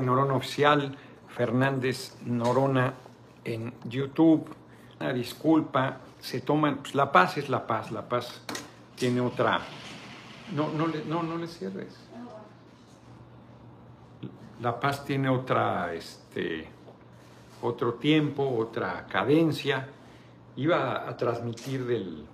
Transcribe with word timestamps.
Norona 0.00 0.34
Oficial, 0.34 0.96
Fernández 1.28 2.16
Norona 2.24 2.94
en 3.44 3.72
YouTube. 3.84 4.48
Una 4.98 5.12
disculpa, 5.12 5.98
se 6.20 6.40
toman, 6.40 6.78
pues 6.78 6.94
La 6.94 7.10
Paz 7.10 7.38
es 7.38 7.48
La 7.48 7.66
Paz, 7.66 7.90
La 7.90 8.08
Paz 8.08 8.42
tiene 8.96 9.20
otra... 9.20 9.60
No, 10.52 10.70
no, 10.72 10.86
le, 10.86 11.04
no, 11.04 11.22
no 11.22 11.36
le 11.36 11.46
cierres. 11.46 11.96
La 14.60 14.78
Paz 14.78 15.04
tiene 15.04 15.28
otra, 15.28 15.94
este, 15.94 16.68
otro 17.62 17.94
tiempo, 17.94 18.56
otra 18.58 19.06
cadencia. 19.06 19.88
Iba 20.56 21.08
a 21.08 21.16
transmitir 21.16 21.86
del 21.86 22.26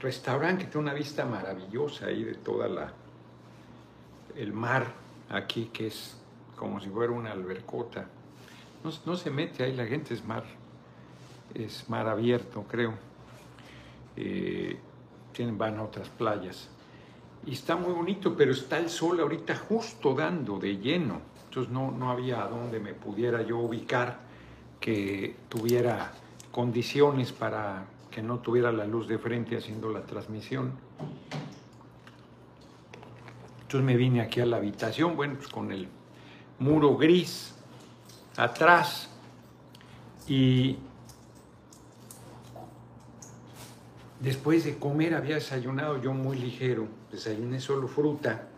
restaurante 0.00 0.64
que 0.64 0.70
tiene 0.70 0.88
una 0.88 0.94
vista 0.94 1.24
maravillosa 1.24 2.06
ahí 2.06 2.24
de 2.24 2.34
toda 2.34 2.68
la 2.68 2.92
el 4.36 4.52
mar 4.52 4.86
aquí 5.28 5.70
que 5.72 5.88
es 5.88 6.16
como 6.62 6.78
si 6.78 6.88
fuera 6.90 7.12
una 7.12 7.32
albercota. 7.32 8.06
No, 8.84 9.16
se 9.16 9.30
mete 9.32 9.64
ahí, 9.64 9.74
la 9.74 9.84
gente 9.84 10.14
es 10.14 10.24
mar, 10.24 10.44
es 11.52 11.90
mar 11.90 12.06
abierto, 12.06 12.64
creo. 12.68 12.94
Eh, 14.16 14.78
van 15.58 15.78
a 15.78 15.82
otras 15.82 16.08
playas. 16.08 16.68
Y 17.44 17.54
está 17.54 17.74
muy 17.74 17.92
bonito, 17.92 18.36
pero 18.36 18.52
está 18.52 18.78
el 18.78 18.90
sol 18.90 19.18
ahorita 19.18 19.56
justo 19.56 20.14
dando 20.14 20.60
de 20.60 20.76
lleno. 20.76 21.20
Entonces 21.46 21.72
no, 21.72 21.90
no 21.90 22.12
había 22.12 22.44
donde 22.46 22.78
me 22.78 22.94
pudiera 22.94 23.42
yo 23.42 23.58
ubicar 23.58 24.20
que 24.78 25.34
tuviera 25.48 26.12
condiciones 26.52 27.32
para 27.32 27.86
que 28.08 28.22
no 28.22 28.38
tuviera 28.38 28.70
la 28.70 28.86
luz 28.86 29.08
de 29.08 29.18
frente 29.18 29.56
haciendo 29.56 29.88
la 29.88 30.02
transmisión. 30.02 30.74
Entonces 33.62 33.84
me 33.84 33.96
vine 33.96 34.20
aquí 34.20 34.40
a 34.40 34.46
la 34.46 34.58
habitación, 34.58 35.16
bueno, 35.16 35.34
pues 35.34 35.48
con 35.48 35.72
el 35.72 35.88
muro 36.58 36.96
gris 36.96 37.54
atrás 38.36 39.08
y 40.26 40.78
después 44.20 44.64
de 44.64 44.78
comer 44.78 45.14
había 45.14 45.34
desayunado 45.34 46.00
yo 46.00 46.12
muy 46.12 46.38
ligero, 46.38 46.86
desayuné 47.10 47.60
solo 47.60 47.88
fruta. 47.88 48.48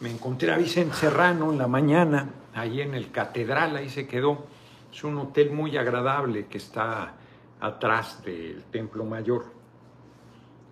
Me 0.00 0.10
encontré 0.10 0.52
a 0.52 0.58
Vicente 0.58 0.94
Serrano 0.94 1.52
en 1.52 1.58
la 1.58 1.66
mañana, 1.66 2.30
ahí 2.54 2.80
en 2.80 2.94
el 2.94 3.10
Catedral, 3.10 3.76
ahí 3.76 3.88
se 3.88 4.06
quedó. 4.06 4.46
Es 4.92 5.02
un 5.04 5.18
hotel 5.18 5.50
muy 5.50 5.76
agradable 5.76 6.46
que 6.46 6.58
está 6.58 7.14
atrás 7.60 8.22
del 8.24 8.62
Templo 8.64 9.04
Mayor. 9.04 9.46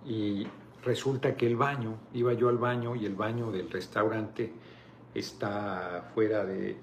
Y 0.05 0.47
resulta 0.83 1.35
que 1.35 1.45
el 1.45 1.57
baño, 1.57 1.95
iba 2.13 2.33
yo 2.33 2.47
al 2.49 2.57
baño 2.57 2.95
y 2.95 3.05
el 3.05 3.15
baño 3.15 3.51
del 3.51 3.69
restaurante 3.69 4.53
está 5.13 6.11
fuera 6.13 6.45
de 6.45 6.75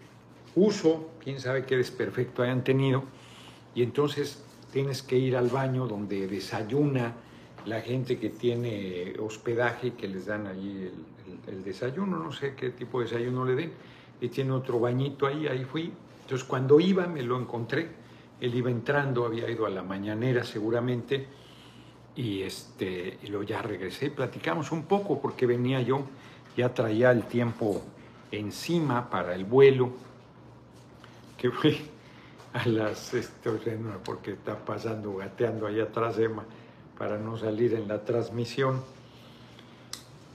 uso, 0.55 1.11
quién 1.22 1.41
sabe 1.41 1.64
qué 1.64 1.77
desperfecto 1.77 2.42
hayan 2.42 2.64
tenido, 2.64 3.05
y 3.75 3.83
entonces 3.83 4.42
tienes 4.72 5.03
que 5.03 5.17
ir 5.17 5.36
al 5.36 5.48
baño 5.48 5.86
donde 5.86 6.27
desayuna 6.27 7.14
la 7.67 7.80
gente 7.80 8.19
que 8.19 8.30
tiene 8.30 9.14
hospedaje, 9.19 9.95
que 9.95 10.08
les 10.08 10.27
dan 10.27 10.47
allí 10.47 10.91
el, 11.47 11.64
desayuno, 11.64 12.19
no 12.19 12.33
sé 12.33 12.55
qué 12.55 12.70
tipo 12.70 13.00
de 13.00 13.06
desayuno 13.06 13.45
le 13.45 13.55
den, 13.55 13.72
y 14.20 14.28
tiene 14.28 14.52
otro 14.52 14.78
bañito 14.78 15.27
ahí, 15.27 15.47
ahí 15.47 15.64
fui. 15.64 15.92
Entonces 16.22 16.47
cuando 16.47 16.78
iba 16.80 17.06
me 17.06 17.22
lo 17.22 17.39
encontré, 17.39 17.89
él 18.41 18.55
iba 18.55 18.70
entrando, 18.70 19.25
había 19.25 19.50
ido 19.50 19.67
a 19.67 19.70
la 19.70 19.83
mañanera 19.83 20.45
seguramente, 20.45 21.27
y, 22.17 22.42
este, 22.42 23.19
y 23.22 23.47
ya 23.47 23.62
regresé, 23.62 24.11
platicamos 24.11 24.70
un 24.70 24.84
poco 24.84 25.20
porque 25.20 25.47
venía 25.47 25.80
yo, 25.80 26.05
ya 26.56 26.72
traía 26.72 27.11
el 27.11 27.25
tiempo 27.25 27.83
encima 28.38 29.10
para 29.10 29.34
el 29.34 29.44
vuelo, 29.44 29.92
que 31.36 31.50
fue 31.50 31.78
a 32.52 32.66
las, 32.68 33.12
este, 33.14 33.50
porque 34.04 34.32
está 34.32 34.64
pasando, 34.64 35.16
gateando 35.16 35.66
ahí 35.66 35.80
atrás 35.80 36.18
Emma, 36.18 36.44
para 36.96 37.18
no 37.18 37.36
salir 37.36 37.74
en 37.74 37.89
la 37.89 38.05
transmisión. 38.05 38.83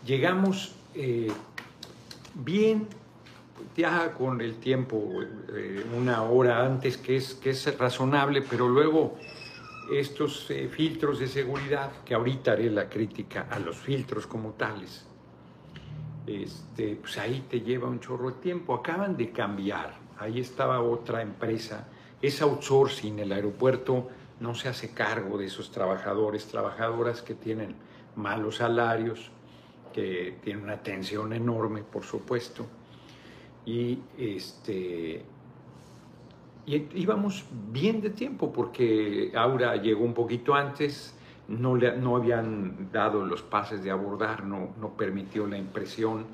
Llegamos 0.06 0.76
eh, 0.96 1.32
bien, 2.36 2.88
ya 3.76 4.12
con 4.14 4.42
el 4.42 4.56
tiempo, 4.56 5.22
eh, 5.54 5.86
una 5.98 6.24
hora 6.24 6.66
antes, 6.66 6.98
que 6.98 7.18
es, 7.18 7.34
que 7.36 7.52
es 7.52 7.78
razonable, 7.78 8.42
pero 8.42 8.68
luego 8.68 9.18
estos 9.92 10.50
eh, 10.52 10.70
filtros 10.70 11.20
de 11.20 11.28
seguridad, 11.28 11.92
que 12.06 12.14
ahorita 12.14 12.52
haré 12.52 12.70
la 12.70 12.90
crítica 12.90 13.48
a 13.50 13.60
los 13.60 13.78
filtros 13.78 14.28
como 14.28 14.52
tales, 14.52 15.06
este, 16.28 16.96
pues 16.96 17.18
ahí 17.18 17.46
te 17.50 17.62
lleva 17.62 17.88
un 17.88 18.00
chorro 18.00 18.32
de 18.32 18.38
tiempo. 18.42 18.74
Acaban 18.76 19.18
de 19.18 19.32
cambiar, 19.32 19.98
ahí 20.18 20.40
estaba 20.40 20.82
otra 20.82 21.22
empresa, 21.22 21.88
es 22.22 22.42
outsourcing, 22.42 23.20
el 23.20 23.32
aeropuerto 23.32 24.10
no 24.40 24.56
se 24.56 24.70
hace 24.70 24.94
cargo 24.94 25.38
de 25.38 25.46
esos 25.46 25.72
trabajadores, 25.72 26.48
trabajadoras 26.48 27.22
que 27.22 27.36
tienen 27.36 27.76
malos 28.16 28.58
salarios, 28.58 29.32
que 29.94 30.38
tienen 30.42 30.64
una 30.64 30.82
tensión 30.82 31.34
enorme, 31.34 31.84
por 31.84 32.04
supuesto, 32.04 32.66
y 33.66 34.00
este, 34.18 35.26
y 36.66 36.88
íbamos 37.02 37.46
bien 37.72 38.00
de 38.02 38.12
tiempo 38.12 38.54
porque 38.54 39.32
Aura 39.36 39.76
llegó 39.76 40.06
un 40.06 40.14
poquito 40.14 40.54
antes, 40.54 41.16
no, 41.50 41.76
le, 41.76 41.98
no 41.98 42.16
habían 42.16 42.92
dado 42.92 43.26
los 43.26 43.42
pases 43.42 43.84
de 43.84 43.92
abordar, 43.92 44.46
no, 44.46 44.70
no 44.80 44.90
permitió 44.90 45.48
la 45.48 45.58
impresión 45.58 46.26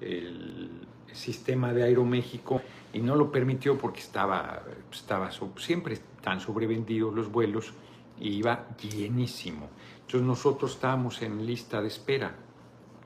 el 0.00 0.86
sistema 1.12 1.72
de 1.72 1.84
Aeroméxico 1.84 2.60
y 2.92 3.00
no 3.00 3.14
lo 3.14 3.30
permitió 3.30 3.78
porque 3.78 4.00
estaba, 4.00 4.62
estaba 4.90 5.30
siempre 5.56 5.94
están 5.94 6.40
sobrevendidos 6.40 7.14
los 7.14 7.30
vuelos 7.30 7.72
y 8.18 8.30
iba 8.30 8.66
llenísimo. 8.78 9.68
Entonces 10.00 10.22
nosotros 10.22 10.72
estábamos 10.72 11.22
en 11.22 11.46
lista 11.46 11.80
de 11.80 11.88
espera, 11.88 12.34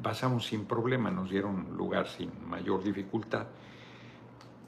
pasamos 0.02 0.47
sin 0.47 0.64
problema, 0.64 1.10
nos 1.10 1.30
dieron 1.30 1.76
lugar 1.76 2.08
sin 2.08 2.30
mayor 2.48 2.82
dificultad. 2.82 3.47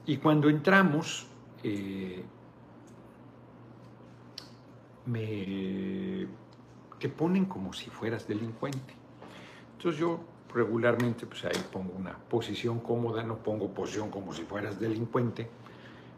Y 0.05 0.17
cuando 0.17 0.49
entramos, 0.49 1.27
eh, 1.63 2.23
me, 5.05 6.27
te 7.01 7.09
ponen 7.09 7.45
como 7.45 7.73
si 7.73 7.89
fueras 7.89 8.27
delincuente. 8.27 8.93
Entonces 9.73 9.99
yo 9.99 10.19
regularmente 10.53 11.25
pues 11.25 11.43
ahí 11.45 11.65
pongo 11.71 11.93
una 11.97 12.15
posición 12.15 12.79
cómoda, 12.79 13.23
no 13.23 13.37
pongo 13.37 13.73
posición 13.73 14.11
como 14.11 14.33
si 14.33 14.43
fueras 14.43 14.79
delincuente. 14.79 15.49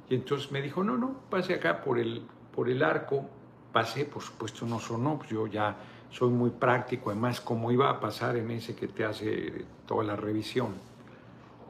Y 0.09 0.16
entonces 0.16 0.51
me 0.51 0.61
dijo, 0.61 0.83
no, 0.83 0.97
no, 0.97 1.16
pase 1.29 1.53
acá 1.53 1.81
por 1.81 1.97
el, 1.97 2.23
por 2.53 2.69
el 2.69 2.83
arco. 2.83 3.29
Pasé, 3.71 4.05
por 4.05 4.21
supuesto 4.21 4.66
no 4.67 4.79
sonó, 4.79 5.17
pues 5.17 5.29
yo 5.29 5.47
ya 5.47 5.77
soy 6.11 6.29
muy 6.29 6.51
práctico, 6.51 7.09
además 7.09 7.41
como 7.41 7.71
iba 7.71 7.89
a 7.89 8.00
pasar 8.00 8.35
en 8.35 8.51
ese 8.51 8.75
que 8.75 8.88
te 8.88 9.03
hace 9.03 9.65
toda 9.88 10.03
la 10.03 10.15
revisión 10.15 10.73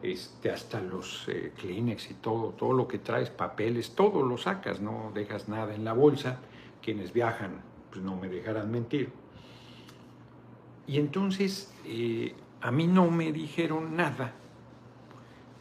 este, 0.01 0.51
hasta 0.51 0.81
los 0.81 1.30
eh, 1.30 1.53
Kleenex 1.56 2.12
y 2.12 2.16
todo, 2.16 2.50
todo 2.50 2.74
lo 2.74 2.90
que 2.90 3.00
traes, 3.00 3.30
papeles, 3.30 3.95
todo 3.95 4.22
lo 4.22 4.38
sacas, 4.38 4.81
no 4.81 5.12
dejas 5.13 5.47
nada 5.47 5.74
en 5.74 5.85
la 5.85 5.94
bolsa. 5.94 6.40
Quienes 6.81 7.13
viajan, 7.13 7.62
pues 7.94 8.04
no 8.04 8.16
me 8.16 8.28
dejarán 8.28 8.72
mentir. 8.72 9.12
Y 10.88 10.98
entonces 10.98 11.72
eh, 11.86 12.34
a 12.59 12.72
mí 12.72 12.88
no 12.88 13.12
me 13.12 13.31
dijeron 13.31 13.96
nada, 13.96 14.34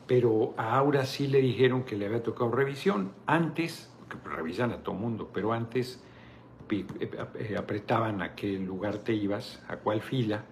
pero 0.06 0.54
a 0.56 0.76
Aura 0.78 1.04
sí 1.04 1.26
le 1.28 1.42
dijeron 1.42 1.84
que 1.84 1.94
le 1.94 2.06
había 2.06 2.22
tocado 2.22 2.50
revisión. 2.50 3.12
Antes, 3.26 3.90
que 4.08 4.16
revisan 4.26 4.72
a 4.72 4.78
todo 4.78 4.94
mundo, 4.94 5.30
pero 5.32 5.52
antes 5.52 6.02
eh, 6.70 7.54
apretaban 7.58 8.22
a 8.22 8.34
qué 8.34 8.58
lugar 8.58 8.98
te 8.98 9.12
ibas, 9.12 9.62
a 9.68 9.76
cuál 9.76 10.00
fila. 10.00 10.42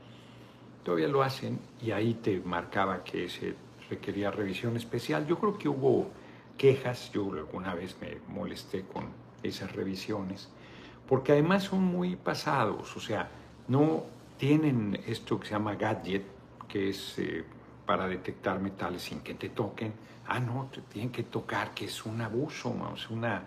Todavía 0.84 1.08
lo 1.08 1.22
hacen 1.22 1.60
y 1.82 1.92
ahí 1.92 2.12
te 2.12 2.40
marcaba 2.40 3.04
que 3.04 3.24
ese 3.24 3.54
requería 3.88 4.30
revisión 4.30 4.76
especial. 4.76 5.26
Yo 5.26 5.38
creo 5.38 5.56
que 5.56 5.68
hubo 5.70 6.10
quejas, 6.58 7.10
yo 7.10 7.32
alguna 7.32 7.74
vez 7.74 7.96
me 8.02 8.18
molesté 8.28 8.82
con 8.82 9.08
esas 9.42 9.72
revisiones, 9.72 10.50
porque 11.10 11.32
además 11.32 11.64
son 11.64 11.82
muy 11.82 12.14
pasados, 12.14 12.96
o 12.96 13.00
sea, 13.00 13.28
no 13.66 14.04
tienen 14.38 14.98
esto 15.08 15.40
que 15.40 15.48
se 15.48 15.54
llama 15.54 15.74
gadget, 15.74 16.22
que 16.68 16.90
es 16.90 17.18
eh, 17.18 17.44
para 17.84 18.06
detectar 18.06 18.60
metales 18.60 19.02
sin 19.02 19.20
que 19.20 19.34
te 19.34 19.48
toquen. 19.48 19.92
Ah, 20.28 20.38
no, 20.38 20.70
te 20.72 20.80
tienen 20.82 21.10
que 21.10 21.24
tocar, 21.24 21.74
que 21.74 21.86
es 21.86 22.06
un 22.06 22.20
abuso, 22.20 22.72
es 22.94 23.10
una... 23.10 23.42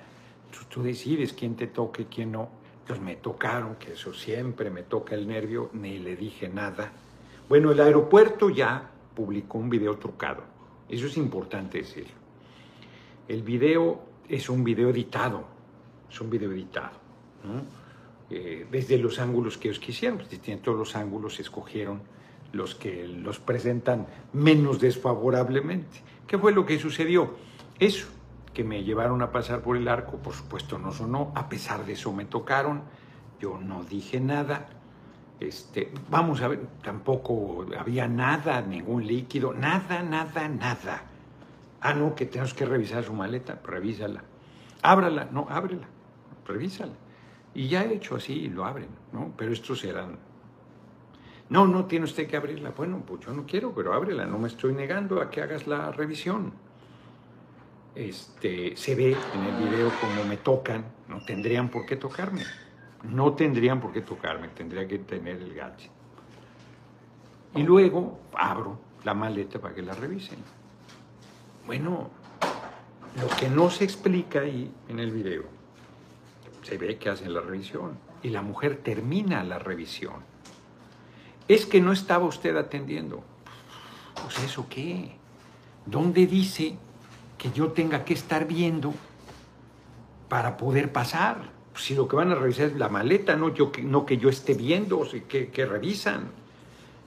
Tú, 0.70 0.84
decides 0.84 1.32
quién 1.32 1.56
te 1.56 1.68
toque, 1.68 2.08
quién 2.08 2.34
no. 2.34 2.50
Pues 2.86 3.00
me 3.00 3.16
tocaron, 3.16 3.76
que 3.76 3.94
eso 3.94 4.14
siempre 4.14 4.70
me 4.70 4.84
toca 4.84 5.16
el 5.16 5.26
nervio, 5.26 5.70
ni 5.72 6.00
le 6.00 6.18
dije 6.18 6.50
nada. 6.50 6.92
Bueno, 7.48 7.72
el 7.72 7.80
aeropuerto 7.80 8.50
ya 8.50 8.92
publicó 9.16 9.58
un 9.58 9.70
video 9.70 9.98
trucado. 9.98 10.44
Eso 10.90 11.08
es 11.08 11.16
importante 11.16 11.78
decirlo. 11.78 12.16
El 13.30 13.42
video 13.42 14.04
es 14.28 14.50
un 14.50 14.66
video 14.66 14.90
editado, 14.90 15.46
es 16.10 16.20
un 16.20 16.30
video 16.30 16.52
editado, 16.52 17.03
eh, 18.30 18.68
desde 18.72 18.98
los 18.98 19.20
ángulos 19.20 19.58
que 19.58 19.70
ellos 19.70 19.80
quisieron, 19.80 20.18
pues, 20.18 20.62
todos 20.62 20.78
los 20.78 20.96
ángulos, 20.96 21.40
escogieron 21.40 22.02
los 22.52 22.76
que 22.76 23.08
los 23.08 23.40
presentan 23.40 24.08
menos 24.32 24.80
desfavorablemente. 24.80 26.02
¿Qué 26.28 26.38
fue 26.38 26.54
lo 26.54 26.66
que 26.66 26.80
sucedió? 26.80 27.36
Eso, 27.80 28.08
que 28.54 28.64
me 28.64 28.84
llevaron 28.84 29.22
a 29.22 29.32
pasar 29.32 29.62
por 29.62 29.76
el 29.76 29.88
arco, 29.88 30.18
por 30.18 30.34
supuesto 30.34 30.78
no 30.78 30.92
sonó, 30.92 31.32
a 31.36 31.50
pesar 31.50 31.86
de 31.86 31.94
eso 31.94 32.14
me 32.14 32.26
tocaron, 32.26 32.84
yo 33.40 33.60
no 33.60 33.84
dije 33.84 34.20
nada. 34.20 34.68
Este, 35.40 35.92
vamos 36.10 36.42
a 36.42 36.48
ver, 36.48 36.62
tampoco 36.84 37.66
había 37.78 38.08
nada, 38.08 38.62
ningún 38.62 39.06
líquido, 39.06 39.54
nada, 39.54 40.02
nada, 40.02 40.48
nada. 40.48 41.04
Ah, 41.82 41.94
no, 41.94 42.16
que 42.16 42.26
tenemos 42.26 42.54
que 42.54 42.66
revisar 42.66 43.04
su 43.04 43.14
maleta, 43.14 43.60
revísala. 43.66 44.24
Ábrala, 44.82 45.28
no, 45.32 45.48
ábrela, 45.50 45.88
revísala. 46.48 46.94
Y 47.56 47.68
ya 47.68 47.84
he 47.84 47.94
hecho 47.94 48.16
así, 48.16 48.50
lo 48.50 48.66
abren, 48.66 48.90
¿no? 49.12 49.34
Pero 49.38 49.54
estos 49.54 49.84
eran... 49.84 50.18
No, 51.50 51.68
no 51.68 51.86
tiene 51.86 52.06
usted 52.06 52.28
que 52.28 52.36
abrirla. 52.36 52.72
Bueno, 52.72 53.04
pues 53.06 53.22
yo 53.26 53.34
no 53.34 53.46
quiero, 53.46 53.74
pero 53.74 53.94
ábrela, 53.94 54.26
no 54.26 54.40
me 54.40 54.48
estoy 54.48 54.74
negando 54.74 55.22
a 55.22 55.30
que 55.30 55.42
hagas 55.42 55.68
la 55.68 55.92
revisión. 55.92 56.54
Este, 57.94 58.76
se 58.76 58.96
ve 58.96 59.16
en 59.36 59.44
el 59.44 59.68
video 59.68 59.92
como 60.02 60.24
me 60.24 60.38
tocan, 60.38 60.84
no 61.08 61.24
tendrían 61.24 61.70
por 61.70 61.86
qué 61.86 61.96
tocarme. 61.96 62.42
No 63.04 63.34
tendrían 63.34 63.82
por 63.82 63.92
qué 63.92 64.02
tocarme, 64.02 64.48
tendría 64.48 64.88
que 64.88 65.00
tener 65.00 65.38
el 65.38 65.54
gadget. 65.54 65.92
Y 67.56 67.62
luego 67.62 68.20
abro 68.34 68.80
la 69.04 69.14
maleta 69.14 69.60
para 69.60 69.76
que 69.76 69.82
la 69.82 69.94
revisen. 69.94 70.40
Bueno, 71.68 72.10
lo 73.22 73.28
que 73.38 73.50
no 73.50 73.70
se 73.70 73.84
explica 73.84 74.40
ahí 74.40 74.74
en 74.88 75.00
el 75.00 75.12
video, 75.12 75.44
se 76.64 76.78
ve 76.78 76.98
que 76.98 77.10
hacen 77.10 77.34
la 77.34 77.42
revisión 77.42 77.98
y 78.24 78.30
la 78.30 78.42
mujer 78.42 78.82
termina 78.84 79.44
la 79.44 79.60
revisión. 79.60 80.16
Es 81.48 81.66
que 81.66 81.82
no 81.82 81.92
estaba 81.92 82.26
usted 82.26 82.56
atendiendo. 82.56 83.24
Pues 84.22 84.40
eso 84.44 84.68
qué? 84.70 85.18
¿Dónde 85.86 86.26
dice 86.26 86.78
que 87.38 87.52
yo 87.52 87.72
tenga 87.72 88.06
que 88.06 88.14
estar 88.14 88.48
viendo 88.48 88.94
para 90.30 90.58
poder 90.58 90.92
pasar? 90.92 91.54
si 91.76 91.96
lo 91.96 92.08
que 92.08 92.16
van 92.16 92.32
a 92.32 92.36
revisar 92.36 92.68
es 92.68 92.78
la 92.78 92.90
maleta, 92.90 93.36
no, 93.36 93.54
yo, 93.54 93.72
no 93.84 94.06
que 94.06 94.18
yo 94.18 94.30
esté 94.30 94.54
viendo, 94.54 95.00
o 95.00 95.08
que, 95.28 95.50
que 95.50 95.66
revisan. 95.66 96.32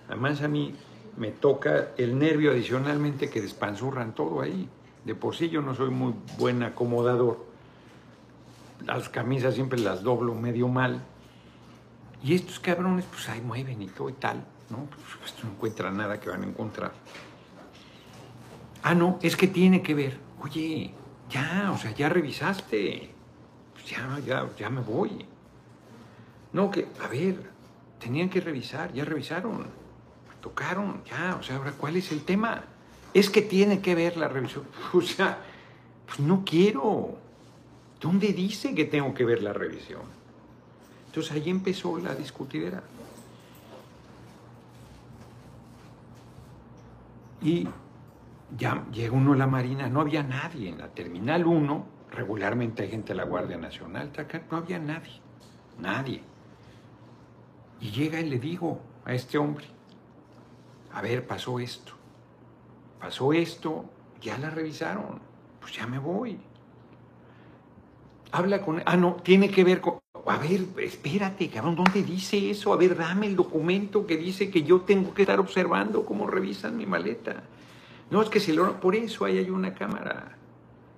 Además 0.08 0.42
a 0.42 0.48
mí 0.48 0.74
me 1.16 1.30
toca 1.30 1.88
el 1.96 2.18
nervio 2.18 2.50
adicionalmente 2.50 3.30
que 3.30 3.40
despanzurran 3.40 4.14
todo 4.14 4.40
ahí. 4.40 4.68
De 5.04 5.14
por 5.14 5.36
sí 5.36 5.48
yo 5.48 5.62
no 5.62 5.74
soy 5.74 5.90
muy 5.90 6.14
buen 6.38 6.62
acomodador. 6.62 7.45
Las 8.84 9.08
camisas 9.08 9.54
siempre 9.54 9.78
las 9.78 10.02
doblo 10.02 10.34
medio 10.34 10.68
mal. 10.68 11.02
Y 12.22 12.34
estos 12.34 12.58
cabrones, 12.60 13.04
pues 13.04 13.28
ahí 13.28 13.40
mueven 13.40 13.82
y 13.82 13.86
todo 13.86 14.08
y 14.08 14.14
tal, 14.14 14.44
¿no? 14.70 14.86
Pues 15.20 15.34
no 15.42 15.50
encuentran 15.50 15.96
nada 15.96 16.18
que 16.18 16.30
van 16.30 16.42
a 16.42 16.46
encontrar. 16.46 16.92
Ah, 18.82 18.94
no, 18.94 19.18
es 19.22 19.36
que 19.36 19.48
tiene 19.48 19.82
que 19.82 19.94
ver. 19.94 20.18
Oye, 20.42 20.92
ya, 21.30 21.70
o 21.72 21.78
sea, 21.78 21.92
ya 21.92 22.08
revisaste 22.08 23.16
ya, 23.86 24.18
ya, 24.26 24.48
ya 24.58 24.68
me 24.68 24.80
voy. 24.80 25.24
No, 26.52 26.70
que, 26.70 26.88
a 27.02 27.08
ver, 27.08 27.50
tenían 27.98 28.28
que 28.28 28.40
revisar, 28.40 28.92
ya 28.92 29.04
revisaron, 29.04 29.66
tocaron, 30.40 31.02
ya, 31.04 31.36
o 31.38 31.42
sea, 31.42 31.56
ahora, 31.56 31.72
¿cuál 31.72 31.96
es 31.96 32.12
el 32.12 32.24
tema? 32.24 32.64
Es 33.14 33.30
que 33.30 33.42
tiene 33.42 33.80
que 33.80 33.94
ver 33.94 34.16
la 34.16 34.28
revisión. 34.28 34.64
O 34.92 35.00
sea, 35.00 35.38
pues 36.06 36.20
no 36.20 36.42
quiero. 36.44 37.18
¿Dónde 38.00 38.32
dice 38.32 38.74
que 38.74 38.84
tengo 38.84 39.14
que 39.14 39.24
ver 39.24 39.42
la 39.42 39.52
revisión? 39.52 40.02
Entonces 41.06 41.32
ahí 41.32 41.48
empezó 41.48 41.98
la 41.98 42.14
discutidera. 42.14 42.82
Y 47.40 47.66
ya 48.56 48.84
llega 48.92 49.14
uno 49.14 49.32
a 49.32 49.36
la 49.36 49.46
Marina, 49.46 49.88
no 49.88 50.00
había 50.00 50.22
nadie 50.22 50.68
en 50.68 50.78
la 50.78 50.88
Terminal 50.88 51.46
1, 51.46 51.86
regularmente 52.10 52.82
hay 52.82 52.90
gente 52.90 53.12
de 53.12 53.16
la 53.16 53.24
Guardia 53.24 53.56
Nacional, 53.56 54.10
no 54.50 54.56
había 54.56 54.78
nadie, 54.78 55.20
nadie. 55.78 56.22
Y 57.80 57.90
llega 57.90 58.20
y 58.20 58.28
le 58.28 58.38
digo 58.38 58.80
a 59.04 59.14
este 59.14 59.38
hombre, 59.38 59.66
a 60.92 61.02
ver, 61.02 61.26
pasó 61.26 61.60
esto, 61.60 61.92
pasó 63.00 63.32
esto, 63.32 63.84
ya 64.20 64.38
la 64.38 64.50
revisaron, 64.50 65.20
pues 65.60 65.74
ya 65.74 65.86
me 65.86 65.98
voy. 65.98 66.38
Habla 68.36 68.60
con, 68.60 68.82
ah, 68.84 68.98
no, 68.98 69.14
tiene 69.14 69.48
que 69.50 69.64
ver 69.64 69.80
con, 69.80 69.98
a 70.26 70.36
ver, 70.36 70.66
espérate, 70.82 71.48
cabrón, 71.48 71.74
¿dónde 71.74 72.02
dice 72.02 72.50
eso? 72.50 72.70
A 72.74 72.76
ver, 72.76 72.94
dame 72.94 73.28
el 73.28 73.34
documento 73.34 74.06
que 74.06 74.18
dice 74.18 74.50
que 74.50 74.62
yo 74.62 74.82
tengo 74.82 75.14
que 75.14 75.22
estar 75.22 75.40
observando 75.40 76.04
cómo 76.04 76.26
revisan 76.26 76.76
mi 76.76 76.84
maleta. 76.84 77.44
No, 78.10 78.20
es 78.20 78.28
que 78.28 78.38
si 78.38 78.52
lo, 78.52 78.78
por 78.78 78.94
eso 78.94 79.24
ahí 79.24 79.38
hay 79.38 79.48
una 79.48 79.72
cámara. 79.72 80.36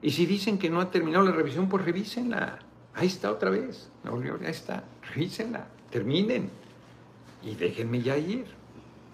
Y 0.02 0.10
si 0.10 0.26
dicen 0.26 0.58
que 0.58 0.68
no 0.68 0.80
ha 0.80 0.90
terminado 0.90 1.24
la 1.24 1.30
revisión, 1.30 1.68
pues 1.68 1.84
revísenla. 1.84 2.58
Ahí 2.92 3.06
está 3.06 3.30
otra 3.30 3.50
vez. 3.50 3.88
Ahí 4.02 4.50
está. 4.50 4.82
Revísenla. 5.14 5.68
Terminen. 5.90 6.50
Y 7.44 7.54
déjenme 7.54 8.02
ya 8.02 8.16
ir. 8.18 8.46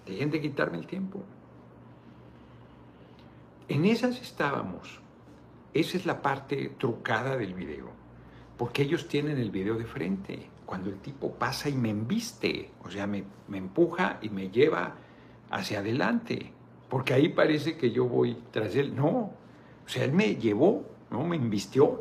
Dejen 0.06 0.30
de 0.30 0.40
quitarme 0.40 0.78
el 0.78 0.86
tiempo. 0.86 1.22
En 3.68 3.84
esas 3.84 4.22
estábamos. 4.22 4.98
Esa 5.74 5.98
es 5.98 6.06
la 6.06 6.22
parte 6.22 6.72
trucada 6.78 7.36
del 7.36 7.52
video. 7.52 8.03
Porque 8.56 8.82
ellos 8.82 9.08
tienen 9.08 9.38
el 9.38 9.50
video 9.50 9.76
de 9.76 9.84
frente. 9.84 10.48
Cuando 10.66 10.90
el 10.90 10.98
tipo 10.98 11.32
pasa 11.32 11.68
y 11.68 11.74
me 11.74 11.90
embiste. 11.90 12.70
O 12.84 12.90
sea, 12.90 13.06
me, 13.06 13.24
me 13.48 13.58
empuja 13.58 14.18
y 14.22 14.28
me 14.28 14.50
lleva 14.50 14.94
hacia 15.50 15.80
adelante. 15.80 16.52
Porque 16.88 17.14
ahí 17.14 17.28
parece 17.28 17.76
que 17.76 17.90
yo 17.90 18.06
voy 18.06 18.36
tras 18.50 18.74
él. 18.76 18.94
No, 18.94 19.08
o 19.84 19.88
sea, 19.88 20.04
él 20.04 20.12
me 20.12 20.36
llevó, 20.36 20.84
¿no? 21.10 21.24
Me 21.24 21.36
invistió. 21.36 22.00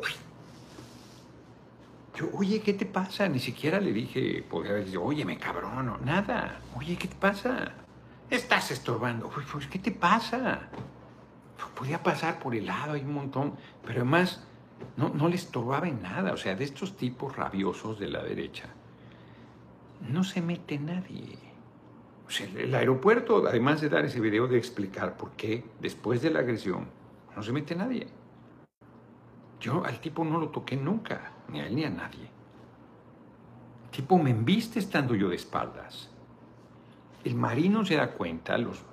Yo, 2.16 2.28
oye, 2.34 2.60
¿qué 2.60 2.74
te 2.74 2.86
pasa? 2.86 3.28
Ni 3.28 3.40
siquiera 3.40 3.80
le 3.80 3.92
dije, 3.92 4.44
podría 4.48 4.72
haber 4.72 4.86
dicho, 4.86 5.02
oye, 5.02 5.24
me 5.24 5.36
cabrón, 5.36 5.86
no, 5.86 5.98
nada. 5.98 6.60
Oye, 6.76 6.96
¿qué 6.96 7.08
te 7.08 7.16
pasa? 7.16 7.72
Estás 8.30 8.70
estorbando. 8.70 9.28
Pues, 9.28 9.66
¿qué 9.66 9.78
te 9.78 9.90
pasa? 9.90 10.60
Podía 11.74 12.02
pasar 12.02 12.38
por 12.38 12.54
el 12.54 12.66
lado, 12.66 12.92
hay 12.92 13.02
un 13.02 13.14
montón, 13.14 13.54
pero 13.84 14.02
además 14.02 14.46
no, 14.96 15.08
no 15.10 15.28
le 15.28 15.36
estorbaba 15.36 15.88
en 15.88 16.02
nada. 16.02 16.32
O 16.32 16.36
sea, 16.36 16.54
de 16.54 16.64
estos 16.64 16.96
tipos 16.96 17.36
rabiosos 17.36 17.98
de 17.98 18.08
la 18.08 18.22
derecha, 18.22 18.68
no 20.08 20.24
se 20.24 20.40
mete 20.40 20.78
nadie. 20.78 21.38
O 22.26 22.30
sea, 22.30 22.46
el 22.46 22.74
aeropuerto, 22.74 23.46
además 23.46 23.80
de 23.80 23.88
dar 23.88 24.04
ese 24.04 24.20
video 24.20 24.46
de 24.46 24.58
explicar 24.58 25.16
por 25.16 25.32
qué 25.32 25.64
después 25.80 26.22
de 26.22 26.30
la 26.30 26.40
agresión 26.40 26.88
no 27.36 27.42
se 27.42 27.52
mete 27.52 27.74
nadie. 27.74 28.06
Yo 29.60 29.84
al 29.84 30.00
tipo 30.00 30.24
no 30.24 30.38
lo 30.38 30.48
toqué 30.48 30.76
nunca, 30.76 31.32
ni 31.48 31.60
a 31.60 31.66
él 31.66 31.76
ni 31.76 31.84
a 31.84 31.90
nadie. 31.90 32.30
El 33.84 33.90
tipo 33.90 34.18
me 34.18 34.30
embiste 34.30 34.78
estando 34.78 35.14
yo 35.14 35.28
de 35.28 35.36
espaldas. 35.36 36.10
El 37.24 37.34
marino 37.34 37.84
se 37.84 37.96
da 37.96 38.12
cuenta, 38.12 38.58
los 38.58 38.84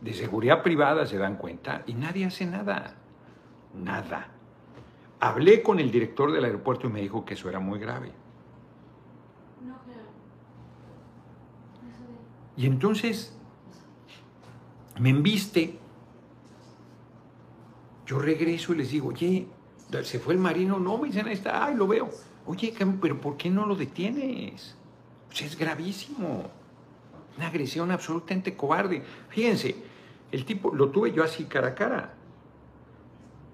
de 0.00 0.12
seguridad 0.12 0.62
privada 0.62 1.06
se 1.06 1.18
dan 1.18 1.36
cuenta 1.36 1.82
y 1.86 1.94
nadie 1.94 2.26
hace 2.26 2.46
nada. 2.46 2.94
Nada. 3.74 4.28
Hablé 5.20 5.62
con 5.62 5.78
el 5.78 5.90
director 5.90 6.32
del 6.32 6.44
aeropuerto 6.44 6.86
y 6.86 6.90
me 6.90 7.00
dijo 7.00 7.24
que 7.24 7.34
eso 7.34 7.48
era 7.48 7.60
muy 7.60 7.78
grave. 7.78 8.12
Y 12.56 12.66
entonces 12.66 13.36
me 14.98 15.10
embiste 15.10 15.78
yo 18.10 18.18
regreso 18.18 18.74
y 18.74 18.78
les 18.78 18.90
digo, 18.90 19.10
oye, 19.10 19.46
¿se 20.02 20.18
fue 20.18 20.34
el 20.34 20.40
marino? 20.40 20.80
No, 20.80 20.98
me 20.98 21.06
dicen, 21.06 21.28
ahí 21.28 21.34
está, 21.34 21.64
ay, 21.64 21.76
lo 21.76 21.86
veo. 21.86 22.10
Oye, 22.44 22.74
pero 23.00 23.20
¿por 23.20 23.36
qué 23.36 23.48
no 23.50 23.66
lo 23.66 23.76
detienes? 23.76 24.74
O 25.30 25.34
sea, 25.34 25.46
es 25.46 25.56
gravísimo. 25.56 26.50
Una 27.36 27.46
agresión 27.46 27.92
absolutamente 27.92 28.56
cobarde. 28.56 29.04
Fíjense, 29.28 29.76
el 30.32 30.44
tipo, 30.44 30.74
lo 30.74 30.90
tuve 30.90 31.12
yo 31.12 31.22
así 31.22 31.44
cara 31.44 31.68
a 31.68 31.74
cara. 31.76 32.14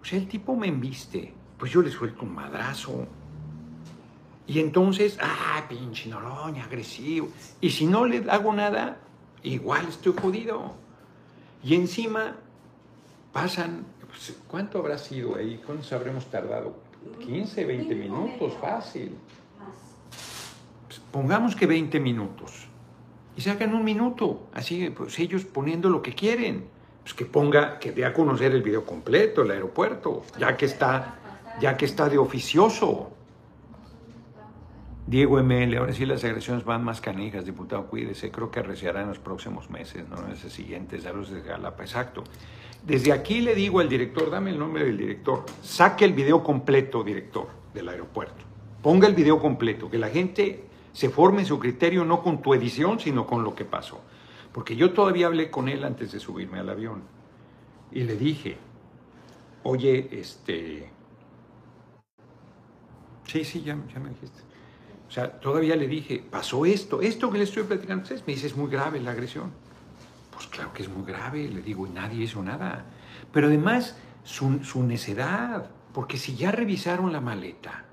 O 0.00 0.04
sea, 0.06 0.18
el 0.18 0.26
tipo 0.26 0.56
me 0.56 0.68
embiste. 0.68 1.34
Pues 1.58 1.72
yo 1.72 1.82
le 1.82 1.90
suelto 1.90 2.24
un 2.24 2.34
madrazo. 2.34 3.06
Y 4.46 4.60
entonces, 4.60 5.18
ah, 5.20 5.64
pinche 5.68 6.08
Noroña, 6.08 6.64
agresivo. 6.64 7.28
Y 7.60 7.70
si 7.70 7.86
no 7.86 8.04
le 8.06 8.30
hago 8.30 8.52
nada, 8.52 8.98
igual 9.42 9.86
estoy 9.88 10.14
jodido. 10.20 10.74
Y 11.62 11.74
encima 11.74 12.36
pasan 13.32 13.86
pues, 14.16 14.34
¿Cuánto 14.48 14.78
habrá 14.78 14.96
sido 14.96 15.36
ahí? 15.36 15.60
¿Cuánto 15.64 15.94
habremos 15.94 16.26
tardado? 16.26 16.74
15, 17.20 17.64
20 17.64 17.94
minutos, 17.94 18.54
fácil. 18.60 19.14
Pues, 20.86 21.00
pongamos 21.12 21.54
que 21.54 21.66
20 21.66 22.00
minutos. 22.00 22.66
Y 23.36 23.42
sacan 23.42 23.74
un 23.74 23.84
minuto, 23.84 24.48
así, 24.54 24.88
pues 24.88 25.18
ellos 25.18 25.44
poniendo 25.44 25.90
lo 25.90 26.00
que 26.00 26.14
quieren. 26.14 26.66
Pues 27.02 27.12
que 27.12 27.26
ponga, 27.26 27.78
que 27.78 27.92
dé 27.92 28.06
a 28.06 28.14
conocer 28.14 28.52
el 28.52 28.62
video 28.62 28.84
completo, 28.86 29.42
el 29.42 29.50
aeropuerto, 29.50 30.24
ya 30.38 30.56
que 30.56 30.64
está, 30.64 31.16
ya 31.60 31.76
que 31.76 31.84
está 31.84 32.08
de 32.08 32.18
oficioso. 32.18 33.10
Diego 35.06 35.40
ML, 35.40 35.76
ahora 35.76 35.92
sí 35.92 36.04
las 36.04 36.24
agresiones 36.24 36.64
van 36.64 36.82
más 36.82 37.00
canijas, 37.00 37.46
diputado, 37.46 37.86
cuídese, 37.86 38.32
creo 38.32 38.50
que 38.50 38.58
arreciará 38.58 39.02
en 39.02 39.08
los 39.08 39.20
próximos 39.20 39.70
meses, 39.70 40.08
no 40.08 40.18
en 40.18 40.30
los 40.30 40.40
siguientes, 40.40 41.04
saludos 41.04 41.30
desde 41.30 41.48
Galapa, 41.48 41.84
exacto. 41.84 42.24
Desde 42.84 43.12
aquí 43.12 43.40
le 43.40 43.54
digo 43.54 43.78
al 43.78 43.88
director, 43.88 44.30
dame 44.30 44.50
el 44.50 44.58
nombre 44.58 44.84
del 44.84 44.96
director, 44.96 45.44
saque 45.62 46.04
el 46.04 46.12
video 46.12 46.42
completo, 46.42 47.04
director, 47.04 47.46
del 47.72 47.88
aeropuerto. 47.88 48.44
Ponga 48.82 49.06
el 49.06 49.14
video 49.14 49.40
completo, 49.40 49.88
que 49.88 49.98
la 49.98 50.08
gente 50.08 50.64
se 50.92 51.08
forme 51.08 51.44
su 51.44 51.58
criterio 51.60 52.04
no 52.04 52.22
con 52.22 52.42
tu 52.42 52.52
edición, 52.54 52.98
sino 52.98 53.26
con 53.26 53.44
lo 53.44 53.54
que 53.54 53.64
pasó. 53.64 54.00
Porque 54.52 54.74
yo 54.74 54.92
todavía 54.92 55.26
hablé 55.26 55.50
con 55.50 55.68
él 55.68 55.84
antes 55.84 56.10
de 56.12 56.18
subirme 56.18 56.58
al 56.58 56.68
avión 56.68 57.02
y 57.92 58.02
le 58.02 58.16
dije, 58.16 58.56
oye, 59.62 60.08
este... 60.10 60.95
Sí, 63.26 63.44
sí, 63.44 63.62
ya, 63.62 63.74
me 63.74 64.10
dijiste. 64.10 64.42
O 65.08 65.10
sea, 65.10 65.30
todavía 65.40 65.76
le 65.76 65.86
dije, 65.86 66.24
pasó 66.28 66.66
esto, 66.66 67.00
esto 67.00 67.30
que 67.30 67.38
le 67.38 67.44
estoy 67.44 67.64
platicando 67.64 68.04
a 68.04 68.14
me 68.14 68.34
dice, 68.34 68.46
es 68.46 68.56
muy 68.56 68.70
grave 68.70 69.00
la 69.00 69.12
agresión. 69.12 69.52
Pues 70.32 70.46
claro 70.48 70.72
que 70.72 70.82
es 70.82 70.88
muy 70.88 71.04
grave, 71.04 71.48
le 71.48 71.62
digo, 71.62 71.86
y 71.86 71.90
nadie 71.90 72.24
hizo 72.24 72.42
nada. 72.42 72.84
Pero 73.32 73.46
además, 73.46 73.96
su, 74.24 74.62
su 74.64 74.82
necedad, 74.82 75.70
porque 75.92 76.18
si 76.18 76.36
ya 76.36 76.50
revisaron 76.50 77.12
la 77.12 77.20
maleta, 77.20 77.84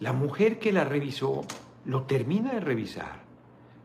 la 0.00 0.12
mujer 0.12 0.58
que 0.58 0.72
la 0.72 0.84
revisó 0.84 1.44
lo 1.84 2.02
termina 2.02 2.52
de 2.52 2.60
revisar. 2.60 3.24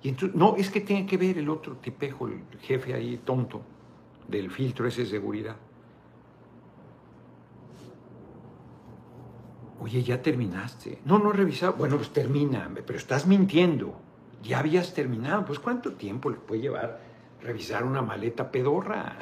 Y 0.04 0.10
entonces, 0.10 0.36
no, 0.36 0.56
es 0.56 0.70
que 0.70 0.82
tiene 0.82 1.06
que 1.06 1.18
ver 1.18 1.38
el 1.38 1.50
otro 1.50 1.78
tipejo, 1.78 2.28
el 2.28 2.42
jefe 2.62 2.94
ahí 2.94 3.20
tonto 3.24 3.62
del 4.28 4.50
filtro 4.50 4.88
ese 4.88 5.02
de 5.02 5.10
seguridad. 5.10 5.56
Oye, 9.82 10.04
ya 10.04 10.22
terminaste. 10.22 11.00
No, 11.06 11.18
no 11.18 11.32
he 11.32 11.38
revisado. 11.38 11.74
Bueno, 11.74 11.98
pues 11.98 12.12
termina, 12.12 12.70
pero 12.86 13.00
estás 13.00 13.26
mintiendo. 13.26 13.96
Ya 14.44 14.60
habías 14.60 14.94
terminado. 14.94 15.44
Pues 15.44 15.58
¿cuánto 15.58 15.94
tiempo 15.94 16.30
le 16.30 16.38
puede 16.38 16.62
llevar 16.62 17.00
revisar 17.42 17.84
una 17.84 18.04
maleta 18.04 18.52
pedorra? 18.52 19.16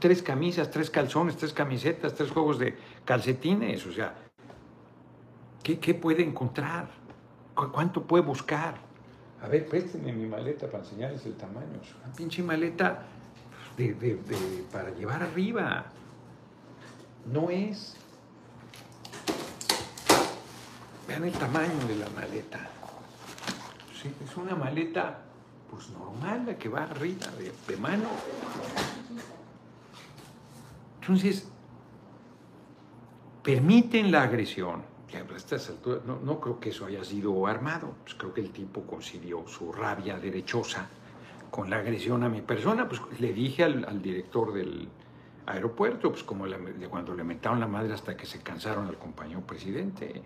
tres 0.00 0.20
camisas, 0.20 0.68
tres 0.72 0.90
calzones, 0.90 1.36
tres 1.36 1.52
camisetas, 1.52 2.12
tres 2.14 2.32
juegos 2.32 2.58
de 2.58 2.76
calcetines. 3.04 3.86
O 3.86 3.92
sea, 3.92 4.16
¿qué, 5.62 5.78
qué 5.78 5.94
puede 5.94 6.24
encontrar? 6.24 6.88
¿Cuánto 7.54 8.02
puede 8.02 8.24
buscar? 8.24 8.74
A 9.40 9.46
ver, 9.46 9.68
présteme 9.68 10.12
mi 10.12 10.26
maleta 10.26 10.66
para 10.66 10.82
enseñarles 10.82 11.24
el 11.26 11.34
tamaño. 11.34 11.80
Es 11.80 11.94
una 12.02 12.12
pinche 12.12 12.42
maleta 12.42 13.04
de, 13.76 14.18
para 14.72 14.90
llevar 14.90 15.22
arriba. 15.22 15.86
No 17.32 17.50
es 17.50 17.96
Vean 21.06 21.24
el 21.24 21.32
tamaño 21.32 21.86
de 21.86 21.96
la 21.96 22.08
maleta. 22.10 22.68
Sí, 24.00 24.12
es 24.24 24.36
una 24.36 24.54
maleta 24.54 25.22
pues 25.70 25.90
normal, 25.90 26.44
la 26.46 26.58
que 26.58 26.68
va 26.68 26.84
arriba 26.84 27.26
de, 27.68 27.76
mano. 27.76 28.08
Entonces, 31.00 31.48
permiten 33.42 34.10
la 34.10 34.22
agresión. 34.22 34.82
a 35.14 35.36
estas 35.36 35.68
alturas, 35.70 36.02
no, 36.04 36.40
creo 36.40 36.60
que 36.60 36.70
eso 36.70 36.86
haya 36.86 37.04
sido 37.04 37.46
armado. 37.46 37.94
Pues 38.02 38.14
creo 38.14 38.34
que 38.34 38.40
el 38.40 38.50
tipo 38.50 38.82
concedió 38.82 39.46
su 39.46 39.72
rabia 39.72 40.18
derechosa 40.18 40.88
con 41.50 41.70
la 41.70 41.76
agresión 41.76 42.24
a 42.24 42.28
mi 42.28 42.42
persona. 42.42 42.88
Pues 42.88 43.00
le 43.20 43.32
dije 43.32 43.62
al, 43.64 44.02
director 44.02 44.52
del 44.52 44.88
aeropuerto, 45.46 46.10
pues 46.10 46.24
como 46.24 46.46
cuando 46.90 47.14
le 47.14 47.22
metaron 47.22 47.60
la 47.60 47.68
madre 47.68 47.94
hasta 47.94 48.16
que 48.16 48.26
se 48.26 48.40
cansaron 48.40 48.88
al 48.88 48.98
compañero 48.98 49.40
presidente 49.42 50.24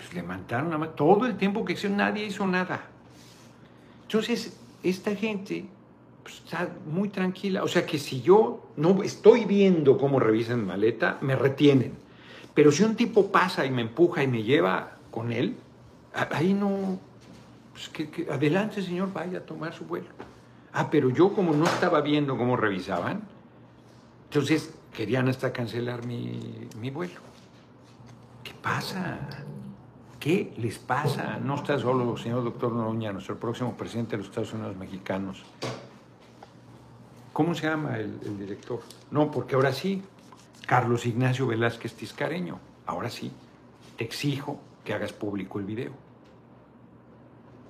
pues 0.00 0.14
le 0.14 0.22
mataron 0.22 0.82
a 0.82 0.86
todo 0.92 1.26
el 1.26 1.36
tiempo 1.36 1.62
que 1.62 1.74
hizo, 1.74 1.88
nadie 1.90 2.24
hizo 2.24 2.46
nada. 2.46 2.80
Entonces, 4.02 4.56
esta 4.82 5.14
gente 5.14 5.66
pues, 6.22 6.36
está 6.36 6.70
muy 6.86 7.10
tranquila. 7.10 7.62
O 7.62 7.68
sea 7.68 7.84
que 7.84 7.98
si 7.98 8.22
yo 8.22 8.70
no 8.76 9.02
estoy 9.02 9.44
viendo 9.44 9.98
cómo 9.98 10.18
revisan 10.18 10.66
maleta, 10.66 11.18
me 11.20 11.36
retienen. 11.36 11.92
Pero 12.54 12.72
si 12.72 12.82
un 12.82 12.96
tipo 12.96 13.30
pasa 13.30 13.66
y 13.66 13.70
me 13.70 13.82
empuja 13.82 14.22
y 14.22 14.26
me 14.26 14.42
lleva 14.42 14.96
con 15.10 15.32
él, 15.32 15.56
ahí 16.14 16.54
no. 16.54 16.98
Pues 17.72 17.90
que, 17.90 18.26
adelante, 18.30 18.82
señor, 18.82 19.12
vaya 19.12 19.38
a 19.38 19.42
tomar 19.42 19.74
su 19.74 19.84
vuelo. 19.84 20.08
Ah, 20.72 20.88
pero 20.90 21.10
yo 21.10 21.34
como 21.34 21.52
no 21.52 21.66
estaba 21.66 22.00
viendo 22.00 22.38
cómo 22.38 22.56
revisaban, 22.56 23.22
entonces 24.24 24.72
querían 24.94 25.28
hasta 25.28 25.52
cancelar 25.52 26.06
mi, 26.06 26.68
mi 26.80 26.90
vuelo. 26.90 27.20
¿Qué 28.42 28.52
pasa? 28.62 29.18
¿Qué 30.20 30.52
les 30.58 30.78
pasa? 30.78 31.38
No 31.42 31.54
está 31.54 31.78
solo, 31.78 32.14
señor 32.18 32.44
doctor 32.44 32.72
Noroña, 32.72 33.10
nuestro 33.10 33.40
próximo 33.40 33.74
presidente 33.74 34.12
de 34.12 34.16
los 34.18 34.26
Estados 34.26 34.52
Unidos 34.52 34.76
mexicanos. 34.76 35.42
¿Cómo 37.32 37.54
se 37.54 37.66
llama 37.66 37.96
el, 37.96 38.38
director? 38.38 38.82
No, 39.10 39.30
porque 39.30 39.54
ahora 39.54 39.72
sí, 39.72 40.02
Carlos 40.66 41.06
Ignacio 41.06 41.46
Velázquez 41.46 41.94
Tiscareño, 41.94 42.58
ahora 42.84 43.08
sí, 43.08 43.32
te 43.96 44.04
exijo 44.04 44.60
que 44.84 44.92
hagas 44.92 45.14
público 45.14 45.58
el 45.58 45.64
video. 45.64 45.92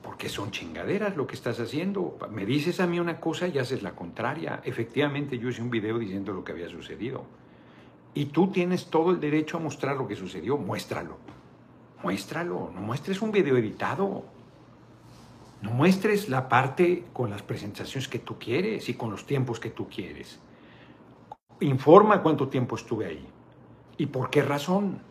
Porque 0.02 0.28
son 0.28 0.50
chingaderas 0.50 1.16
lo 1.16 1.28
que 1.28 1.37
estás 1.37 1.61
haciendo. 1.61 2.19
Me 2.33 2.45
dices 2.47 2.80
a 2.80 2.88
mí 2.88 2.99
una 2.99 3.21
cosa 3.21 3.47
y 3.47 3.59
haces 3.61 3.85
la 3.85 3.92
contraria. 3.92 4.61
Efectivamente, 4.64 5.38
yo 5.38 5.50
hice 5.50 5.62
un 5.62 5.71
video 5.71 6.00
diciendo 6.00 6.33
lo 6.33 6.42
que 6.42 6.50
había 6.50 6.69
sucedido. 6.69 7.23
Y 8.12 8.25
tú 8.26 8.50
tienes 8.50 8.87
todo 8.87 9.12
el 9.12 9.21
derecho 9.21 9.59
a 9.59 9.61
mostrar 9.61 9.97
lo 9.97 10.09
que 10.09 10.16
sucedió, 10.16 10.59
muéstralo 10.59 11.16
muéstralo, 12.02 12.71
no 12.75 12.80
muestres 12.80 13.23
un 13.23 13.33
video 13.33 13.57
editado. 13.57 14.25
No 15.62 15.71
muestres 15.73 16.28
la 16.28 16.49
parte 16.49 17.04
con 17.12 17.28
las 17.30 17.42
presentaciones 17.42 18.09
que 18.09 18.19
tú 18.19 18.38
quieres 18.38 18.88
y 18.88 18.95
con 18.95 19.11
los 19.11 19.26
tiempos 19.26 19.61
que 19.61 19.71
tú 19.71 19.88
quieres. 19.88 20.38
Informa 21.61 22.23
cuánto 22.23 22.49
tiempo 22.49 22.76
estuve 22.76 23.07
ahí 23.07 23.26
y 23.99 24.07
por 24.07 24.30
qué 24.30 24.42
razón. 24.42 25.02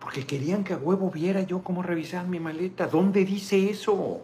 Porque 0.00 0.26
querían 0.26 0.64
que 0.64 0.74
a 0.74 0.78
huevo 0.78 1.10
viera 1.10 1.42
yo 1.42 1.62
cómo 1.62 1.82
revisar 1.82 2.26
mi 2.26 2.40
maleta. 2.40 2.88
¿Dónde 2.88 3.24
dice 3.24 3.70
eso? 3.70 3.94
O 3.94 4.22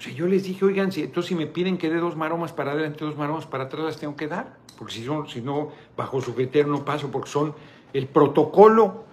sea, 0.00 0.12
yo 0.12 0.26
les 0.26 0.44
dije, 0.44 0.64
oigan, 0.64 0.90
si, 0.90 1.02
entonces 1.02 1.28
si 1.28 1.34
me 1.34 1.46
piden 1.46 1.78
que 1.78 1.88
dé 1.88 1.98
dos 1.98 2.16
maromas 2.16 2.52
para 2.52 2.72
adelante, 2.72 3.04
dos 3.04 3.16
maromas 3.16 3.46
para 3.46 3.64
atrás, 3.64 3.84
las 3.84 3.98
tengo 3.98 4.16
que 4.16 4.28
dar. 4.28 4.56
Porque 4.76 4.94
si, 4.94 5.04
son, 5.04 5.28
si 5.28 5.40
no, 5.40 5.70
bajo 5.96 6.20
su 6.20 6.34
criterio 6.34 6.70
no 6.70 6.84
paso, 6.84 7.10
porque 7.10 7.30
son 7.30 7.54
el 7.92 8.06
protocolo 8.06 9.07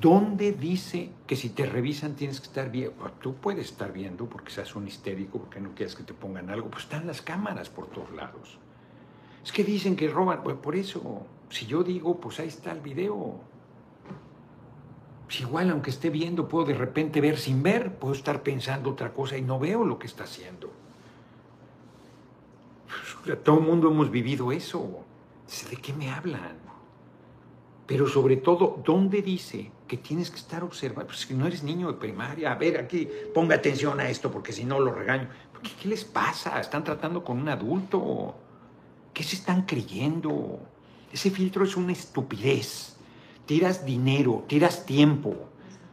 ¿Dónde 0.00 0.52
dice 0.52 1.10
que 1.26 1.36
si 1.36 1.50
te 1.50 1.66
revisan 1.66 2.14
tienes 2.14 2.40
que 2.40 2.46
estar 2.46 2.70
bien? 2.70 2.92
Tú 3.20 3.34
puedes 3.34 3.66
estar 3.66 3.92
viendo 3.92 4.24
porque 4.24 4.50
seas 4.50 4.74
un 4.74 4.88
histérico, 4.88 5.38
porque 5.38 5.60
no 5.60 5.74
quieres 5.74 5.94
que 5.94 6.02
te 6.02 6.14
pongan 6.14 6.48
algo. 6.48 6.70
Pues 6.70 6.84
están 6.84 7.06
las 7.06 7.20
cámaras 7.20 7.68
por 7.68 7.88
todos 7.88 8.10
lados. 8.12 8.58
Es 9.44 9.52
que 9.52 9.62
dicen 9.62 9.94
que 9.94 10.08
roban. 10.08 10.42
Pues 10.42 10.56
por 10.56 10.76
eso, 10.76 11.26
si 11.50 11.66
yo 11.66 11.84
digo, 11.84 12.18
pues 12.18 12.40
ahí 12.40 12.48
está 12.48 12.72
el 12.72 12.80
video. 12.80 13.38
Si 15.28 15.42
igual, 15.42 15.68
aunque 15.68 15.90
esté 15.90 16.08
viendo, 16.08 16.48
puedo 16.48 16.64
de 16.64 16.74
repente 16.74 17.20
ver 17.20 17.36
sin 17.36 17.62
ver, 17.62 17.94
puedo 17.96 18.14
estar 18.14 18.42
pensando 18.42 18.92
otra 18.92 19.12
cosa 19.12 19.36
y 19.36 19.42
no 19.42 19.58
veo 19.58 19.84
lo 19.84 19.98
que 19.98 20.06
está 20.06 20.24
haciendo. 20.24 20.72
Pues, 23.24 23.42
todo 23.42 23.58
el 23.58 23.66
mundo 23.66 23.90
hemos 23.90 24.10
vivido 24.10 24.52
eso. 24.52 25.04
¿De 25.68 25.76
qué 25.76 25.92
me 25.92 26.10
hablan? 26.10 26.56
Pero 27.86 28.06
sobre 28.06 28.38
todo, 28.38 28.80
¿dónde 28.82 29.20
dice 29.20 29.70
que 29.92 29.98
tienes 29.98 30.30
que 30.30 30.38
estar 30.38 30.64
observando? 30.64 31.08
Pues 31.08 31.20
si 31.20 31.34
no 31.34 31.46
eres 31.46 31.62
niño 31.62 31.88
de 31.88 31.98
primaria, 31.98 32.50
a 32.50 32.54
ver, 32.54 32.78
aquí 32.78 33.06
ponga 33.34 33.56
atención 33.56 34.00
a 34.00 34.08
esto 34.08 34.30
porque 34.30 34.50
si 34.50 34.64
no 34.64 34.80
lo 34.80 34.90
regaño. 34.90 35.28
¿Qué, 35.62 35.70
¿Qué, 35.82 35.86
les 35.86 36.02
pasa? 36.02 36.58
¿Están 36.58 36.82
tratando 36.82 37.22
con 37.22 37.38
un 37.38 37.50
adulto? 37.50 38.34
¿Qué 39.12 39.22
se 39.22 39.36
están 39.36 39.66
creyendo? 39.66 40.60
Ese 41.12 41.30
filtro 41.30 41.64
es 41.64 41.76
una 41.76 41.92
estupidez. 41.92 42.96
Tiras 43.44 43.84
dinero, 43.84 44.46
tiras 44.48 44.86
tiempo. 44.86 45.34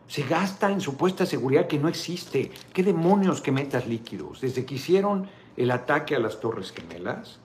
Se 0.07 0.23
gasta 0.23 0.71
en 0.71 0.79
supuesta 0.79 1.25
seguridad 1.25 1.67
que 1.67 1.77
no 1.77 1.89
existe. 1.89 2.51
¿Qué 2.71 2.83
demonios 2.83 3.41
que 3.41 3.51
metas 3.51 3.85
líquidos? 3.85 4.39
Desde 4.39 4.63
que 4.63 4.75
hicieron 4.75 5.27
el 5.57 5.71
ataque 5.71 6.15
a 6.15 6.19
las 6.19 6.39
Torres 6.39 6.71
Gemelas, 6.71 7.39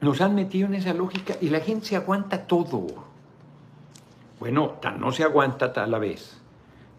nos 0.00 0.20
han 0.20 0.36
metido 0.36 0.68
en 0.68 0.74
esa 0.74 0.94
lógica 0.94 1.36
y 1.40 1.48
la 1.48 1.58
gente 1.58 1.86
se 1.86 1.96
aguanta 1.96 2.46
todo. 2.46 3.05
Bueno, 4.46 4.78
no 5.00 5.10
se 5.10 5.24
aguanta 5.24 5.72
a 5.74 5.86
la 5.88 5.98
vez 5.98 6.40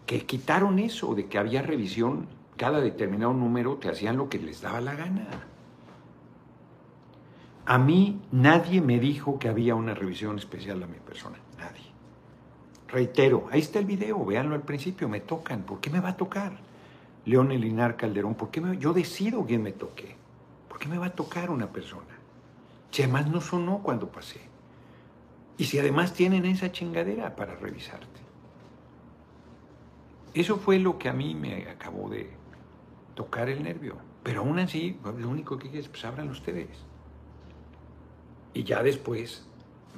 que 0.04 0.26
quitaron 0.26 0.78
eso 0.78 1.14
de 1.14 1.28
que 1.28 1.38
había 1.38 1.62
revisión, 1.62 2.26
cada 2.58 2.78
determinado 2.78 3.32
número 3.32 3.76
te 3.76 3.88
hacían 3.88 4.18
lo 4.18 4.28
que 4.28 4.38
les 4.38 4.60
daba 4.60 4.82
la 4.82 4.94
gana. 4.94 5.26
A 7.64 7.78
mí 7.78 8.20
nadie 8.32 8.82
me 8.82 9.00
dijo 9.00 9.38
que 9.38 9.48
había 9.48 9.74
una 9.74 9.94
revisión 9.94 10.36
especial 10.36 10.82
a 10.82 10.86
mi 10.86 10.98
persona, 10.98 11.38
nadie. 11.56 11.86
Reitero, 12.86 13.46
ahí 13.50 13.60
está 13.60 13.78
el 13.78 13.86
video, 13.86 14.22
véanlo 14.26 14.54
al 14.54 14.62
principio, 14.64 15.08
me 15.08 15.20
tocan, 15.20 15.62
¿por 15.62 15.80
qué 15.80 15.88
me 15.88 16.00
va 16.00 16.10
a 16.10 16.16
tocar? 16.18 16.52
León 17.24 17.50
Elinar 17.50 17.96
Calderón, 17.96 18.34
¿por 18.34 18.50
qué 18.50 18.60
yo 18.78 18.92
decido 18.92 19.46
quién 19.46 19.62
me 19.62 19.72
toque? 19.72 20.16
¿Por 20.68 20.78
qué 20.78 20.86
me 20.86 20.98
va 20.98 21.06
a 21.06 21.14
tocar 21.14 21.48
una 21.48 21.68
persona? 21.72 22.14
Si 22.90 23.06
no 23.06 23.40
sonó 23.40 23.78
cuando 23.82 24.06
pasé. 24.08 24.57
Y 25.58 25.64
si 25.64 25.78
además 25.78 26.14
tienen 26.14 26.46
esa 26.46 26.72
chingadera 26.72 27.36
para 27.36 27.56
revisarte. 27.56 28.06
Eso 30.32 30.56
fue 30.58 30.78
lo 30.78 30.98
que 30.98 31.08
a 31.08 31.12
mí 31.12 31.34
me 31.34 31.68
acabó 31.68 32.08
de 32.08 32.30
tocar 33.14 33.48
el 33.48 33.62
nervio. 33.64 33.96
Pero 34.22 34.40
aún 34.42 34.58
así, 34.58 34.98
lo 35.02 35.28
único 35.28 35.58
que 35.58 35.76
es, 35.78 35.88
pues 35.88 36.04
abran 36.04 36.30
ustedes. 36.30 36.68
Y 38.54 38.62
ya 38.62 38.82
después 38.82 39.46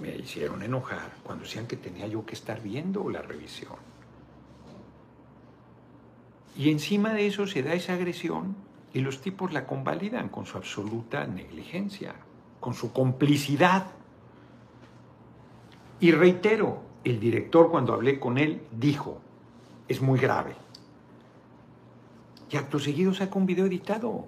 me 0.00 0.17
hicieron 0.17 0.62
enojar 0.62 1.12
cuando 1.23 1.45
decían 1.45 1.67
que 1.67 1.76
tenía 1.76 2.07
yo 2.07 2.25
que 2.25 2.35
estar 2.35 2.62
viendo 2.62 3.09
la 3.11 3.23
revisión. 3.23 3.76
Y 6.57 6.71
encima 6.71 7.12
de 7.12 7.26
eso 7.26 7.47
se 7.47 7.62
da 7.62 7.75
esa 7.75 7.95
agresión 7.95 8.57
y 8.93 9.00
los 9.00 9.21
tipos 9.21 9.52
la 9.52 9.67
convalidan 9.67 10.29
con 10.29 10.47
su 10.47 10.57
absoluta 10.57 11.26
negligencia, 11.26 12.14
con 12.59 12.75
su 12.75 12.93
complicidad. 12.93 13.87
Y 16.00 16.12
reitero, 16.12 16.83
el 17.04 17.21
director 17.21 17.71
cuando 17.71 17.92
hablé 17.92 18.19
con 18.19 18.38
él 18.38 18.62
dijo, 18.73 19.21
es 19.88 20.00
muy 20.00 20.19
grave. 20.19 20.54
Y 22.50 22.57
acto 22.57 22.78
seguido 22.78 23.14
saca 23.14 23.38
un 23.38 23.47
video 23.47 23.66
editado. 23.66 24.26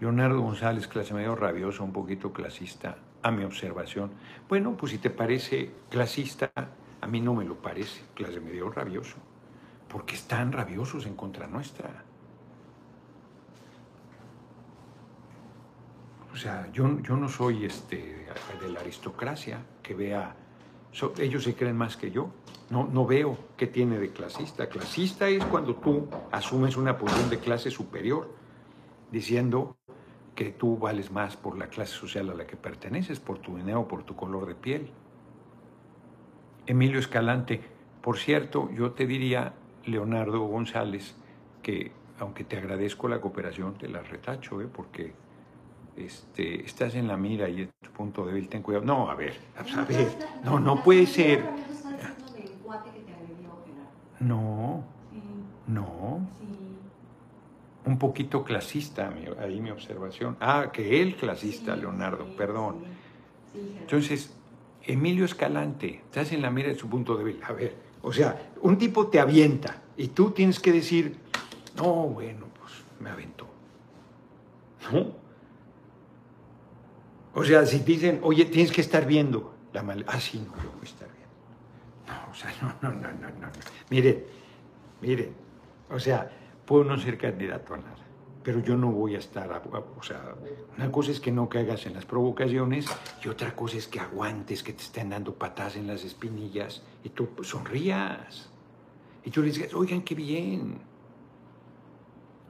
Leonardo 0.00 0.40
González, 0.40 0.88
clase 0.88 1.14
medio 1.14 1.36
rabioso, 1.36 1.84
un 1.84 1.92
poquito 1.92 2.32
clasista, 2.32 2.96
a 3.22 3.30
mi 3.30 3.44
observación. 3.44 4.10
Bueno, 4.48 4.76
pues 4.76 4.92
si 4.92 4.98
te 4.98 5.10
parece 5.10 5.70
clasista, 5.90 6.50
a 7.00 7.06
mí 7.06 7.20
no 7.20 7.34
me 7.34 7.44
lo 7.44 7.56
parece, 7.56 8.02
clase 8.14 8.40
medio 8.40 8.70
rabioso 8.70 9.16
porque 9.94 10.16
están 10.16 10.50
rabiosos 10.50 11.06
en 11.06 11.14
contra 11.14 11.46
nuestra. 11.46 12.02
O 16.34 16.36
sea, 16.36 16.68
yo, 16.72 16.98
yo 17.00 17.16
no 17.16 17.28
soy 17.28 17.64
este, 17.64 18.26
de 18.60 18.68
la 18.68 18.80
aristocracia 18.80 19.64
que 19.84 19.94
vea, 19.94 20.34
ellos 21.18 21.44
se 21.44 21.54
creen 21.54 21.76
más 21.76 21.96
que 21.96 22.10
yo. 22.10 22.28
No, 22.70 22.88
no 22.92 23.06
veo 23.06 23.38
qué 23.56 23.68
tiene 23.68 24.00
de 24.00 24.10
clasista. 24.10 24.68
Clasista 24.68 25.28
es 25.28 25.44
cuando 25.44 25.76
tú 25.76 26.08
asumes 26.32 26.76
una 26.76 26.98
posición 26.98 27.30
de 27.30 27.38
clase 27.38 27.70
superior, 27.70 28.34
diciendo 29.12 29.76
que 30.34 30.50
tú 30.50 30.76
vales 30.76 31.12
más 31.12 31.36
por 31.36 31.56
la 31.56 31.68
clase 31.68 31.92
social 31.94 32.28
a 32.30 32.34
la 32.34 32.48
que 32.48 32.56
perteneces, 32.56 33.20
por 33.20 33.38
tu 33.38 33.54
dinero, 33.56 33.86
por 33.86 34.02
tu 34.02 34.16
color 34.16 34.46
de 34.46 34.56
piel. 34.56 34.90
Emilio 36.66 36.98
Escalante, 36.98 37.60
por 38.00 38.18
cierto, 38.18 38.70
yo 38.72 38.90
te 38.90 39.06
diría, 39.06 39.54
Leonardo 39.84 40.40
González, 40.40 41.14
que 41.62 41.92
aunque 42.18 42.42
te 42.42 42.56
agradezco 42.56 43.06
la 43.06 43.20
cooperación, 43.20 43.74
te 43.74 43.86
la 43.86 44.02
retacho, 44.02 44.60
¿eh? 44.60 44.66
porque 44.66 45.14
este, 45.96 46.64
estás 46.64 46.94
en 46.94 47.08
la 47.08 47.16
mira 47.16 47.48
y 47.48 47.62
es 47.62 47.68
tu 47.80 47.90
punto 47.90 48.26
débil, 48.26 48.48
ten 48.48 48.62
cuidado. 48.62 48.84
No, 48.84 49.10
a 49.10 49.14
ver, 49.14 49.34
a 49.56 49.84
ver, 49.84 50.08
no, 50.44 50.58
no 50.58 50.82
puede 50.82 51.06
ser. 51.06 51.44
No, 54.20 54.84
no. 55.66 56.20
Un 57.86 57.98
poquito 57.98 58.42
clasista, 58.42 59.12
ahí 59.38 59.60
mi 59.60 59.70
observación. 59.70 60.36
Ah, 60.40 60.70
que 60.72 61.02
él 61.02 61.16
clasista, 61.16 61.76
Leonardo, 61.76 62.34
perdón. 62.36 62.82
Entonces, 63.54 64.34
Emilio 64.82 65.24
Escalante, 65.24 66.00
estás 66.04 66.32
en 66.32 66.42
la 66.42 66.50
mira 66.50 66.68
de 66.68 66.74
su 66.74 66.88
punto 66.88 67.16
débil. 67.16 67.40
A 67.46 67.52
ver, 67.52 67.76
o 68.02 68.12
sea, 68.12 68.52
un 68.62 68.78
tipo 68.78 69.08
te 69.08 69.20
avienta 69.20 69.82
y 69.96 70.08
tú 70.08 70.30
tienes 70.30 70.58
que 70.58 70.72
decir, 70.72 71.18
no, 71.76 71.92
bueno, 72.08 72.46
pues 72.58 72.72
me 73.00 73.10
aventó. 73.10 73.46
¿No? 74.90 75.23
O 77.34 77.44
sea, 77.44 77.66
si 77.66 77.80
te 77.80 77.92
dicen, 77.92 78.20
oye, 78.22 78.44
tienes 78.44 78.70
que 78.70 78.80
estar 78.80 79.06
viendo 79.06 79.54
la 79.72 79.82
mal... 79.82 80.04
Ah, 80.06 80.20
sí, 80.20 80.38
no, 80.38 80.54
yo 80.62 80.70
voy 80.70 80.82
a 80.82 80.84
estar 80.84 81.08
viendo. 81.08 81.24
No, 82.06 82.30
o 82.30 82.34
sea, 82.34 82.52
no, 82.62 82.74
no, 82.80 82.94
no, 82.94 83.08
no, 83.12 83.28
no. 83.28 83.48
Miren, 83.90 84.24
miren, 85.00 85.34
o 85.90 85.98
sea, 85.98 86.30
puedo 86.64 86.84
no 86.84 86.98
ser 86.98 87.18
candidato 87.18 87.74
a 87.74 87.78
nada, 87.78 87.96
pero 88.42 88.60
yo 88.60 88.76
no 88.76 88.90
voy 88.90 89.16
a 89.16 89.18
estar, 89.18 89.50
o 89.96 90.02
sea, 90.02 90.34
una 90.76 90.92
cosa 90.92 91.10
es 91.10 91.18
que 91.18 91.32
no 91.32 91.48
caigas 91.48 91.86
en 91.86 91.94
las 91.94 92.04
provocaciones 92.04 92.86
y 93.24 93.28
otra 93.28 93.56
cosa 93.56 93.78
es 93.78 93.88
que 93.88 94.00
aguantes, 94.00 94.62
que 94.62 94.72
te 94.72 94.82
estén 94.82 95.10
dando 95.10 95.34
patadas 95.34 95.76
en 95.76 95.86
las 95.86 96.04
espinillas 96.04 96.82
y 97.02 97.08
tú 97.08 97.28
sonrías. 97.42 98.50
Y 99.24 99.30
tú 99.30 99.42
les 99.42 99.54
digas, 99.54 99.74
oigan, 99.74 100.02
qué 100.02 100.14
bien. 100.14 100.78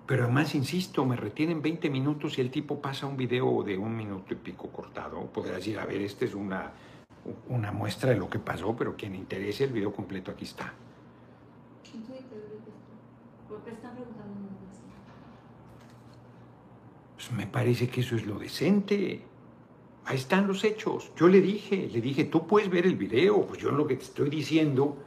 Pero 0.06 0.24
además, 0.24 0.54
insisto, 0.54 1.04
me 1.06 1.16
retienen 1.16 1.62
20 1.62 1.88
minutos 1.88 2.36
y 2.36 2.42
el 2.42 2.50
tipo 2.50 2.80
pasa 2.80 3.06
un 3.06 3.16
video 3.16 3.62
de 3.62 3.78
un 3.78 3.96
minuto 3.96 4.34
y 4.34 4.36
pico 4.36 4.68
cortado. 4.68 5.26
Podrás 5.26 5.56
decir, 5.56 5.78
a 5.78 5.86
ver, 5.86 6.02
esta 6.02 6.26
es 6.26 6.34
una, 6.34 6.72
una 7.48 7.72
muestra 7.72 8.10
de 8.10 8.16
lo 8.16 8.28
que 8.28 8.38
pasó, 8.38 8.76
pero 8.76 8.96
quien 8.96 9.14
interese 9.14 9.64
el 9.64 9.72
video 9.72 9.92
completo 9.92 10.30
aquí 10.30 10.44
está. 10.44 10.74
Pues 17.14 17.32
me 17.32 17.46
parece 17.46 17.88
que 17.88 18.02
eso 18.02 18.16
es 18.16 18.26
lo 18.26 18.38
decente. 18.38 19.22
Ahí 20.04 20.16
están 20.16 20.46
los 20.46 20.64
hechos. 20.64 21.12
Yo 21.16 21.28
le 21.28 21.40
dije, 21.40 21.88
le 21.90 22.02
dije, 22.02 22.24
tú 22.24 22.46
puedes 22.46 22.68
ver 22.68 22.84
el 22.84 22.96
video, 22.96 23.46
pues 23.46 23.58
yo 23.60 23.70
lo 23.70 23.86
que 23.86 23.96
te 23.96 24.04
estoy 24.04 24.28
diciendo, 24.28 24.98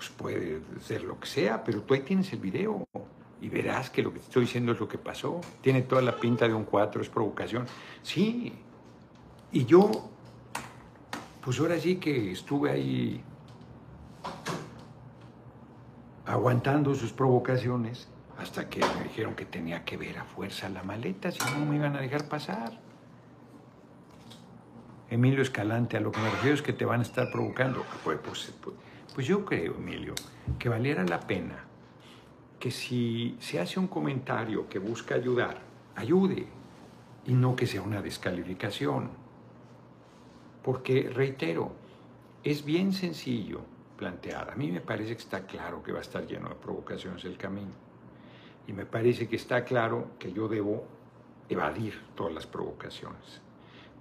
pues 0.00 0.08
puede 0.08 0.62
ser 0.80 1.02
lo 1.02 1.20
que 1.20 1.26
sea, 1.26 1.62
pero 1.62 1.82
tú 1.82 1.92
ahí 1.92 2.00
tienes 2.00 2.32
el 2.32 2.38
video 2.38 2.88
y 3.38 3.50
verás 3.50 3.90
que 3.90 4.02
lo 4.02 4.14
que 4.14 4.18
te 4.18 4.24
estoy 4.24 4.44
diciendo 4.44 4.72
es 4.72 4.80
lo 4.80 4.88
que 4.88 4.96
pasó. 4.96 5.42
Tiene 5.60 5.82
toda 5.82 6.00
la 6.00 6.16
pinta 6.16 6.48
de 6.48 6.54
un 6.54 6.64
cuatro, 6.64 7.02
es 7.02 7.10
provocación. 7.10 7.66
Sí, 8.02 8.54
y 9.52 9.66
yo, 9.66 9.90
pues 11.44 11.60
ahora 11.60 11.78
sí 11.78 11.96
que 11.96 12.32
estuve 12.32 12.70
ahí 12.70 13.22
aguantando 16.24 16.94
sus 16.94 17.12
provocaciones 17.12 18.08
hasta 18.38 18.70
que 18.70 18.80
me 18.80 19.02
dijeron 19.02 19.34
que 19.34 19.44
tenía 19.44 19.84
que 19.84 19.98
ver 19.98 20.18
a 20.18 20.24
fuerza 20.24 20.70
la 20.70 20.82
maleta, 20.82 21.30
si 21.30 21.40
no 21.40 21.66
me 21.66 21.76
iban 21.76 21.94
a 21.94 22.00
dejar 22.00 22.26
pasar. 22.26 22.80
Emilio 25.10 25.42
Escalante, 25.42 25.98
a 25.98 26.00
lo 26.00 26.10
que 26.10 26.20
me 26.20 26.30
refiero 26.30 26.54
es 26.54 26.62
que 26.62 26.72
te 26.72 26.86
van 26.86 27.00
a 27.00 27.02
estar 27.02 27.30
provocando. 27.30 27.84
Pues, 28.02 28.18
pues, 28.24 28.54
pues, 28.62 28.76
pues 29.14 29.26
yo 29.26 29.44
creo, 29.44 29.74
Emilio, 29.74 30.14
que 30.58 30.68
valiera 30.68 31.04
la 31.04 31.20
pena 31.20 31.64
que 32.58 32.70
si 32.70 33.36
se 33.40 33.58
hace 33.58 33.80
un 33.80 33.88
comentario 33.88 34.68
que 34.68 34.78
busca 34.78 35.14
ayudar, 35.14 35.62
ayude 35.96 36.46
y 37.24 37.32
no 37.32 37.56
que 37.56 37.66
sea 37.66 37.82
una 37.82 38.02
descalificación. 38.02 39.10
Porque, 40.62 41.08
reitero, 41.08 41.72
es 42.44 42.64
bien 42.64 42.92
sencillo 42.92 43.62
plantear. 43.96 44.50
A 44.50 44.56
mí 44.56 44.70
me 44.70 44.80
parece 44.82 45.16
que 45.16 45.22
está 45.22 45.46
claro 45.46 45.82
que 45.82 45.92
va 45.92 45.98
a 45.98 46.02
estar 46.02 46.26
lleno 46.26 46.50
de 46.50 46.54
provocaciones 46.54 47.24
el 47.24 47.38
camino. 47.38 47.72
Y 48.66 48.72
me 48.74 48.84
parece 48.84 49.26
que 49.26 49.36
está 49.36 49.64
claro 49.64 50.08
que 50.18 50.32
yo 50.32 50.46
debo 50.46 50.84
evadir 51.48 51.98
todas 52.14 52.32
las 52.32 52.46
provocaciones. 52.46 53.40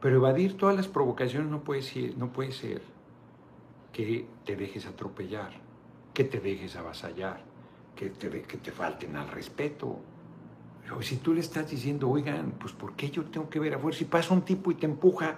Pero 0.02 0.18
evadir 0.18 0.58
todas 0.58 0.76
las 0.76 0.88
provocaciones 0.88 1.50
no 1.50 1.62
puede 1.64 1.82
ser, 1.82 2.18
no 2.18 2.32
puede 2.32 2.52
ser 2.52 2.82
que 3.92 4.28
te 4.46 4.56
dejes 4.56 4.86
atropellar, 4.86 5.52
que 6.14 6.24
te 6.24 6.40
dejes 6.40 6.76
avasallar, 6.76 7.42
que 7.96 8.10
te, 8.10 8.42
que 8.44 8.58
te 8.58 8.72
falten 8.72 9.16
al 9.16 9.30
respeto. 9.30 10.00
Pero 10.82 11.02
si 11.02 11.18
tú 11.18 11.34
le 11.34 11.42
estás 11.42 11.70
diciendo, 11.70 12.10
oigan, 12.10 12.52
pues 12.60 12.74
¿por 12.74 12.96
qué 12.96 13.10
yo 13.10 13.26
tengo 13.26 13.50
que 13.50 13.60
ver 13.60 13.76
a 13.76 13.80
fuerza? 13.80 14.00
Si 14.00 14.06
pasa 14.06 14.34
un 14.34 14.42
tipo 14.42 14.72
y 14.72 14.76
te 14.76 14.86
empuja, 14.86 15.36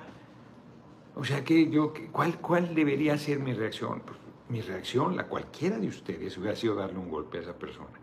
o 1.15 1.23
sea, 1.23 1.43
que 1.43 1.69
yo, 1.69 1.93
¿cuál, 2.11 2.39
¿cuál 2.39 2.73
debería 2.73 3.17
ser 3.17 3.39
mi 3.39 3.53
reacción? 3.53 4.01
Pues, 4.05 4.17
mi 4.49 4.61
reacción, 4.61 5.15
la 5.15 5.27
cualquiera 5.27 5.77
de 5.77 5.87
ustedes, 5.87 6.37
hubiera 6.37 6.55
sido 6.55 6.75
darle 6.75 6.99
un 6.99 7.09
golpe 7.09 7.37
a 7.37 7.41
esa 7.41 7.57
persona. 7.57 7.97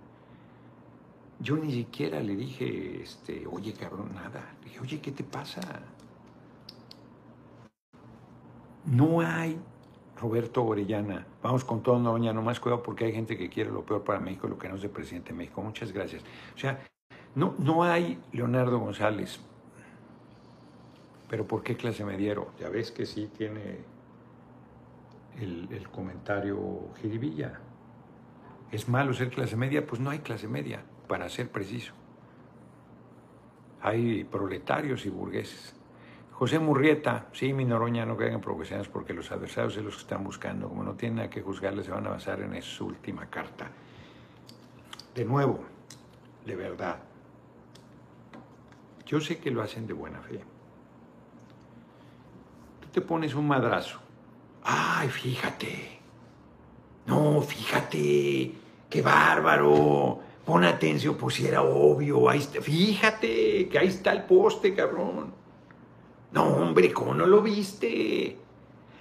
Yo 1.40 1.56
ni 1.56 1.72
siquiera 1.72 2.20
le 2.20 2.34
dije, 2.34 3.02
este, 3.02 3.46
oye, 3.46 3.72
cabrón, 3.74 4.14
nada. 4.14 4.54
Le 4.60 4.70
dije, 4.70 4.80
oye, 4.80 5.00
¿qué 5.00 5.12
te 5.12 5.24
pasa? 5.24 5.60
No 8.86 9.20
hay, 9.20 9.58
Roberto 10.20 10.64
Orellana, 10.64 11.26
vamos 11.42 11.64
con 11.64 11.82
todo, 11.82 11.98
no, 11.98 12.12
doña, 12.12 12.32
no 12.32 12.42
más 12.42 12.58
cuidado 12.58 12.82
porque 12.82 13.04
hay 13.04 13.12
gente 13.12 13.36
que 13.36 13.48
quiere 13.48 13.70
lo 13.70 13.84
peor 13.84 14.02
para 14.02 14.18
México, 14.18 14.48
lo 14.48 14.58
que 14.58 14.68
no 14.68 14.74
es 14.74 14.82
de 14.82 14.88
presidente 14.88 15.32
de 15.32 15.38
México. 15.38 15.62
Muchas 15.62 15.92
gracias. 15.92 16.22
O 16.54 16.58
sea, 16.58 16.80
no, 17.34 17.54
no 17.58 17.84
hay 17.84 18.20
Leonardo 18.32 18.78
González. 18.78 19.40
Pero 21.28 21.46
¿por 21.46 21.62
qué 21.62 21.76
clase 21.76 22.04
me 22.04 22.16
dieron? 22.16 22.46
Ya 22.58 22.68
ves 22.68 22.90
que 22.90 23.06
sí 23.06 23.30
tiene 23.36 23.78
el, 25.38 25.68
el 25.70 25.88
comentario 25.88 26.58
jiribilla. 27.00 27.60
¿Es 28.72 28.88
malo 28.88 29.12
ser 29.12 29.30
clase 29.30 29.56
media? 29.56 29.86
Pues 29.86 30.00
no 30.00 30.10
hay 30.10 30.18
clase 30.18 30.48
media 30.48 30.82
para 31.06 31.28
ser 31.28 31.50
preciso. 31.50 31.92
Hay 33.80 34.24
proletarios 34.24 35.06
y 35.06 35.10
burgueses. 35.10 35.77
José 36.38 36.60
Murrieta, 36.60 37.26
sí, 37.32 37.52
mi 37.52 37.64
Noroña, 37.64 38.06
no 38.06 38.16
caigan 38.16 38.36
en 38.36 38.40
provocaciones 38.40 38.86
porque 38.86 39.12
los 39.12 39.32
adversarios 39.32 39.74
de 39.74 39.82
los 39.82 39.96
que 39.96 40.02
están 40.02 40.22
buscando, 40.22 40.68
como 40.68 40.84
no 40.84 40.94
tienen 40.94 41.16
nada 41.16 41.28
que 41.28 41.42
juzgarles, 41.42 41.86
se 41.86 41.90
van 41.90 42.06
a 42.06 42.10
basar 42.10 42.40
en 42.40 42.62
su 42.62 42.86
última 42.86 43.26
carta. 43.26 43.66
De 45.16 45.24
nuevo, 45.24 45.64
de 46.46 46.54
verdad, 46.54 47.00
yo 49.04 49.20
sé 49.20 49.38
que 49.38 49.50
lo 49.50 49.62
hacen 49.62 49.88
de 49.88 49.94
buena 49.94 50.20
fe. 50.20 50.40
Tú 52.82 52.88
te 52.92 53.00
pones 53.00 53.34
un 53.34 53.48
madrazo. 53.48 53.98
Ay, 54.62 55.08
fíjate, 55.08 55.98
No, 57.06 57.42
fíjate, 57.42 58.54
qué 58.88 59.02
bárbaro. 59.02 60.20
Pon 60.44 60.62
atención, 60.62 61.16
pues 61.16 61.34
si 61.34 61.48
era 61.48 61.62
obvio. 61.62 62.28
Ahí 62.28 62.38
está, 62.38 62.62
fíjate 62.62 63.68
que 63.68 63.76
ahí 63.76 63.88
está 63.88 64.12
el 64.12 64.22
poste, 64.22 64.72
cabrón. 64.72 65.37
No, 66.32 66.44
hombre, 66.44 66.92
¿cómo 66.92 67.14
no 67.14 67.26
lo 67.26 67.40
viste? 67.40 68.38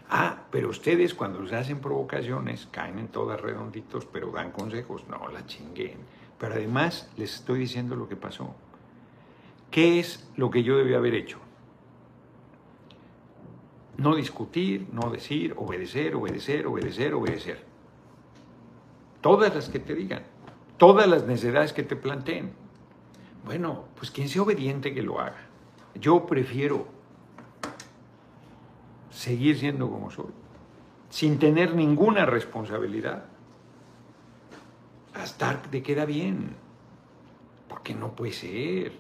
Ah, 0.10 0.44
pero 0.50 0.70
ustedes 0.70 1.14
cuando 1.14 1.42
les 1.42 1.52
hacen 1.52 1.80
provocaciones 1.80 2.68
caen 2.72 3.00
en 3.00 3.10
todas 3.10 3.42
redonditos, 3.42 4.06
pero 4.06 4.32
dan 4.32 4.52
consejos. 4.52 5.04
No, 5.10 5.28
la 5.28 5.46
chinguen. 5.46 5.98
Pero 6.40 6.54
además 6.54 7.12
les 7.18 7.36
estoy 7.36 7.60
diciendo 7.60 7.96
lo 7.96 8.08
que 8.08 8.16
pasó. 8.16 8.56
¿Qué 9.70 10.00
es 10.00 10.30
lo 10.38 10.50
que 10.50 10.64
yo 10.64 10.78
debía 10.78 10.98
haber 10.98 11.16
hecho? 11.16 11.40
No 13.98 14.16
discutir, 14.16 14.88
no 14.94 15.10
decir, 15.10 15.54
obedecer, 15.58 16.16
obedecer, 16.16 16.68
obedecer, 16.68 17.14
obedecer. 17.14 17.66
Todas 19.20 19.54
las 19.54 19.68
que 19.68 19.80
te 19.80 19.96
digan, 19.96 20.24
todas 20.78 21.08
las 21.08 21.26
necesidades 21.26 21.74
que 21.74 21.84
te 21.84 21.96
planteen. 21.96 22.54
Bueno, 23.44 23.86
pues 23.96 24.12
quien 24.12 24.30
sea 24.30 24.44
obediente 24.44 24.94
que 24.94 25.02
lo 25.02 25.20
haga. 25.20 25.48
Yo 25.96 26.26
prefiero 26.28 26.97
seguir 29.18 29.58
siendo 29.58 29.90
como 29.90 30.12
soy, 30.12 30.32
sin 31.10 31.40
tener 31.40 31.74
ninguna 31.74 32.26
responsabilidad. 32.26 33.26
Hasta 35.16 35.60
te 35.64 35.82
queda 35.82 36.06
bien, 36.06 36.56
porque 37.68 37.96
no 37.96 38.12
puede 38.16 38.34
ser. 38.34 38.92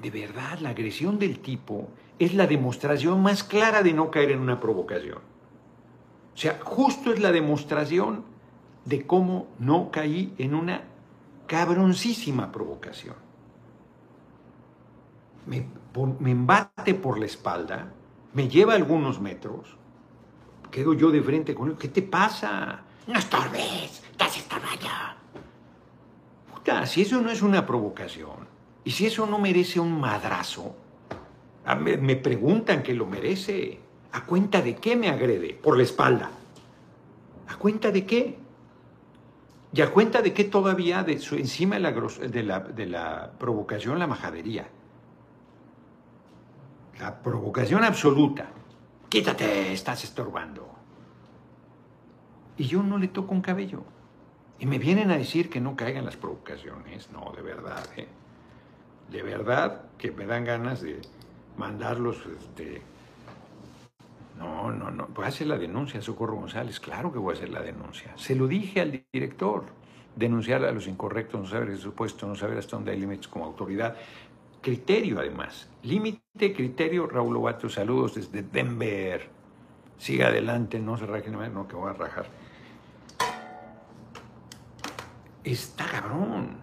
De 0.00 0.10
verdad, 0.10 0.60
la 0.60 0.70
agresión 0.70 1.18
del 1.18 1.40
tipo 1.40 1.88
es 2.20 2.34
la 2.34 2.46
demostración 2.46 3.20
más 3.20 3.42
clara 3.42 3.82
de 3.82 3.92
no 3.92 4.12
caer 4.12 4.30
en 4.30 4.40
una 4.40 4.60
provocación. 4.60 5.18
O 5.18 6.36
sea, 6.36 6.60
justo 6.62 7.12
es 7.12 7.18
la 7.18 7.32
demostración 7.32 8.22
de 8.84 9.04
cómo 9.04 9.48
no 9.58 9.90
caí 9.90 10.34
en 10.38 10.54
una 10.54 10.84
cabroncísima 11.48 12.52
provocación. 12.52 13.16
Me, 15.46 15.66
me 16.20 16.30
embate 16.30 16.94
por 16.94 17.18
la 17.18 17.26
espalda, 17.26 17.92
me 18.34 18.48
lleva 18.48 18.74
algunos 18.74 19.20
metros, 19.20 19.76
quedo 20.70 20.94
yo 20.94 21.10
de 21.10 21.22
frente 21.22 21.54
con 21.54 21.70
él, 21.70 21.76
¿qué 21.76 21.88
te 21.88 22.02
pasa? 22.02 22.82
No 23.06 23.18
estorbes, 23.18 24.02
estás 24.10 24.36
estorbando. 24.36 24.88
Puta, 26.52 26.86
si 26.86 27.02
eso 27.02 27.20
no 27.20 27.30
es 27.30 27.42
una 27.42 27.66
provocación, 27.66 28.46
y 28.84 28.90
si 28.90 29.06
eso 29.06 29.26
no 29.26 29.38
merece 29.38 29.80
un 29.80 30.00
madrazo, 30.00 30.74
me 31.76 32.16
preguntan 32.16 32.82
que 32.82 32.94
lo 32.94 33.06
merece. 33.06 33.80
¿A 34.12 34.24
cuenta 34.24 34.62
de 34.62 34.76
qué 34.76 34.96
me 34.96 35.10
agrede? 35.10 35.52
Por 35.52 35.76
la 35.76 35.82
espalda. 35.82 36.30
¿A 37.48 37.56
cuenta 37.56 37.90
de 37.90 38.06
qué? 38.06 38.38
Y 39.74 39.80
a 39.82 39.90
cuenta 39.90 40.22
de 40.22 40.32
qué 40.32 40.44
todavía 40.44 41.02
de 41.02 41.18
su, 41.18 41.34
encima 41.34 41.76
de, 41.76 42.42
la, 42.42 42.60
de 42.60 42.86
la 42.86 43.32
provocación, 43.38 43.98
la 43.98 44.06
majadería. 44.06 44.68
La 47.00 47.22
provocación 47.22 47.84
absoluta. 47.84 48.48
Quítate, 49.08 49.72
estás 49.72 50.04
estorbando. 50.04 50.68
Y 52.56 52.64
yo 52.64 52.82
no 52.82 52.98
le 52.98 53.08
toco 53.08 53.32
un 53.32 53.40
cabello. 53.40 53.84
Y 54.58 54.66
me 54.66 54.78
vienen 54.78 55.10
a 55.12 55.16
decir 55.16 55.48
que 55.48 55.60
no 55.60 55.76
caigan 55.76 56.04
las 56.04 56.16
provocaciones. 56.16 57.10
No, 57.12 57.32
de 57.36 57.42
verdad, 57.42 57.84
¿eh? 57.96 58.08
De 59.10 59.22
verdad 59.22 59.82
que 59.96 60.10
me 60.10 60.26
dan 60.26 60.44
ganas 60.44 60.82
de 60.82 61.00
mandarlos, 61.56 62.18
este... 62.26 62.82
No, 64.36 64.70
no, 64.70 64.90
no. 64.90 65.08
Voy 65.08 65.24
a 65.24 65.28
hacer 65.28 65.46
la 65.46 65.58
denuncia, 65.58 66.00
Socorro 66.00 66.36
González. 66.36 66.78
Claro 66.78 67.12
que 67.12 67.18
voy 67.18 67.34
a 67.34 67.36
hacer 67.36 67.48
la 67.48 67.60
denuncia. 67.60 68.12
Se 68.16 68.34
lo 68.34 68.46
dije 68.46 68.80
al 68.80 69.04
director. 69.12 69.64
Denunciar 70.14 70.64
a 70.64 70.72
los 70.72 70.88
incorrectos, 70.88 71.40
no 71.40 71.46
saber 71.46 71.70
el 71.70 71.78
supuesto, 71.78 72.26
no 72.26 72.34
saber 72.34 72.58
hasta 72.58 72.76
dónde 72.76 72.90
hay 72.90 73.00
límites 73.00 73.28
como 73.28 73.44
autoridad. 73.44 73.96
Criterio, 74.68 75.18
además. 75.18 75.66
Límite, 75.82 76.52
criterio. 76.52 77.06
Raúl 77.06 77.32
Lobato, 77.32 77.70
saludos 77.70 78.16
desde 78.16 78.42
Denver. 78.42 79.30
Siga 79.96 80.26
adelante, 80.26 80.78
no 80.78 80.98
se 80.98 81.06
raje, 81.06 81.30
no 81.30 81.66
que 81.66 81.74
voy 81.74 81.88
a 81.88 81.94
rajar. 81.94 82.26
Está 85.42 85.86
cabrón. 85.86 86.58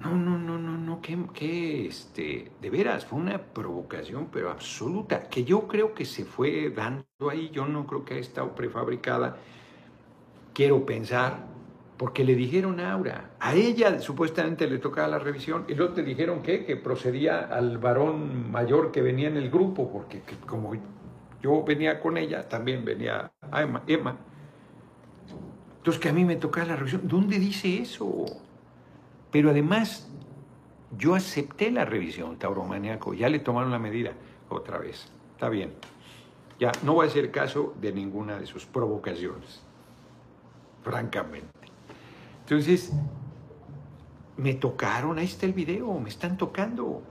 No, 0.00 0.16
no, 0.16 0.38
no, 0.38 0.56
no, 0.56 0.78
no, 0.78 1.02
que, 1.02 1.88
este, 1.88 2.52
de 2.58 2.70
veras, 2.70 3.04
fue 3.04 3.18
una 3.18 3.36
provocación, 3.36 4.28
pero 4.32 4.50
absoluta, 4.50 5.28
que 5.28 5.44
yo 5.44 5.68
creo 5.68 5.92
que 5.92 6.06
se 6.06 6.24
fue 6.24 6.70
dando 6.70 7.04
ahí, 7.30 7.50
yo 7.50 7.66
no 7.66 7.86
creo 7.86 8.06
que 8.06 8.14
haya 8.14 8.22
estado 8.22 8.54
prefabricada, 8.54 9.36
quiero 10.54 10.86
pensar, 10.86 11.44
porque 11.98 12.24
le 12.24 12.36
dijeron 12.36 12.78
a 12.78 12.92
Aura, 12.92 13.32
a 13.40 13.54
ella 13.54 13.98
supuestamente 13.98 14.68
le 14.68 14.78
tocaba 14.78 15.08
la 15.08 15.18
revisión, 15.18 15.64
y 15.68 15.74
luego 15.74 15.94
te 15.94 16.04
dijeron 16.04 16.42
que, 16.42 16.64
que 16.64 16.76
procedía 16.76 17.40
al 17.40 17.78
varón 17.78 18.50
mayor 18.52 18.92
que 18.92 19.02
venía 19.02 19.26
en 19.26 19.36
el 19.36 19.50
grupo, 19.50 19.90
porque 19.90 20.22
como 20.46 20.72
yo 21.42 21.64
venía 21.64 22.00
con 22.00 22.16
ella, 22.16 22.48
también 22.48 22.84
venía 22.84 23.32
Emma, 23.52 23.82
Emma. 23.88 24.16
Entonces 25.78 26.00
que 26.00 26.08
a 26.08 26.12
mí 26.12 26.24
me 26.24 26.36
tocaba 26.36 26.68
la 26.68 26.76
revisión, 26.76 27.02
¿dónde 27.04 27.38
dice 27.40 27.78
eso? 27.78 28.26
Pero 29.32 29.50
además, 29.50 30.08
yo 30.96 31.16
acepté 31.16 31.70
la 31.72 31.84
revisión, 31.84 32.38
tauromaniaco, 32.38 33.12
ya 33.12 33.28
le 33.28 33.40
tomaron 33.40 33.72
la 33.72 33.78
medida 33.80 34.12
otra 34.48 34.78
vez. 34.78 35.10
Está 35.34 35.48
bien. 35.48 35.72
Ya, 36.60 36.70
no 36.82 36.94
voy 36.94 37.06
a 37.06 37.08
hacer 37.08 37.30
caso 37.32 37.74
de 37.80 37.92
ninguna 37.92 38.38
de 38.38 38.46
sus 38.46 38.66
provocaciones, 38.66 39.62
francamente. 40.82 41.57
Entonces, 42.48 42.94
me 44.38 44.54
tocaron, 44.54 45.18
ahí 45.18 45.26
está 45.26 45.44
el 45.44 45.52
video, 45.52 46.00
me 46.00 46.08
están 46.08 46.38
tocando. 46.38 47.02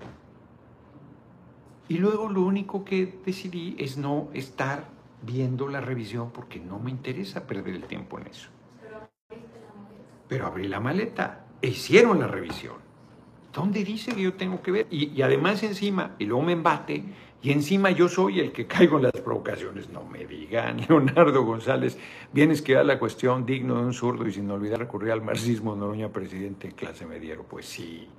Y 1.87 1.99
luego 1.99 2.27
lo 2.27 2.41
único 2.41 2.83
que 2.83 3.19
decidí 3.23 3.75
es 3.77 3.97
no 3.97 4.29
estar 4.33 4.85
viendo 5.21 5.67
la 5.67 5.79
revisión 5.79 6.31
porque 6.31 6.59
no 6.59 6.79
me 6.79 6.89
interesa 6.89 7.45
perder 7.45 7.75
el 7.75 7.83
tiempo 7.83 8.17
en 8.17 8.25
eso. 8.25 8.49
Pero 10.27 10.47
abrí 10.47 10.67
la 10.67 10.79
maleta 10.79 11.45
hicieron 11.61 12.19
la 12.19 12.25
revisión. 12.25 12.77
¿Dónde 13.53 13.83
dice 13.83 14.15
que 14.15 14.23
yo 14.23 14.33
tengo 14.33 14.63
que 14.63 14.71
ver? 14.71 14.87
Y, 14.89 15.21
además 15.21 15.61
encima, 15.61 16.15
y 16.17 16.25
luego 16.25 16.41
me 16.41 16.53
embate, 16.53 17.03
y 17.47 17.53
encima 17.53 17.91
yo 17.91 18.09
soy 18.09 18.41
el 18.41 18.51
que 18.51 18.67
caigo 18.67 18.97
en 18.97 19.03
las 19.03 19.13
provocaciones. 19.13 19.89
No 19.89 20.03
me 20.03 20.25
digan, 20.25 20.81
Leonardo 20.89 21.45
González, 21.45 21.97
vienes 22.33 22.61
que 22.61 22.73
da 22.73 22.83
la 22.83 22.99
cuestión 22.99 23.45
digno 23.45 23.75
de 23.75 23.85
un 23.85 23.93
zurdo 23.93 24.27
y 24.27 24.33
sin 24.33 24.51
olvidar 24.51 24.79
recurrir 24.79 25.13
al 25.13 25.21
marxismo, 25.21 25.73
Noroña, 25.73 26.09
presidente 26.09 26.73
clase 26.73 27.05
mediero. 27.05 27.43
Pues 27.43 27.65
sí, 27.65 28.09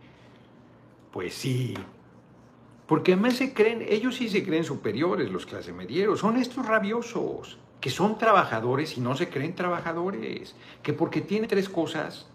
pues 1.12 1.34
sí. 1.34 1.74
Porque 2.86 3.12
además 3.12 3.34
se 3.34 3.52
creen, 3.52 3.84
ellos 3.86 4.16
sí 4.16 4.30
se 4.30 4.42
creen 4.42 4.64
superiores, 4.64 5.30
los 5.30 5.44
clase 5.44 5.74
medieros, 5.74 6.20
son 6.20 6.38
estos 6.38 6.64
rabiosos, 6.64 7.58
que 7.82 7.90
son 7.90 8.16
trabajadores 8.16 8.96
y 8.96 9.02
no 9.02 9.14
se 9.14 9.28
creen 9.28 9.54
trabajadores, 9.54 10.56
que 10.82 10.94
porque 10.94 11.20
tienen 11.20 11.50
tres 11.50 11.68
cosas, 11.68 12.30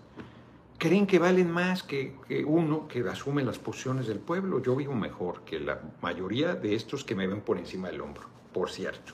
creen 0.83 1.07
que 1.07 1.17
valen 1.17 1.49
más 1.49 1.81
que, 1.81 2.13
uno 2.45 2.89
que 2.89 3.07
asume 3.07 3.41
las 3.41 3.57
posiciones 3.57 4.05
del 4.05 4.19
pueblo. 4.19 4.61
Yo 4.61 4.75
vivo 4.75 4.93
mejor 4.93 5.45
que 5.45 5.57
la 5.57 5.79
mayoría 6.01 6.55
de 6.55 6.75
estos 6.75 7.05
que 7.05 7.15
me 7.15 7.25
ven 7.25 7.39
por 7.39 7.57
encima 7.57 7.87
del 7.87 8.01
hombro, 8.01 8.27
por 8.51 8.69
cierto. 8.69 9.13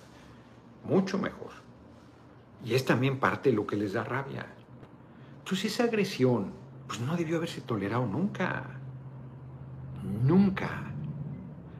Mucho 0.83 1.19
mejor. 1.19 1.51
Y 2.65 2.73
es 2.73 2.85
también 2.85 3.19
parte 3.19 3.51
de 3.51 3.55
lo 3.55 3.67
que 3.67 3.75
les 3.75 3.93
da 3.93 4.03
rabia. 4.03 4.47
Entonces 5.37 5.71
esa 5.71 5.83
agresión, 5.83 6.53
pues 6.87 7.01
no 7.01 7.15
debió 7.15 7.37
haberse 7.37 7.61
tolerado 7.61 8.07
nunca. 8.07 8.65
Nunca. 10.23 10.91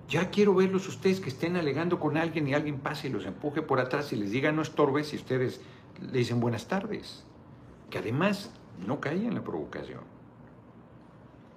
Ya 0.07 0.29
quiero 0.29 0.53
verlos 0.53 0.87
ustedes 0.87 1.19
que 1.19 1.29
estén 1.29 1.55
alegando 1.55 1.99
con 1.99 2.15
alguien 2.15 2.47
y 2.47 2.53
alguien 2.53 2.77
pase 2.77 3.07
y 3.07 3.11
los 3.11 3.25
empuje 3.25 3.63
por 3.63 3.79
atrás 3.79 4.13
y 4.13 4.17
les 4.17 4.29
diga 4.29 4.51
no 4.51 4.61
estorbes 4.61 5.13
y 5.13 5.15
ustedes 5.15 5.61
le 5.99 6.19
dicen 6.19 6.39
buenas 6.39 6.67
tardes. 6.67 7.23
Que 7.89 7.97
además 7.97 8.51
no 8.85 8.99
caía 8.99 9.27
en 9.27 9.35
la 9.35 9.43
provocación. 9.43 10.01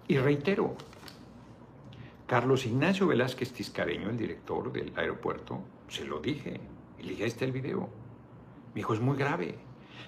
Y 0.08 0.18
reitero, 0.18 0.76
Carlos 2.26 2.66
Ignacio 2.66 3.06
Velázquez 3.06 3.52
Tiscareño, 3.52 4.10
el 4.10 4.16
director 4.16 4.72
del 4.72 4.92
aeropuerto, 4.96 5.60
se 5.88 6.04
lo 6.04 6.20
dije, 6.20 6.60
y 6.98 7.02
le 7.02 7.14
dije, 7.14 7.44
el 7.44 7.52
video. 7.52 7.88
Me 8.74 8.80
dijo, 8.80 8.94
es 8.94 9.00
muy 9.00 9.16
grave. 9.16 9.56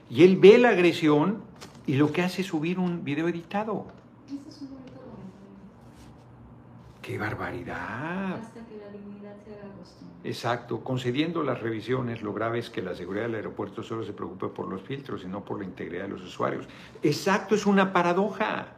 Y 0.09 0.25
él 0.25 0.37
ve 0.37 0.59
la 0.59 0.71
agresión 0.71 1.43
y 1.87 1.95
lo 1.95 2.13
que 2.13 2.23
hace 2.23 2.43
es 2.43 2.49
subir 2.49 2.79
un 2.79 3.05
video 3.05 3.29
editado. 3.29 3.87
¡Qué 7.05 7.19
barbaridad! 7.19 8.41
Exacto, 10.25 10.83
concediendo 10.83 11.43
las 11.43 11.61
revisiones, 11.61 12.23
lo 12.23 12.33
grave 12.33 12.61
es 12.61 12.71
que 12.71 12.81
la 12.81 12.95
seguridad 12.95 13.25
del 13.27 13.35
aeropuerto 13.35 13.83
solo 13.83 14.05
se 14.05 14.15
preocupe 14.15 14.49
por 14.49 14.69
los 14.69 14.81
filtros 14.81 15.23
y 15.23 15.27
no 15.27 15.45
por 15.45 15.59
la 15.59 15.67
integridad 15.67 16.05
de 16.05 16.09
los 16.09 16.23
usuarios. 16.23 16.67
Exacto, 17.03 17.57
es 17.57 17.67
una 17.67 17.93
paradoja. 17.93 18.69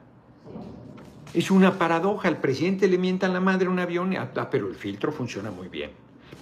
Es 1.35 1.53
una 1.53 1.79
paradoja. 1.79 2.29
El 2.29 2.39
presidente 2.39 2.89
le 2.89 2.99
mienta 2.99 3.27
a 3.27 3.29
la 3.29 3.39
madre 3.39 3.69
un 3.69 3.79
avión, 3.79 4.13
y, 4.13 4.17
ah, 4.17 4.49
pero 4.51 4.67
el 4.67 4.75
filtro 4.75 5.13
funciona 5.13 5.53
muy 5.53 5.69
bien. 5.69 5.93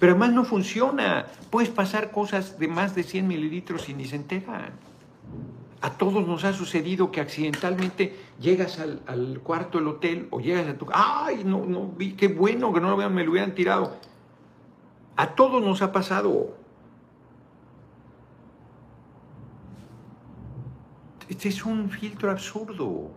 Pero 0.01 0.13
además 0.13 0.33
no 0.33 0.45
funciona. 0.45 1.27
Puedes 1.51 1.69
pasar 1.69 2.11
cosas 2.11 2.59
de 2.59 2.67
más 2.67 2.95
de 2.95 3.03
100 3.03 3.29
mililitros 3.29 3.91
y 3.91 3.95
ni 3.95 4.07
se 4.07 4.17
enteran. 4.17 4.73
A 5.85 5.99
todos 5.99 6.27
nos 6.27 6.45
ha 6.45 6.55
sucedido 6.55 7.11
que 7.11 7.21
accidentalmente 7.21 8.17
llegas 8.41 8.79
al, 8.79 9.41
cuarto 9.41 9.77
del 9.77 9.89
hotel 9.89 10.29
o 10.31 10.41
llegas 10.41 10.67
a 10.67 10.79
tu... 10.79 10.87
¡Ay, 10.91 11.43
no, 11.45 11.67
no 11.67 11.89
vi! 11.89 12.15
¡Qué 12.15 12.29
bueno 12.29 12.73
que 12.73 12.81
no 12.81 12.97
me 13.11 13.23
lo 13.23 13.31
hubieran 13.31 13.55
tirado! 13.55 13.95
A 15.15 15.35
todos 15.35 15.63
nos 15.63 15.83
ha 15.83 15.93
pasado. 15.93 16.57
Este 21.29 21.51
es 21.51 21.67
un 21.67 21.91
filtro 21.91 22.31
absurdo. 22.31 23.11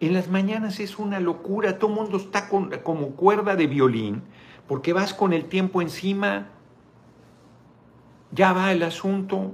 En 0.00 0.12
las 0.12 0.28
mañanas 0.28 0.80
es 0.80 0.98
una 0.98 1.20
locura, 1.20 1.78
todo 1.78 1.90
el 1.90 1.96
mundo 1.98 2.16
está 2.16 2.48
como 2.48 3.10
cuerda 3.10 3.54
de 3.54 3.68
violín, 3.68 4.24
porque 4.66 4.92
vas 4.92 5.14
con 5.14 5.32
el 5.32 5.44
tiempo 5.44 5.82
encima, 5.82 6.48
ya 8.32 8.52
va 8.52 8.72
el 8.72 8.82
asunto, 8.82 9.52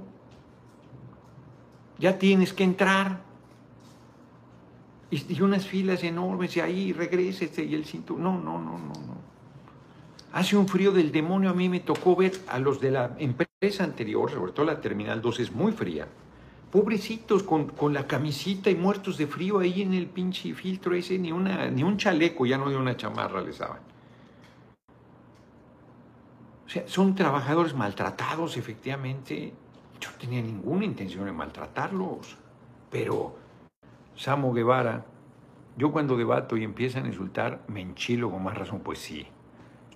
ya 1.97 2.17
tienes 2.17 2.53
que 2.53 2.63
entrar. 2.63 3.23
Y, 5.11 5.41
unas 5.41 5.65
filas 5.65 6.03
enormes 6.03 6.57
y 6.57 6.59
ahí 6.59 6.93
regrese 6.93 7.49
y 7.63 7.75
el 7.75 7.85
cinturón. 7.85 8.23
No, 8.23 8.37
no, 8.37 8.59
no, 8.59 8.77
no, 8.77 8.93
no. 8.93 9.15
Hace 10.33 10.57
un 10.57 10.67
frío 10.67 10.91
del 10.91 11.11
demonio, 11.11 11.49
a 11.49 11.53
mí 11.53 11.69
me 11.69 11.79
tocó 11.79 12.15
ver 12.15 12.33
a 12.47 12.59
los 12.59 12.81
de 12.81 12.91
la 12.91 13.15
empresa 13.19 13.83
anterior, 13.83 14.29
sobre 14.29 14.51
todo 14.51 14.65
la 14.65 14.81
Terminal 14.81 15.21
2 15.21 15.39
es 15.39 15.51
muy 15.51 15.71
fría 15.71 16.07
pobrecitos 16.75 17.43
con, 17.43 17.93
la 17.93 18.05
camisita 18.05 18.69
y 18.69 18.75
muertos 18.75 19.17
de 19.17 19.27
frío 19.27 19.59
ahí 19.59 19.81
en 19.81 19.93
el 19.93 20.07
pinche 20.07 20.53
filtro 20.53 20.93
ese, 20.93 21.17
ni, 21.17 21.31
una, 21.31 21.69
ni 21.69 21.83
un 21.83 21.95
chaleco, 21.95 22.45
ya 22.45 22.57
no 22.57 22.69
de 22.69 22.75
una 22.75 22.97
chamarra 22.97 23.41
les 23.41 23.59
daban. 23.59 23.79
O 26.65 26.69
sea, 26.69 26.83
son 26.85 27.15
trabajadores 27.15 27.73
maltratados, 27.73 28.57
efectivamente. 28.57 29.53
Yo 29.99 30.11
no 30.11 30.17
tenía 30.17 30.41
ninguna 30.41 30.85
intención 30.85 31.25
de 31.25 31.31
maltratarlos. 31.31 32.37
Pero, 32.89 33.35
Samo 34.15 34.53
Guevara, 34.53 35.05
yo 35.77 35.91
cuando 35.91 36.15
debato 36.15 36.57
y 36.57 36.63
empiezan 36.63 37.05
a 37.05 37.07
insultar, 37.07 37.63
me 37.67 37.81
enchilo 37.81 38.31
con 38.31 38.43
más 38.43 38.57
razón, 38.57 38.79
pues 38.79 38.99
sí. 38.99 39.27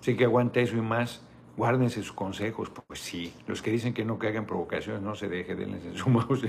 Sé 0.00 0.16
que 0.16 0.24
aguanta 0.24 0.60
eso 0.60 0.76
y 0.76 0.80
más 0.80 1.22
guárdense 1.56 2.02
sus 2.02 2.12
consejos, 2.12 2.70
pues 2.70 3.00
sí, 3.00 3.34
los 3.46 3.60
que 3.60 3.70
dicen 3.70 3.92
que 3.92 4.02
no 4.04 4.18
que 4.18 4.28
hagan 4.28 4.46
provocaciones, 4.46 5.02
no 5.02 5.14
se 5.14 5.28
deje, 5.28 5.54
denles 5.54 5.84
en 5.84 5.94
su 5.94 6.08
mouse. 6.10 6.46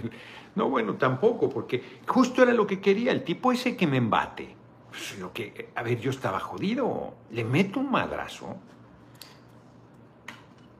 No, 0.56 0.70
bueno, 0.70 0.96
tampoco, 0.96 1.50
porque 1.50 1.84
justo 2.08 2.44
era 2.44 2.54
lo 2.54 2.66
que 2.66 2.80
quería, 2.80 3.12
el 3.12 3.24
tipo 3.24 3.52
ese 3.52 3.76
que 3.76 3.88
me 3.88 3.98
embate. 3.98 4.56
Pues 4.90 5.20
lo 5.20 5.34
que, 5.34 5.70
a 5.76 5.84
ver, 5.84 6.00
yo 6.00 6.12
estaba 6.12 6.40
jodido, 6.40 7.14
le 7.32 7.44
meto 7.44 7.80
un 7.80 7.92
madrazo. 7.92 8.56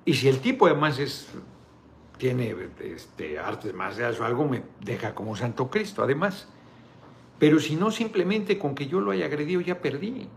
Y 0.05 0.13
si 0.13 0.27
el 0.27 0.39
tipo 0.39 0.65
además 0.65 0.99
es, 0.99 1.29
tiene 2.21 2.55
este, 2.84 3.39
artes 3.39 3.73
marciales 3.73 4.19
o 4.19 4.23
algo, 4.23 4.47
me 4.47 4.62
deja 4.79 5.15
como 5.15 5.36
Santo 5.36 5.71
Cristo, 5.71 6.03
además. 6.03 6.47
Pero 7.39 7.60
si 7.60 7.75
no, 7.75 7.89
simplemente 7.89 8.60
con 8.60 8.75
que 8.75 8.86
yo 8.86 8.99
lo 8.99 9.10
haya 9.10 9.25
agredido, 9.25 9.60
ya 9.60 9.81
perdí. 9.81 10.29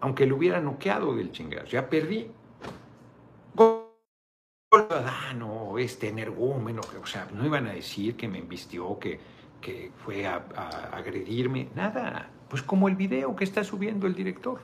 Aunque 0.00 0.26
lo 0.26 0.36
hubiera 0.36 0.60
noqueado 0.60 1.16
del 1.16 1.32
chingazo, 1.32 1.68
ya 1.68 1.88
perdí 1.88 2.28
este 5.78 6.08
energúmeno, 6.08 6.82
o 7.02 7.06
sea, 7.06 7.26
no 7.32 7.46
iban 7.46 7.68
a 7.68 7.72
decir 7.72 8.16
que 8.16 8.28
me 8.28 8.38
embistió, 8.38 8.98
que, 8.98 9.18
que 9.62 9.92
fue 10.04 10.26
a, 10.26 10.44
agredirme, 10.92 11.70
nada. 11.74 12.28
Pues 12.50 12.62
como 12.62 12.86
el 12.86 12.96
video 12.96 13.34
que 13.34 13.44
está 13.44 13.64
subiendo 13.64 14.06
el 14.06 14.14
director. 14.14 14.60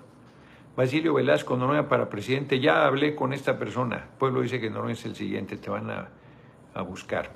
Basilio 0.76 1.14
Velasco, 1.14 1.56
Noruega 1.56 1.88
para 1.88 2.10
presidente, 2.10 2.60
ya 2.60 2.84
hablé 2.84 3.14
con 3.14 3.32
esta 3.32 3.58
persona. 3.58 4.10
Pueblo 4.18 4.42
dice 4.42 4.60
que 4.60 4.68
no 4.68 4.90
es 4.90 5.06
el 5.06 5.16
siguiente, 5.16 5.56
te 5.56 5.70
van 5.70 5.90
a, 5.90 6.10
a 6.74 6.82
buscar. 6.82 7.30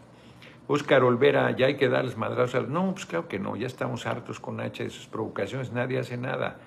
Oscar 0.67 1.03
Olvera, 1.05 1.51
ya 1.57 1.67
hay 1.67 1.77
que 1.77 1.89
darles 1.89 2.17
madrazos. 2.17 2.69
No, 2.69 2.93
pues 2.93 3.07
claro 3.07 3.29
que 3.29 3.39
no, 3.39 3.57
ya 3.57 3.67
estamos 3.67 4.07
hartos 4.07 4.41
con 4.41 4.61
H 4.61 4.85
de 4.85 4.91
sus 4.91 5.07
provocaciones, 5.07 5.73
nadie 5.73 5.99
hace 5.99 6.17
nada 6.17 6.59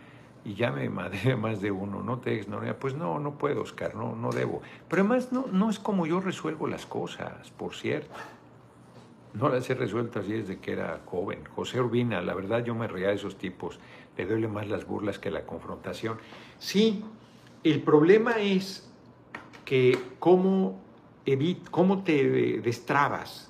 y 0.47 0.53
ya 0.53 0.71
me 0.71 0.89
madre 0.89 1.35
más 1.37 1.59
de 1.59 1.71
uno, 1.71 2.01
no 2.01 2.19
te 2.19 2.33
ignoría, 2.33 2.79
pues 2.79 2.95
no, 2.95 3.19
no 3.19 3.37
puedo, 3.37 3.61
Oscar, 3.61 3.95
no, 3.95 4.15
no 4.15 4.31
debo. 4.31 4.61
Pero 4.87 5.01
además 5.01 5.31
no, 5.33 5.45
no 5.51 5.69
es 5.69 5.77
como 5.77 6.05
yo 6.05 6.21
resuelvo 6.21 6.67
las 6.67 6.85
cosas, 6.85 7.51
por 7.51 7.75
cierto. 7.75 8.15
No 9.33 9.49
las 9.49 9.69
he 9.69 9.75
resuelto 9.75 10.19
así 10.19 10.31
desde 10.31 10.59
que 10.59 10.71
era 10.71 11.01
joven. 11.05 11.43
José 11.53 11.81
Urbina, 11.81 12.21
la 12.21 12.33
verdad 12.33 12.63
yo 12.63 12.73
me 12.73 12.87
reía 12.87 13.09
de 13.09 13.15
esos 13.15 13.37
tipos, 13.37 13.77
le 14.15 14.25
duele 14.25 14.47
más 14.47 14.67
las 14.67 14.87
burlas 14.87 15.19
que 15.19 15.29
la 15.29 15.41
confrontación. 15.41 16.17
Sí, 16.59 17.03
el 17.63 17.83
problema 17.83 18.37
es 18.39 18.89
que 19.65 19.99
cómo, 20.17 20.79
cómo 21.71 22.03
te 22.03 22.61
destrabas 22.61 23.47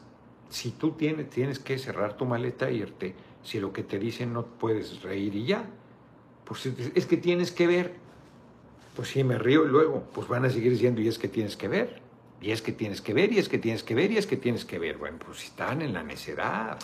si 0.49 0.71
tú 0.71 0.91
tienes, 0.91 1.29
tienes 1.29 1.59
que 1.59 1.77
cerrar 1.77 2.15
tu 2.15 2.25
maleta 2.25 2.69
e 2.69 2.75
irte, 2.75 3.13
si 3.43 3.59
lo 3.59 3.73
que 3.73 3.83
te 3.83 3.99
dicen 3.99 4.33
no 4.33 4.45
puedes 4.45 5.01
reír 5.01 5.35
y 5.35 5.45
ya. 5.45 5.65
Pues 6.45 6.65
es 6.65 7.05
que 7.05 7.17
tienes 7.17 7.51
que 7.51 7.67
ver. 7.67 7.95
Pues 8.95 9.09
sí, 9.09 9.23
me 9.23 9.37
río 9.37 9.65
y 9.65 9.67
luego, 9.67 10.03
pues 10.13 10.27
van 10.27 10.45
a 10.45 10.49
seguir 10.49 10.71
diciendo, 10.71 11.01
y 11.01 11.07
es 11.07 11.19
que 11.19 11.27
tienes 11.27 11.55
que 11.55 11.67
ver, 11.67 12.01
y 12.41 12.51
es 12.51 12.61
que 12.61 12.71
tienes 12.71 13.01
que 13.01 13.13
ver, 13.13 13.31
y 13.31 13.37
es 13.37 13.47
que 13.47 13.59
tienes 13.59 13.83
que 13.83 13.93
ver, 13.93 14.11
y 14.11 14.17
es 14.17 14.25
que 14.25 14.37
tienes 14.37 14.65
que 14.65 14.79
ver. 14.79 14.97
Bueno, 14.97 15.19
pues 15.23 15.43
están 15.43 15.81
en 15.81 15.93
la 15.93 16.01
necedad. 16.01 16.79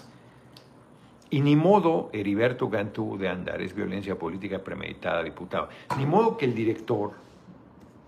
Y 1.32 1.42
ni 1.42 1.56
modo, 1.56 2.12
Heriberto 2.14 2.70
Gantú 2.70 3.18
de 3.18 3.30
andar, 3.30 3.62
es 3.62 3.74
violencia 3.74 4.20
política 4.20 4.64
premeditada, 4.64 5.24
diputado. 5.24 5.70
Ni 5.98 6.06
modo 6.06 6.38
que 6.38 6.46
el 6.46 6.54
director 6.54 7.14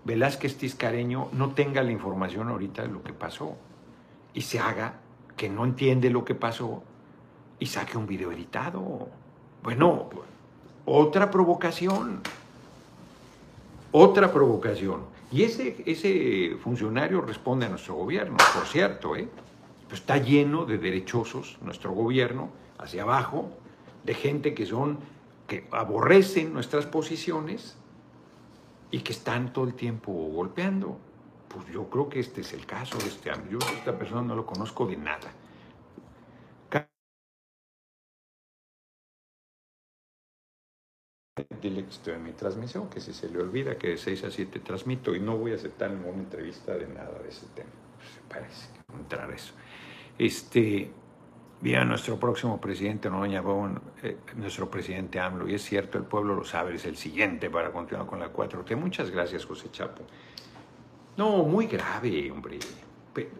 Velázquez 0.06 0.56
Tiscareño 0.56 1.30
no 1.32 1.50
tenga 1.50 1.82
la 1.82 1.90
información 1.90 2.48
ahorita 2.48 2.82
de 2.82 2.88
lo 2.88 3.02
que 3.02 3.12
pasó 3.12 3.56
y 4.34 4.42
se 4.42 4.60
haga 4.60 5.00
que 5.36 5.48
no 5.48 5.64
entiende 5.64 6.10
lo 6.10 6.24
que 6.24 6.36
pasó 6.36 6.84
y 7.58 7.66
saque 7.66 7.98
un 7.98 8.06
video 8.06 8.30
editado. 8.30 9.08
Bueno, 9.64 10.08
otra 10.84 11.28
provocación. 11.28 12.20
Otra 13.90 14.32
provocación. 14.32 15.00
Y 15.32 15.42
ese, 15.42 15.82
ese 15.86 16.56
funcionario 16.62 17.20
responde 17.20 17.66
a 17.66 17.68
nuestro 17.68 17.94
gobierno, 17.94 18.36
por 18.54 18.66
cierto, 18.66 19.16
¿eh? 19.16 19.28
Pues 19.88 20.00
está 20.00 20.18
lleno 20.18 20.66
de 20.66 20.78
derechosos 20.78 21.58
nuestro 21.62 21.90
gobierno, 21.90 22.50
hacia 22.78 23.02
abajo, 23.02 23.50
de 24.04 24.14
gente 24.14 24.54
que 24.54 24.66
son, 24.66 24.98
que 25.48 25.66
aborrecen 25.72 26.52
nuestras 26.52 26.86
posiciones 26.86 27.76
y 28.90 29.00
que 29.00 29.12
están 29.12 29.52
todo 29.52 29.64
el 29.66 29.74
tiempo 29.74 30.12
golpeando. 30.12 30.98
Pues 31.48 31.66
yo 31.68 31.88
creo 31.88 32.08
que 32.08 32.20
este 32.20 32.40
es 32.42 32.52
el 32.52 32.66
caso 32.66 32.98
de 32.98 33.06
este 33.06 33.30
Yo 33.50 33.58
esta 33.58 33.96
persona 33.98 34.22
no 34.22 34.34
lo 34.34 34.46
conozco 34.46 34.86
de 34.86 34.96
nada. 34.96 35.32
Dile 41.60 41.84
que 41.84 41.90
estoy 41.90 42.14
en 42.14 42.22
mi 42.22 42.32
transmisión, 42.32 42.88
que 42.88 43.00
si 43.00 43.12
se 43.12 43.28
le 43.28 43.38
olvida 43.38 43.76
que 43.76 43.88
de 43.88 43.98
6 43.98 44.24
a 44.24 44.30
7 44.30 44.60
transmito 44.60 45.14
y 45.14 45.20
no 45.20 45.36
voy 45.36 45.52
a 45.52 45.56
aceptar 45.56 45.90
ninguna 45.90 46.22
entrevista 46.22 46.74
de 46.74 46.86
nada 46.88 47.18
de 47.18 47.28
ese 47.28 47.46
tema. 47.54 47.70
Pues 47.96 48.08
parece 48.28 48.68
que 48.72 48.96
entrar 48.96 49.30
eso. 49.30 49.52
Este, 50.18 50.90
a 51.74 51.84
nuestro 51.84 52.18
próximo 52.18 52.60
presidente, 52.60 53.10
Noroña 53.10 53.42
eh, 54.02 54.18
nuestro 54.36 54.70
presidente 54.70 55.18
AMLO, 55.18 55.48
y 55.48 55.54
es 55.54 55.62
cierto, 55.64 55.98
el 55.98 56.04
pueblo 56.04 56.34
lo 56.34 56.44
sabe, 56.44 56.74
es 56.74 56.84
el 56.84 56.96
siguiente 56.96 57.50
para 57.50 57.72
continuar 57.72 58.06
con 58.06 58.20
la 58.20 58.32
4T. 58.32 58.76
Muchas 58.76 59.10
gracias, 59.10 59.44
José 59.44 59.70
Chapo. 59.70 60.02
No, 61.16 61.42
muy 61.44 61.66
grave, 61.66 62.30
hombre. 62.30 62.58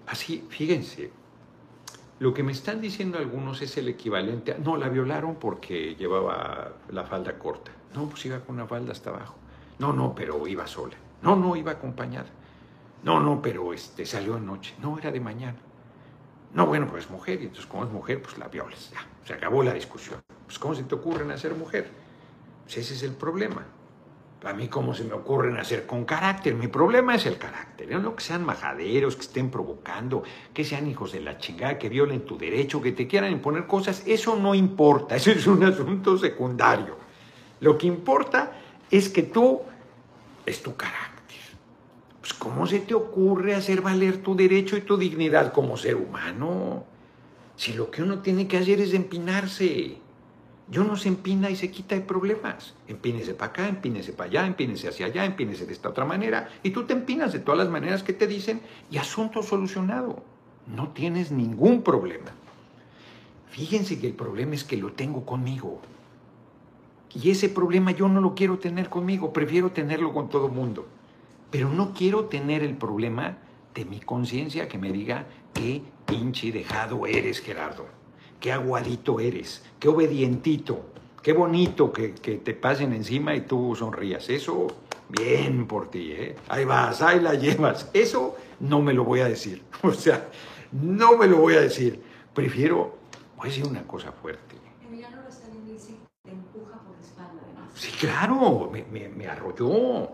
Así, 0.07 0.45
fíjense, 0.49 1.11
lo 2.19 2.33
que 2.33 2.43
me 2.43 2.53
están 2.53 2.81
diciendo 2.81 3.19
algunos 3.19 3.61
es 3.61 3.77
el 3.77 3.89
equivalente 3.89 4.53
a, 4.53 4.59
no, 4.59 4.77
la 4.77 4.89
violaron 4.89 5.37
porque 5.37 5.95
llevaba 5.95 6.73
la 6.89 7.05
falda 7.05 7.39
corta. 7.39 7.71
No, 7.95 8.09
pues 8.09 8.25
iba 8.25 8.41
con 8.41 8.57
una 8.57 8.67
falda 8.67 8.93
hasta 8.93 9.11
abajo. 9.11 9.37
No, 9.79 9.93
no, 9.93 10.15
pero 10.15 10.47
iba 10.47 10.67
sola. 10.67 10.97
No, 11.21 11.37
no, 11.37 11.55
iba 11.55 11.73
acompañada. 11.73 12.29
No, 13.03 13.21
no, 13.21 13.43
pero 13.43 13.75
este, 13.75 14.07
salió 14.07 14.37
anoche. 14.37 14.75
No, 14.81 14.99
era 14.99 15.13
de 15.13 15.21
mañana. 15.21 15.59
No, 16.57 16.65
bueno, 16.65 16.89
pues 16.89 17.05
es 17.05 17.11
mujer, 17.11 17.43
y 17.43 17.45
entonces 17.45 17.67
como 17.67 17.85
es 17.85 17.91
mujer, 17.91 18.23
pues 18.23 18.39
la 18.39 18.49
violas. 18.49 18.91
Ya, 18.91 19.07
se 19.27 19.35
acabó 19.35 19.63
la 19.63 19.75
discusión. 19.75 20.23
Pues 20.47 20.59
¿cómo 20.59 20.75
se 20.75 20.85
te 20.85 20.95
ocurre 20.95 21.23
nacer 21.27 21.55
mujer? 21.55 21.91
Pues 22.65 22.79
ese 22.79 22.95
es 22.95 23.03
el 23.03 23.13
problema. 23.13 23.63
A 24.43 24.55
mí, 24.55 24.67
¿cómo 24.69 24.95
se 24.95 25.05
me 25.05 25.13
ocurre 25.13 25.53
nacer 25.53 25.85
con 25.85 26.07
carácter? 26.07 26.55
Mi 26.55 26.69
problema 26.69 27.15
es 27.15 27.27
el 27.27 27.37
carácter. 27.37 27.91
No 28.01 28.17
que 28.17 28.25
sean 28.25 28.43
majaderos, 28.43 29.17
que 29.17 29.23
estén 29.23 29.51
provocando, 29.51 30.23
que 30.55 30.65
sean 30.65 30.87
hijos 30.87 31.13
de 31.13 31.21
la 31.21 31.37
chingada, 31.37 31.79
que 31.79 31.91
violen 31.91 32.25
tu 32.25 32.39
derecho, 32.39 32.81
que 32.81 32.93
te 32.93 33.07
quieran 33.07 33.33
imponer 33.33 33.67
cosas. 33.67 34.03
Eso 34.07 34.35
no 34.37 34.55
importa. 34.55 35.17
Eso 35.17 35.33
es 35.33 35.47
un 35.47 35.63
asunto 35.63 36.17
secundario. 36.17 36.97
Lo 37.61 37.77
que 37.77 37.87
importa 37.87 38.53
es 38.91 39.11
que 39.11 39.25
tú 39.25 39.61
es 40.47 40.63
tu 40.63 40.75
carácter. 40.75 41.16
Pues 42.27 42.35
¿cómo 42.35 42.67
se 42.67 42.81
te 42.81 42.93
ocurre 42.93 43.55
hacer 43.55 43.83
valer 43.83 44.21
tu 44.21 44.35
derecho 44.35 44.77
y 44.77 44.81
tu 44.81 44.97
dignidad 44.97 45.53
como 45.53 45.77
ser 45.77 45.95
humano? 45.95 46.83
Si 47.55 47.73
lo 47.73 47.89
que 47.89 48.03
uno 48.03 48.19
tiene 48.19 48.49
que 48.49 48.57
hacer 48.57 48.81
es 48.81 48.95
empinarse. 48.95 49.99
Yo 50.69 50.83
no 50.83 50.97
se 50.97 51.07
empina 51.07 51.51
y 51.51 51.55
se 51.55 51.71
quita 51.71 51.95
de 51.95 52.01
problemas. 52.01 52.75
Empínese 52.89 53.35
para 53.35 53.53
acá, 53.53 53.69
empínese 53.69 54.13
para 54.13 54.29
allá, 54.29 54.47
empínese 54.49 54.89
hacia 54.89 55.07
allá, 55.07 55.25
empínese 55.25 55.67
de 55.67 55.73
esta 55.73 55.91
otra 55.91 56.05
manera. 56.05 56.49
Y 56.65 56.71
tú 56.71 56.83
te 56.83 56.95
empinas 56.95 57.33
de 57.33 57.39
todas 57.39 57.59
las 57.59 57.69
maneras 57.69 58.03
que 58.03 58.13
te 58.13 58.27
dicen 58.27 58.61
y 58.91 58.97
asunto 58.97 59.45
solucionado. 59.45 60.25
No 60.67 60.89
tienes 60.89 61.31
ningún 61.31 61.83
problema. 61.83 62.33
Fíjense 63.51 64.01
que 64.01 64.09
el 64.09 64.15
problema 64.15 64.57
es 64.57 64.65
que 64.65 64.77
lo 64.77 64.91
tengo 64.95 65.25
conmigo. 65.25 65.81
Y 67.15 67.31
ese 67.31 67.49
problema 67.49 67.93
yo 67.93 68.09
no 68.09 68.21
lo 68.21 68.35
quiero 68.35 68.59
tener 68.59 68.89
conmigo, 68.89 69.33
prefiero 69.33 69.71
tenerlo 69.71 70.13
con 70.13 70.29
todo 70.29 70.47
el 70.47 70.53
mundo. 70.53 70.89
Pero 71.51 71.71
no 71.71 71.93
quiero 71.93 72.27
tener 72.27 72.63
el 72.63 72.77
problema 72.77 73.39
de 73.75 73.85
mi 73.85 74.01
conciencia 74.01 74.69
que 74.69 74.79
me 74.79 74.93
diga 74.93 75.27
qué 75.53 75.83
pinche 76.07 76.53
dejado 76.53 77.07
eres, 77.07 77.41
Gerardo 77.41 77.97
qué 78.41 78.53
aguadito 78.53 79.21
eres, 79.21 79.65
qué 79.79 79.89
obedientito, 79.89 80.87
qué 81.23 81.33
bonito 81.33 81.93
que, 81.93 82.09
te 82.09 82.55
pasen 82.55 82.93
encima 82.93 83.35
y 83.35 83.43
tú 83.43 83.75
sonrías. 83.77 84.29
Eso, 84.29 84.67
bien 85.09 85.67
por 85.67 85.91
ti, 85.91 86.13
¿eh? 86.13 86.37
Ahí 86.49 86.65
vas, 86.65 87.03
ahí 87.03 87.21
la 87.21 87.35
llevas. 87.35 87.91
Eso 87.93 88.37
no 88.61 88.81
me 88.81 88.93
lo 88.93 89.05
voy 89.05 89.21
a 89.21 89.29
decir. 89.29 89.63
O 89.83 89.93
sea, 89.93 90.29
no 90.73 91.17
me 91.17 91.27
lo 91.27 91.39
voy 91.39 91.55
a 91.55 91.61
decir. 91.61 92.01
Prefiero, 92.35 92.97
voy 93.37 93.47
a 93.47 93.51
decir 93.51 93.67
una 93.67 93.83
cosa 93.87 94.13
fuerte. 94.13 94.57
Emiliano 94.87 95.23
lo 95.23 95.29
está 95.29 95.49
viendo 95.49 95.71
y 95.71 95.75
dice, 95.75 95.95
te 96.23 96.31
empuja 96.31 96.79
por 96.83 96.95
la 96.97 97.03
espalda, 97.03 97.41
además. 97.45 97.71
Sí, 97.75 97.91
claro, 97.99 98.71
me, 98.73 98.85
me, 98.85 99.09
me 99.09 99.27
arrolló. 99.27 100.11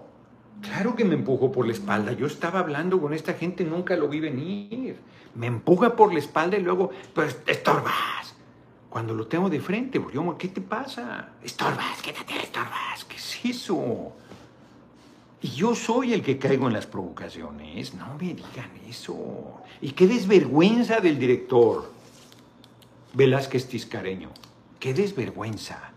Claro 0.63 0.97
que 0.97 1.05
me 1.05 1.15
empujó 1.15 1.53
por 1.53 1.67
la 1.67 1.73
espalda. 1.73 2.13
Yo 2.13 2.27
estaba 2.27 2.61
hablando 2.61 3.01
con 3.01 3.13
esta 3.13 3.35
gente, 3.35 3.65
nunca 3.65 3.97
lo 3.97 4.09
vi 4.09 4.21
venir 4.21 4.97
me 5.35 5.47
empuja 5.47 5.97
por 5.97 6.13
la 6.13 6.19
espalda 6.19 6.57
y 6.57 6.63
luego, 6.63 6.91
pues 7.15 7.39
estorbas. 7.47 8.35
Cuando 8.91 9.15
lo 9.15 9.27
tengo 9.27 9.49
de 9.49 9.61
frente, 9.61 10.01
porque 10.01 10.17
yo, 10.17 10.37
¿qué 10.37 10.49
te 10.49 10.61
pasa? 10.61 11.31
Estorbas, 11.43 12.03
quédate, 12.03 12.37
estorbas. 12.37 13.05
¿Qué 13.07 13.17
es 13.17 13.45
eso? 13.45 14.13
Y 15.41 15.49
yo 15.49 15.75
soy 15.75 16.13
el 16.13 16.23
que 16.23 16.39
caigo 16.39 16.67
en 16.67 16.75
las 16.75 16.87
provocaciones. 16.87 17.95
No 17.95 18.17
me 18.19 18.35
digan 18.35 18.71
eso. 18.89 19.63
Y 19.81 19.93
qué 19.93 20.07
desvergüenza 20.07 21.01
del 21.01 21.19
director 21.19 21.91
Velázquez 23.15 23.67
Tiscareño. 23.67 24.29
Qué 24.79 24.93
desvergüenza. 24.93 25.92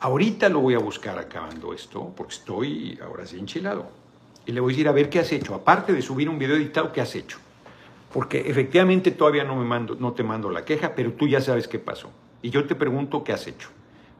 Ahorita 0.00 0.48
lo 0.48 0.60
voy 0.60 0.74
a 0.74 0.78
buscar 0.78 1.18
acabando 1.18 1.72
esto, 1.72 2.12
porque 2.16 2.34
estoy 2.34 2.98
ahora 3.02 3.26
sí 3.26 3.38
enchilado. 3.38 3.88
Y 4.44 4.52
le 4.52 4.60
voy 4.60 4.72
a 4.72 4.74
decir, 4.74 4.88
a 4.88 4.92
ver 4.92 5.08
qué 5.10 5.20
has 5.20 5.32
hecho. 5.32 5.54
Aparte 5.54 5.92
de 5.92 6.02
subir 6.02 6.28
un 6.28 6.38
video 6.38 6.56
editado, 6.56 6.92
¿qué 6.92 7.00
has 7.00 7.14
hecho? 7.14 7.38
porque 8.16 8.48
efectivamente 8.48 9.10
todavía 9.10 9.44
no, 9.44 9.56
me 9.56 9.66
mando, 9.66 9.94
no 9.94 10.14
te 10.14 10.22
mando 10.22 10.48
la 10.48 10.64
queja, 10.64 10.94
pero 10.94 11.12
tú 11.12 11.28
ya 11.28 11.42
sabes 11.42 11.68
qué 11.68 11.78
pasó. 11.78 12.10
Y 12.40 12.48
yo 12.48 12.66
te 12.66 12.74
pregunto 12.74 13.22
qué 13.22 13.34
has 13.34 13.46
hecho. 13.46 13.68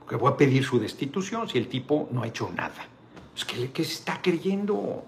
Porque 0.01 0.17
voy 0.17 0.31
a 0.31 0.37
pedir 0.37 0.65
su 0.65 0.79
destitución 0.79 1.49
si 1.49 1.57
el 1.57 1.67
tipo 1.67 2.07
no 2.13 2.23
ha 2.23 2.27
hecho 2.27 2.51
nada. 2.55 2.87
Es 3.35 3.47
que 3.47 3.71
¿qué 3.73 3.85
se 3.85 3.95
está 3.95 4.21
creyendo? 4.21 5.03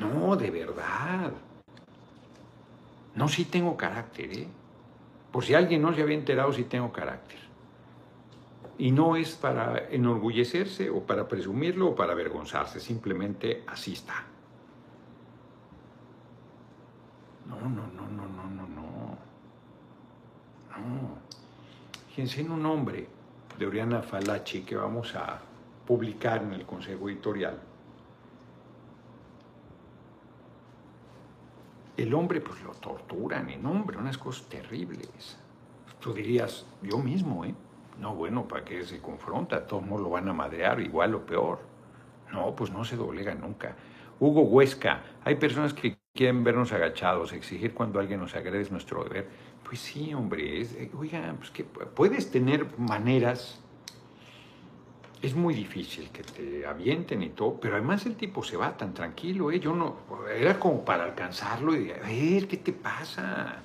No, 0.00 0.34
de 0.34 0.50
verdad. 0.50 1.32
No, 3.14 3.28
sí 3.28 3.44
tengo 3.44 3.76
carácter, 3.76 4.38
¿eh? 4.38 4.48
Por 5.30 5.44
si 5.44 5.54
alguien 5.54 5.80
no 5.80 5.94
se 5.94 6.02
había 6.02 6.16
enterado, 6.16 6.52
sí 6.52 6.64
tengo 6.64 6.92
carácter. 6.92 7.38
Y 8.82 8.90
no 8.90 9.14
es 9.14 9.36
para 9.36 9.90
enorgullecerse 9.90 10.90
o 10.90 11.06
para 11.06 11.28
presumirlo 11.28 11.90
o 11.90 11.94
para 11.94 12.14
avergonzarse, 12.14 12.80
simplemente 12.80 13.62
así 13.68 13.92
está. 13.92 14.24
No, 17.46 17.60
no, 17.60 17.86
no, 17.86 18.08
no, 18.08 18.26
no, 18.26 18.50
no, 18.50 18.66
no. 18.66 19.18
No. 20.68 21.18
Fíjense 22.08 22.40
en 22.40 22.50
un 22.50 22.60
nombre 22.60 23.06
de 23.56 23.66
Oriana 23.68 24.02
Falachi 24.02 24.62
que 24.62 24.74
vamos 24.74 25.14
a 25.14 25.40
publicar 25.86 26.42
en 26.42 26.52
el 26.52 26.66
Consejo 26.66 27.08
Editorial. 27.08 27.60
El 31.96 32.12
hombre 32.14 32.40
pues 32.40 32.60
lo 32.64 32.72
torturan 32.72 33.48
en 33.48 33.64
hombre, 33.64 33.96
unas 33.96 34.18
cosas 34.18 34.48
terribles. 34.48 35.38
Tú 36.00 36.12
dirías, 36.12 36.66
yo 36.82 36.98
mismo, 36.98 37.44
¿eh? 37.44 37.54
No, 38.00 38.14
bueno, 38.14 38.48
¿para 38.48 38.64
qué 38.64 38.84
se 38.84 39.00
confronta? 39.00 39.66
Todos 39.66 39.86
lo 39.86 40.10
van 40.10 40.28
a 40.28 40.32
madrear, 40.32 40.80
igual 40.80 41.14
o 41.14 41.24
peor. 41.24 41.60
No, 42.32 42.54
pues 42.54 42.70
no 42.70 42.84
se 42.84 42.96
doblega 42.96 43.34
nunca. 43.34 43.76
Hugo 44.18 44.42
Huesca, 44.42 45.02
hay 45.24 45.34
personas 45.36 45.74
que 45.74 45.96
quieren 46.14 46.44
vernos 46.44 46.72
agachados, 46.72 47.32
exigir 47.32 47.74
cuando 47.74 48.00
alguien 48.00 48.20
nos 48.20 48.34
agrede 48.34 48.62
es 48.62 48.70
nuestro 48.70 49.04
deber. 49.04 49.28
Pues 49.64 49.80
sí, 49.80 50.12
hombre, 50.14 50.60
es, 50.60 50.74
eh, 50.74 50.90
oiga, 50.96 51.34
pues 51.36 51.50
que 51.50 51.64
puedes 51.64 52.30
tener 52.30 52.66
maneras. 52.78 53.58
Es 55.20 55.34
muy 55.34 55.54
difícil 55.54 56.10
que 56.10 56.24
te 56.24 56.66
avienten 56.66 57.22
y 57.22 57.28
todo, 57.30 57.58
pero 57.60 57.76
además 57.76 58.04
el 58.06 58.16
tipo 58.16 58.42
se 58.42 58.56
va 58.56 58.76
tan 58.76 58.92
tranquilo, 58.92 59.52
¿eh? 59.52 59.60
Yo 59.60 59.74
no, 59.74 59.96
era 60.36 60.58
como 60.58 60.84
para 60.84 61.04
alcanzarlo 61.04 61.76
y, 61.76 61.92
a 61.92 61.98
ver, 61.98 62.48
¿qué 62.48 62.56
te 62.56 62.72
pasa? 62.72 63.62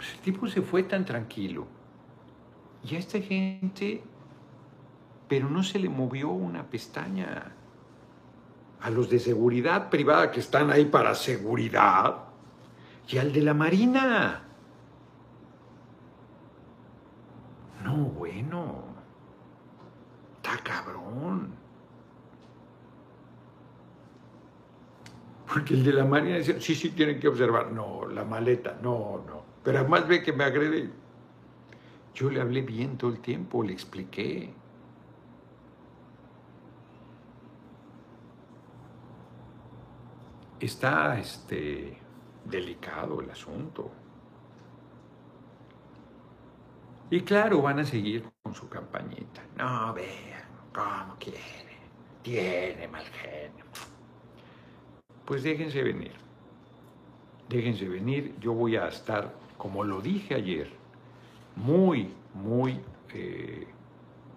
Pues 0.00 0.14
el 0.14 0.20
tipo 0.20 0.48
se 0.48 0.62
fue 0.62 0.84
tan 0.84 1.04
tranquilo. 1.04 1.66
Y 2.82 2.96
a 2.96 2.98
esta 2.98 3.20
gente, 3.20 4.02
pero 5.28 5.50
no 5.50 5.62
se 5.62 5.78
le 5.78 5.90
movió 5.90 6.30
una 6.30 6.62
pestaña 6.62 7.52
a 8.80 8.88
los 8.88 9.10
de 9.10 9.18
seguridad 9.18 9.90
privada 9.90 10.30
que 10.30 10.40
están 10.40 10.70
ahí 10.70 10.86
para 10.86 11.14
seguridad 11.14 12.16
y 13.08 13.18
al 13.18 13.30
de 13.30 13.42
la 13.42 13.52
Marina. 13.52 14.42
No, 17.84 17.96
bueno, 17.96 18.84
está 20.36 20.56
cabrón. 20.64 21.52
Porque 25.46 25.74
el 25.74 25.84
de 25.84 25.92
la 25.92 26.06
Marina 26.06 26.38
dice, 26.38 26.58
sí, 26.58 26.74
sí, 26.74 26.88
tienen 26.92 27.20
que 27.20 27.28
observar. 27.28 27.70
No, 27.70 28.06
la 28.06 28.24
maleta, 28.24 28.78
no, 28.80 29.22
no. 29.26 29.49
Pero 29.62 29.78
además 29.78 30.08
ve 30.08 30.22
que 30.22 30.32
me 30.32 30.44
agrede. 30.44 30.90
Yo 32.14 32.30
le 32.30 32.40
hablé 32.40 32.62
bien 32.62 32.98
todo 32.98 33.10
el 33.10 33.20
tiempo, 33.20 33.62
le 33.62 33.72
expliqué. 33.72 34.52
está 40.60 41.18
este, 41.18 41.96
delicado 42.44 43.20
el 43.20 43.30
asunto. 43.30 43.90
Y 47.10 47.22
claro, 47.22 47.62
van 47.62 47.80
a 47.80 47.84
seguir 47.84 48.30
con 48.42 48.54
su 48.54 48.68
campañita. 48.68 49.42
No, 49.56 49.92
vean, 49.94 50.44
cómo 50.72 51.16
quiere, 51.18 51.40
tiene 52.22 52.86
mal 52.86 53.04
genio. 53.04 53.64
Pues 55.24 55.42
déjense 55.42 55.82
venir. 55.82 56.12
Déjense 57.48 57.88
venir. 57.88 58.36
Yo 58.38 58.52
voy 58.52 58.76
a 58.76 58.86
estar, 58.86 59.34
como 59.60 59.84
lo 59.84 60.00
dije 60.00 60.34
ayer, 60.34 60.70
muy, 61.54 62.08
muy 62.32 62.80
eh, 63.12 63.66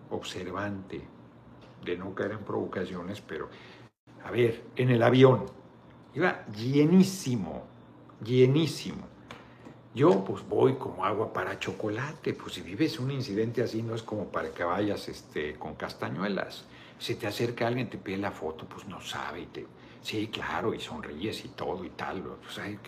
observante 0.09 1.01
de 1.85 1.97
no 1.97 2.13
caer 2.13 2.33
en 2.33 2.39
provocaciones, 2.39 3.21
pero 3.21 3.47
a 4.25 4.31
ver, 4.31 4.65
en 4.75 4.89
el 4.89 5.01
avión, 5.01 5.45
Iba 6.15 6.45
llenísimo, 6.47 7.63
llenísimo. 8.23 9.07
Yo 9.95 10.23
pues 10.23 10.47
voy 10.47 10.75
como 10.75 11.05
agua 11.05 11.33
para 11.33 11.57
chocolate, 11.57 12.33
pues 12.33 12.53
si 12.55 12.61
vives 12.61 12.99
un 12.99 13.09
incidente 13.09 13.63
así 13.63 13.81
no 13.81 13.95
es 13.95 14.03
como 14.03 14.25
para 14.25 14.51
que 14.51 14.63
vayas 14.63 15.07
este, 15.07 15.55
con 15.55 15.73
castañuelas. 15.73 16.65
Si 16.99 17.15
te 17.15 17.25
acerca 17.25 17.65
alguien, 17.65 17.89
te 17.89 17.97
pide 17.97 18.17
la 18.17 18.31
foto, 18.31 18.65
pues 18.65 18.85
no 18.87 19.01
sabe 19.01 19.41
y 19.41 19.45
te... 19.47 19.65
Sí, 20.03 20.27
claro, 20.27 20.73
y 20.73 20.79
sonríes 20.81 21.45
y 21.45 21.47
todo 21.47 21.83
y 21.85 21.89
tal. 21.91 22.23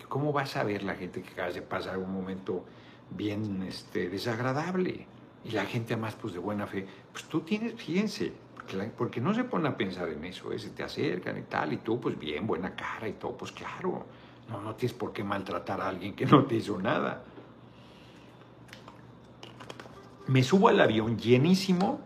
¿Cómo 0.06 0.32
vas 0.34 0.54
a 0.56 0.64
ver 0.64 0.82
la 0.82 0.94
gente 0.94 1.22
que 1.22 1.30
acaba 1.30 1.50
de 1.50 1.62
pasar 1.62 1.96
un 1.96 2.12
momento 2.12 2.64
bien 3.10 3.62
este, 3.62 4.10
desagradable? 4.10 5.06
Y 5.42 5.52
la 5.52 5.64
gente 5.64 5.94
además 5.94 6.14
pues 6.20 6.34
de 6.34 6.40
buena 6.40 6.66
fe. 6.66 6.86
Pues 7.12 7.24
tú 7.24 7.40
tienes, 7.40 7.74
fíjense, 7.74 8.34
porque 8.98 9.20
no 9.22 9.32
se 9.32 9.44
pone 9.44 9.66
a 9.66 9.76
pensar 9.76 10.10
en 10.10 10.26
eso, 10.26 10.52
¿eh? 10.52 10.58
se 10.58 10.70
te 10.70 10.82
acercan 10.82 11.38
y 11.38 11.42
tal, 11.42 11.72
y 11.72 11.78
tú 11.78 11.98
pues 11.98 12.18
bien, 12.18 12.46
buena 12.46 12.74
cara 12.74 13.08
y 13.08 13.14
todo, 13.14 13.34
pues 13.34 13.50
claro, 13.50 14.04
no, 14.50 14.60
no 14.60 14.74
tienes 14.74 14.94
por 14.94 15.14
qué 15.14 15.24
maltratar 15.24 15.80
a 15.80 15.88
alguien 15.88 16.14
que 16.14 16.26
no 16.26 16.44
te 16.44 16.56
hizo 16.56 16.78
nada. 16.78 17.24
Me 20.26 20.42
subo 20.42 20.68
al 20.68 20.80
avión 20.80 21.16
llenísimo 21.16 22.00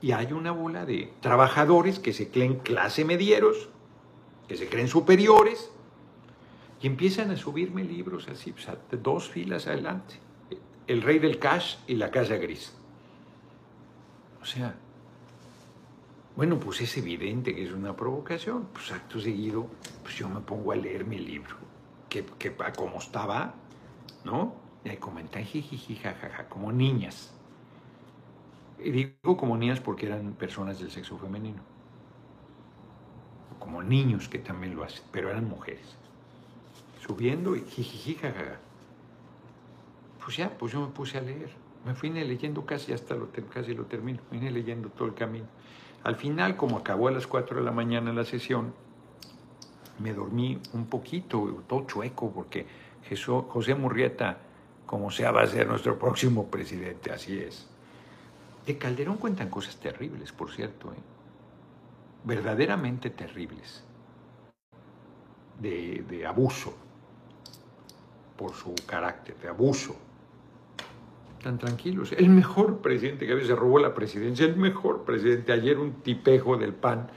y 0.00 0.12
hay 0.12 0.32
una 0.32 0.52
bola 0.52 0.86
de 0.86 1.12
trabajadores 1.20 1.98
que 1.98 2.14
se 2.14 2.30
creen 2.30 2.60
clase 2.60 3.04
medieros, 3.04 3.68
que 4.48 4.56
se 4.56 4.68
creen 4.68 4.88
superiores, 4.88 5.70
y 6.80 6.86
empiezan 6.86 7.30
a 7.30 7.36
subirme 7.36 7.84
libros 7.84 8.28
así, 8.28 8.54
dos 9.02 9.28
filas 9.28 9.66
adelante. 9.66 10.14
El 10.86 11.02
rey 11.02 11.18
del 11.18 11.38
cash 11.38 11.76
y 11.86 11.94
la 11.94 12.10
casa 12.10 12.36
gris. 12.36 12.72
O 14.40 14.44
sea, 14.44 14.74
bueno, 16.36 16.58
pues 16.58 16.80
es 16.80 16.96
evidente 16.96 17.54
que 17.54 17.64
es 17.64 17.72
una 17.72 17.96
provocación. 17.96 18.68
Pues 18.72 18.92
acto 18.92 19.20
seguido, 19.20 19.66
pues 20.02 20.14
yo 20.14 20.28
me 20.28 20.40
pongo 20.40 20.72
a 20.72 20.76
leer 20.76 21.04
mi 21.04 21.18
libro, 21.18 21.56
que, 22.08 22.24
que 22.38 22.54
como 22.76 22.98
estaba, 22.98 23.54
¿no? 24.24 24.54
Y 24.84 24.90
ahí 24.90 24.96
comentan 24.98 25.44
jijiji, 25.44 25.96
jajaja, 25.96 26.48
como 26.48 26.70
niñas. 26.70 27.34
Y 28.78 28.92
digo 28.92 29.36
como 29.36 29.56
niñas 29.56 29.80
porque 29.80 30.06
eran 30.06 30.34
personas 30.34 30.78
del 30.78 30.92
sexo 30.92 31.18
femenino. 31.18 31.60
Niños 33.82 34.28
que 34.28 34.38
también 34.38 34.74
lo 34.74 34.84
hacen, 34.84 35.02
pero 35.10 35.30
eran 35.30 35.48
mujeres. 35.48 35.96
Subiendo 37.06 37.56
y 37.56 37.62
jijiji, 37.62 38.14
jajaja. 38.16 38.58
Pues 40.24 40.36
ya, 40.36 40.50
pues 40.50 40.72
yo 40.72 40.80
me 40.80 40.88
puse 40.88 41.18
a 41.18 41.20
leer. 41.20 41.50
Me 41.84 41.94
fui 41.94 42.10
leyendo 42.10 42.66
casi 42.66 42.92
hasta 42.92 43.14
lo, 43.14 43.28
casi 43.52 43.74
lo 43.74 43.84
termino. 43.84 44.20
Vine 44.30 44.50
leyendo 44.50 44.88
todo 44.90 45.08
el 45.08 45.14
camino. 45.14 45.46
Al 46.04 46.16
final, 46.16 46.56
como 46.56 46.76
acabó 46.76 47.08
a 47.08 47.10
las 47.10 47.26
4 47.26 47.58
de 47.58 47.64
la 47.64 47.72
mañana 47.72 48.12
la 48.12 48.24
sesión, 48.24 48.72
me 49.98 50.12
dormí 50.12 50.60
un 50.72 50.86
poquito, 50.86 51.62
todo 51.66 51.86
chueco, 51.86 52.30
porque 52.30 52.66
José 53.48 53.74
Murrieta, 53.74 54.38
como 54.86 55.10
sea, 55.10 55.32
va 55.32 55.42
a 55.42 55.46
ser 55.46 55.66
nuestro 55.66 55.98
próximo 55.98 56.46
presidente, 56.46 57.10
así 57.10 57.38
es. 57.38 57.66
De 58.66 58.76
Calderón 58.76 59.16
cuentan 59.16 59.48
cosas 59.48 59.76
terribles, 59.76 60.32
por 60.32 60.52
cierto, 60.52 60.92
¿eh? 60.92 61.17
Verdaderamente 62.24 63.10
terribles, 63.10 63.84
de, 65.60 66.04
de 66.08 66.26
abuso, 66.26 66.74
por 68.36 68.54
su 68.54 68.74
carácter, 68.86 69.36
de 69.36 69.48
abuso. 69.48 69.96
Tan 71.42 71.58
tranquilos. 71.58 72.12
El 72.12 72.30
mejor 72.30 72.78
presidente 72.78 73.26
que 73.26 73.32
a 73.32 73.36
veces 73.36 73.56
robó 73.56 73.78
la 73.78 73.94
presidencia, 73.94 74.46
el 74.46 74.56
mejor 74.56 75.04
presidente. 75.04 75.52
Ayer 75.52 75.78
un 75.78 76.02
tipejo 76.02 76.56
del 76.56 76.72
PAN 76.72 77.08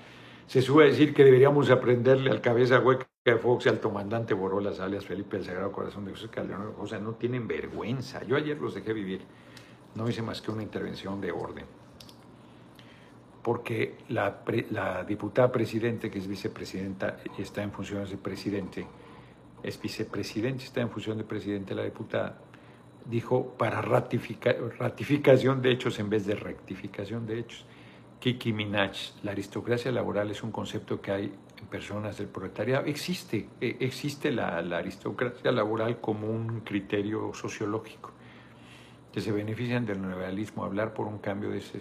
se 0.47 0.61
sube 0.61 0.83
a 0.83 0.87
decir 0.87 1.13
que 1.13 1.23
deberíamos 1.23 1.69
aprenderle 1.69 2.29
al 2.29 2.41
cabeza 2.41 2.79
hueca 2.79 3.07
de 3.23 3.35
Fox 3.37 3.67
y 3.67 3.69
al 3.69 3.79
comandante 3.79 4.33
Borolas, 4.33 4.79
alias 4.79 5.05
Felipe 5.05 5.37
el 5.37 5.45
Sagrado 5.45 5.71
Corazón 5.71 6.05
de 6.05 6.11
José 6.11 6.29
Calderón. 6.29 6.73
O 6.79 6.87
sea, 6.87 6.99
no 6.99 7.13
tienen 7.13 7.47
vergüenza. 7.47 8.23
Yo 8.23 8.35
ayer 8.35 8.57
los 8.57 8.73
dejé 8.75 8.93
vivir. 8.93 9.21
No 9.95 10.09
hice 10.09 10.21
más 10.21 10.41
que 10.41 10.51
una 10.51 10.63
intervención 10.63 11.21
de 11.21 11.31
orden. 11.31 11.65
Porque 13.41 13.95
la, 14.09 14.43
la 14.69 15.03
diputada 15.03 15.51
presidente, 15.51 16.11
que 16.11 16.19
es 16.19 16.27
vicepresidenta 16.27 17.17
está 17.37 17.63
en 17.63 17.71
funciones 17.71 18.11
de 18.11 18.17
presidente, 18.17 18.85
es 19.63 19.81
vicepresidente, 19.81 20.65
está 20.65 20.81
en 20.81 20.89
función 20.89 21.17
de 21.17 21.23
presidente 21.23 21.73
la 21.73 21.83
diputada, 21.83 22.37
dijo 23.05 23.55
para 23.57 23.81
ratificación 23.81 25.61
de 25.61 25.71
hechos 25.71 25.99
en 25.99 26.09
vez 26.09 26.25
de 26.25 26.35
rectificación 26.35 27.25
de 27.25 27.39
hechos. 27.39 27.65
Kiki 28.19 28.53
Minaj, 28.53 29.13
la 29.23 29.31
aristocracia 29.31 29.91
laboral 29.91 30.29
es 30.29 30.43
un 30.43 30.51
concepto 30.51 31.01
que 31.01 31.11
hay 31.11 31.33
en 31.59 31.67
personas 31.67 32.19
del 32.19 32.27
proletariado. 32.27 32.85
Existe, 32.85 33.49
e, 33.59 33.77
existe 33.79 34.31
la, 34.31 34.57
aristocracia 34.57 35.51
laboral 35.51 35.99
como 35.99 36.27
un 36.27 36.59
criterio 36.61 37.33
sociológico, 37.33 38.11
que 39.11 39.21
se 39.21 39.31
benefician 39.31 39.87
del 39.87 40.01
neoliberalismo. 40.01 40.63
Hablar 40.63 40.93
por 40.93 41.07
un 41.07 41.17
cambio 41.17 41.49
de 41.49 41.57
ese 41.57 41.79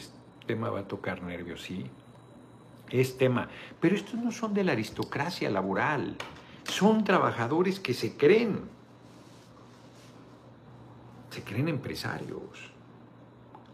tema 0.51 0.68
va 0.68 0.80
a 0.80 0.88
tocar 0.88 1.22
nervios, 1.22 1.62
sí, 1.62 1.86
es 2.90 3.16
tema. 3.16 3.48
Pero 3.80 3.94
estos 3.94 4.14
no 4.14 4.32
son 4.32 4.53
de 4.53 4.64
la 4.64 4.72
aristocracia 4.72 5.48
laboral, 5.48 6.16
son 6.64 7.05
trabajadores 7.05 7.78
que 7.78 7.94
se 7.94 8.16
creen, 8.16 8.62
se 11.30 11.44
creen 11.44 11.68
empresarios 11.68 12.72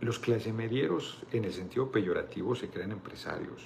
los 0.00 0.18
clase 0.18 0.52
medieros, 0.52 1.22
en 1.32 1.46
el 1.46 1.52
sentido 1.54 1.90
peyorativo, 1.90 2.54
se 2.54 2.68
creen 2.68 2.92
empresarios. 2.92 3.62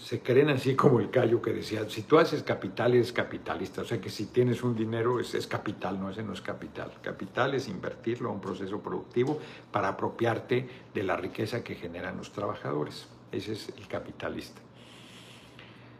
Se 0.00 0.20
creen 0.20 0.48
así 0.48 0.74
como 0.74 0.98
el 0.98 1.10
callo 1.10 1.42
que 1.42 1.52
decía, 1.52 1.88
si 1.88 2.02
tú 2.02 2.18
haces 2.18 2.42
capital, 2.42 2.94
eres 2.94 3.12
capitalista. 3.12 3.82
O 3.82 3.84
sea 3.84 4.00
que 4.00 4.08
si 4.08 4.26
tienes 4.26 4.62
un 4.62 4.74
dinero, 4.74 5.20
es, 5.20 5.34
es 5.34 5.46
capital, 5.46 6.00
no, 6.00 6.10
ese 6.10 6.22
no 6.22 6.32
es 6.32 6.40
capital. 6.40 6.90
Capital 7.02 7.54
es 7.54 7.68
invertirlo 7.68 8.30
a 8.30 8.32
un 8.32 8.40
proceso 8.40 8.80
productivo 8.80 9.38
para 9.70 9.88
apropiarte 9.88 10.68
de 10.94 11.02
la 11.02 11.16
riqueza 11.16 11.62
que 11.62 11.74
generan 11.74 12.16
los 12.16 12.32
trabajadores. 12.32 13.08
Ese 13.30 13.52
es 13.52 13.68
el 13.76 13.86
capitalista. 13.86 14.60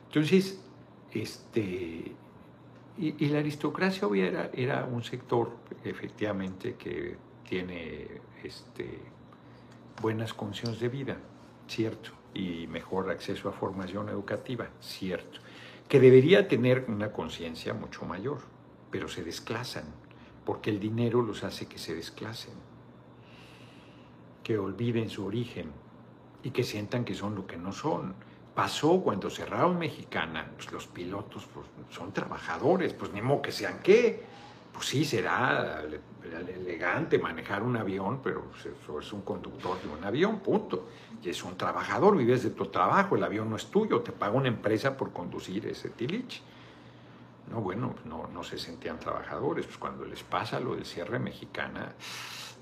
Entonces, 0.07 0.59
este, 1.13 2.13
y, 2.97 3.27
la 3.29 3.39
aristocracia 3.39 4.09
era, 4.15 4.51
era 4.53 4.85
un 4.85 5.03
sector, 5.05 5.57
efectivamente, 5.85 6.75
que 6.75 7.17
tiene 7.49 8.21
este, 8.43 8.99
buenas 10.01 10.33
condiciones 10.35 10.81
de 10.81 10.89
vida, 10.89 11.17
cierto, 11.67 12.11
y 12.35 12.67
mejor 12.67 13.11
acceso 13.11 13.49
a 13.49 13.53
formación 13.53 14.09
educativa, 14.09 14.69
cierto, 14.81 15.41
que 15.89 16.01
debería 16.01 16.47
tener 16.49 16.85
una 16.89 17.13
conciencia 17.13 17.75
mucho 17.75 18.05
mayor, 18.05 18.39
pero 18.91 19.09
se 19.09 19.25
desclasan, 19.25 19.85
porque 20.45 20.71
el 20.71 20.81
dinero 20.81 21.23
los 21.23 21.45
hace 21.45 21.67
que 21.67 21.79
se 21.79 21.95
desclasen, 21.95 22.55
que 24.43 24.59
olviden 24.59 25.11
su 25.11 25.25
origen 25.27 25.73
y 26.43 26.51
que 26.51 26.65
sientan 26.65 27.05
que 27.05 27.15
son 27.15 27.35
lo 27.35 27.47
que 27.47 27.57
no 27.57 27.73
son. 27.73 28.15
Pasó 28.55 29.01
cuando 29.01 29.31
cerraron 29.31 29.79
Mexicana, 29.79 30.51
pues 30.57 30.73
los 30.73 30.87
pilotos 30.87 31.47
pues, 31.53 31.67
son 31.91 32.13
trabajadores, 32.13 32.95
pues 32.95 33.13
ni 33.13 33.23
modo 33.23 33.43
que 33.43 33.53
sean 33.53 33.81
qué, 33.83 34.25
pues 34.73 34.87
sí, 34.87 35.05
será 35.05 35.83
elegante 36.49 37.19
manejar 37.19 37.63
un 37.63 37.77
avión, 37.77 38.21
pero 38.23 38.45
pues, 38.45 39.05
es 39.05 39.13
un 39.13 39.23
conductor 39.23 39.81
de 39.83 39.89
un 39.89 40.05
avión, 40.05 40.41
punto. 40.41 40.89
Y 41.23 41.31
es 41.31 41.43
un 41.43 41.57
trabajador, 41.57 42.17
vives 42.17 42.43
de 42.43 42.51
tu 42.51 42.67
trabajo, 42.67 43.17
el 43.17 43.25
avión 43.25 43.51
no 43.51 43.57
es 43.57 43.67
tuyo, 43.67 44.01
te 44.01 44.13
paga 44.13 44.33
una 44.33 44.49
empresa 44.49 44.97
por 44.97 45.13
conducir 45.13 45.67
ese 45.67 45.91
tilich. 45.91 46.43
No, 47.51 47.61
bueno, 47.61 47.97
no, 48.05 48.29
no 48.29 48.45
se 48.45 48.59
sentían 48.59 48.99
trabajadores. 48.99 49.67
Pues 49.67 49.79
cuando 49.79 50.05
les 50.05 50.23
pasa 50.23 50.61
lo 50.61 50.77
del 50.77 50.87
cierre 50.87 51.19
mexicana, 51.19 51.95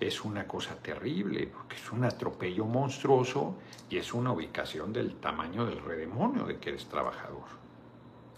es 0.00 0.24
una 0.24 0.46
cosa 0.46 0.76
terrible, 0.76 1.46
porque 1.46 1.76
es 1.76 1.92
un 1.92 2.04
atropello 2.04 2.64
monstruoso 2.64 3.56
y 3.90 3.98
es 3.98 4.14
una 4.14 4.32
ubicación 4.32 4.92
del 4.92 5.16
tamaño 5.16 5.66
del 5.66 5.82
redemonio 5.82 6.44
de 6.44 6.58
que 6.58 6.70
eres 6.70 6.86
trabajador 6.86 7.57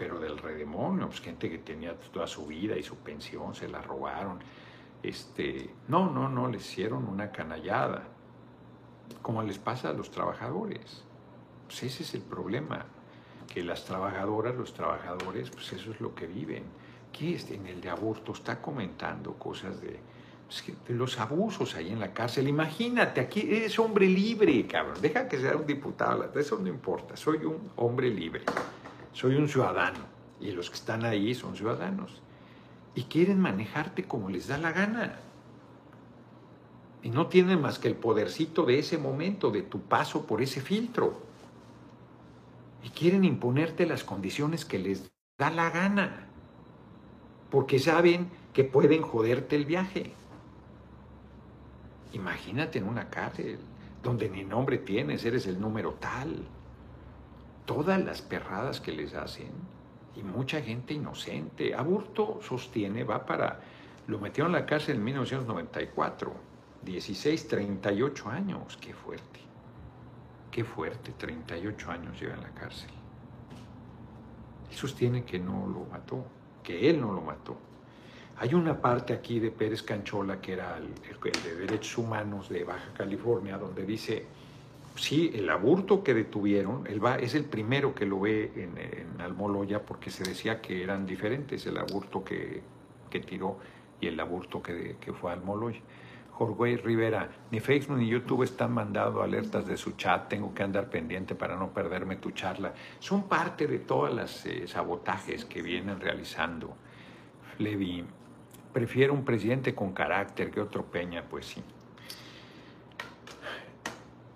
pero 0.00 0.18
del 0.18 0.38
redemonio, 0.38 1.08
pues 1.08 1.20
gente 1.20 1.50
que 1.50 1.58
tenía 1.58 1.94
toda 1.94 2.26
su 2.26 2.46
vida 2.46 2.74
y 2.74 2.82
su 2.82 2.96
pensión, 2.96 3.54
se 3.54 3.68
la 3.68 3.82
robaron. 3.82 4.38
Este, 5.02 5.68
no, 5.88 6.10
no, 6.10 6.26
no, 6.26 6.48
les 6.48 6.66
hicieron 6.70 7.06
una 7.06 7.30
canallada, 7.30 8.04
como 9.20 9.42
les 9.42 9.58
pasa 9.58 9.90
a 9.90 9.92
los 9.92 10.10
trabajadores. 10.10 11.04
Pues 11.66 11.82
ese 11.82 12.02
es 12.02 12.14
el 12.14 12.22
problema, 12.22 12.86
que 13.52 13.62
las 13.62 13.84
trabajadoras, 13.84 14.56
los 14.56 14.72
trabajadores, 14.72 15.50
pues 15.50 15.70
eso 15.74 15.90
es 15.90 16.00
lo 16.00 16.14
que 16.14 16.26
viven. 16.26 16.64
¿Qué 17.12 17.34
es 17.34 17.50
en 17.50 17.66
el 17.66 17.82
de 17.82 17.90
aborto? 17.90 18.32
Está 18.32 18.62
comentando 18.62 19.34
cosas 19.34 19.82
de, 19.82 20.00
pues 20.46 20.64
los 20.88 21.20
abusos 21.20 21.74
ahí 21.74 21.90
en 21.90 22.00
la 22.00 22.14
cárcel. 22.14 22.48
Imagínate, 22.48 23.20
aquí 23.20 23.42
eres 23.54 23.78
hombre 23.78 24.06
libre, 24.06 24.66
cabrón. 24.66 24.96
Deja 25.02 25.28
que 25.28 25.38
sea 25.38 25.56
un 25.56 25.66
diputado, 25.66 26.32
eso 26.40 26.58
no 26.58 26.68
importa. 26.68 27.18
Soy 27.18 27.44
un 27.44 27.70
hombre 27.76 28.08
libre 28.08 28.44
soy 29.12 29.36
un 29.36 29.48
ciudadano 29.48 30.00
y 30.40 30.52
los 30.52 30.70
que 30.70 30.76
están 30.76 31.04
ahí 31.04 31.34
son 31.34 31.56
ciudadanos 31.56 32.22
y 32.94 33.04
quieren 33.04 33.40
manejarte 33.40 34.04
como 34.04 34.28
les 34.30 34.48
da 34.48 34.58
la 34.58 34.72
gana. 34.72 35.16
Y 37.02 37.10
no 37.10 37.28
tienen 37.28 37.60
más 37.60 37.78
que 37.78 37.88
el 37.88 37.94
podercito 37.94 38.64
de 38.64 38.78
ese 38.78 38.98
momento, 38.98 39.50
de 39.50 39.62
tu 39.62 39.80
paso 39.80 40.26
por 40.26 40.42
ese 40.42 40.60
filtro. 40.60 41.20
Y 42.82 42.90
quieren 42.90 43.24
imponerte 43.24 43.86
las 43.86 44.04
condiciones 44.04 44.64
que 44.64 44.78
les 44.78 45.10
da 45.38 45.50
la 45.50 45.70
gana, 45.70 46.26
porque 47.50 47.78
saben 47.78 48.28
que 48.52 48.64
pueden 48.64 49.02
joderte 49.02 49.56
el 49.56 49.64
viaje. 49.64 50.12
Imagínate 52.12 52.78
en 52.78 52.88
una 52.88 53.08
cárcel 53.08 53.58
donde 54.02 54.28
ni 54.28 54.44
nombre 54.44 54.78
tienes, 54.78 55.24
eres 55.24 55.46
el 55.46 55.60
número 55.60 55.94
tal 55.94 56.46
todas 57.66 58.02
las 58.02 58.22
perradas 58.22 58.80
que 58.80 58.92
les 58.92 59.14
hacen 59.14 59.50
y 60.16 60.22
mucha 60.22 60.60
gente 60.60 60.94
inocente. 60.94 61.74
Aburto 61.74 62.40
sostiene, 62.42 63.04
va 63.04 63.24
para, 63.24 63.60
lo 64.06 64.18
metieron 64.18 64.54
en 64.54 64.60
la 64.60 64.66
cárcel 64.66 64.96
en 64.96 65.04
1994, 65.04 66.32
16, 66.82 67.48
38 67.48 68.28
años, 68.28 68.78
qué 68.80 68.94
fuerte, 68.94 69.40
qué 70.50 70.64
fuerte, 70.64 71.12
38 71.16 71.90
años 71.90 72.20
lleva 72.20 72.34
en 72.34 72.42
la 72.42 72.50
cárcel. 72.50 72.90
Él 74.70 74.76
sostiene 74.76 75.24
que 75.24 75.38
no 75.38 75.66
lo 75.66 75.84
mató, 75.90 76.24
que 76.62 76.88
él 76.88 77.00
no 77.00 77.12
lo 77.12 77.20
mató. 77.20 77.56
Hay 78.38 78.54
una 78.54 78.80
parte 78.80 79.12
aquí 79.12 79.38
de 79.38 79.50
Pérez 79.50 79.82
Canchola, 79.82 80.40
que 80.40 80.54
era 80.54 80.78
el, 80.78 80.84
el 80.84 81.42
de 81.42 81.54
Derechos 81.56 81.98
Humanos 81.98 82.48
de 82.48 82.64
Baja 82.64 82.90
California, 82.94 83.58
donde 83.58 83.84
dice, 83.84 84.26
sí, 84.94 85.30
el 85.34 85.48
aborto 85.50 86.02
que 86.02 86.14
detuvieron, 86.14 86.86
él 86.86 87.04
va, 87.04 87.16
es 87.16 87.34
el 87.34 87.44
primero 87.44 87.94
que 87.94 88.06
lo 88.06 88.20
ve 88.20 88.52
en, 88.56 89.20
Almoloya 89.20 89.82
porque 89.82 90.10
se 90.10 90.24
decía 90.24 90.62
que 90.62 90.82
eran 90.82 91.04
diferentes 91.04 91.66
el 91.66 91.76
aborto 91.76 92.24
que, 92.24 92.62
tiró 93.26 93.58
y 94.00 94.06
el 94.06 94.18
aborto 94.18 94.62
que, 94.62 94.96
que 94.98 95.12
fue 95.12 95.32
Almoloya. 95.32 95.80
Jorge 96.40 96.78
Rivera, 96.78 97.28
ni 97.50 97.60
Facebook 97.60 97.98
ni 97.98 98.08
YouTube 98.08 98.44
están 98.44 98.72
mandando 98.72 99.22
alertas 99.22 99.66
de 99.66 99.76
su 99.76 99.92
chat, 99.92 100.26
tengo 100.26 100.54
que 100.54 100.62
andar 100.62 100.88
pendiente 100.88 101.34
para 101.34 101.54
no 101.54 101.68
perderme 101.68 102.16
tu 102.16 102.30
charla. 102.30 102.72
Son 102.98 103.24
parte 103.28 103.66
de 103.66 103.80
todas 103.80 104.14
las 104.14 104.46
eh, 104.46 104.66
sabotajes 104.66 105.44
que 105.44 105.60
vienen 105.60 106.00
realizando. 106.00 106.74
Levi, 107.58 108.06
prefiero 108.72 109.12
un 109.12 109.22
presidente 109.22 109.74
con 109.74 109.92
carácter 109.92 110.50
que 110.50 110.62
otro 110.62 110.86
Peña, 110.86 111.24
pues 111.28 111.44
sí. 111.44 111.62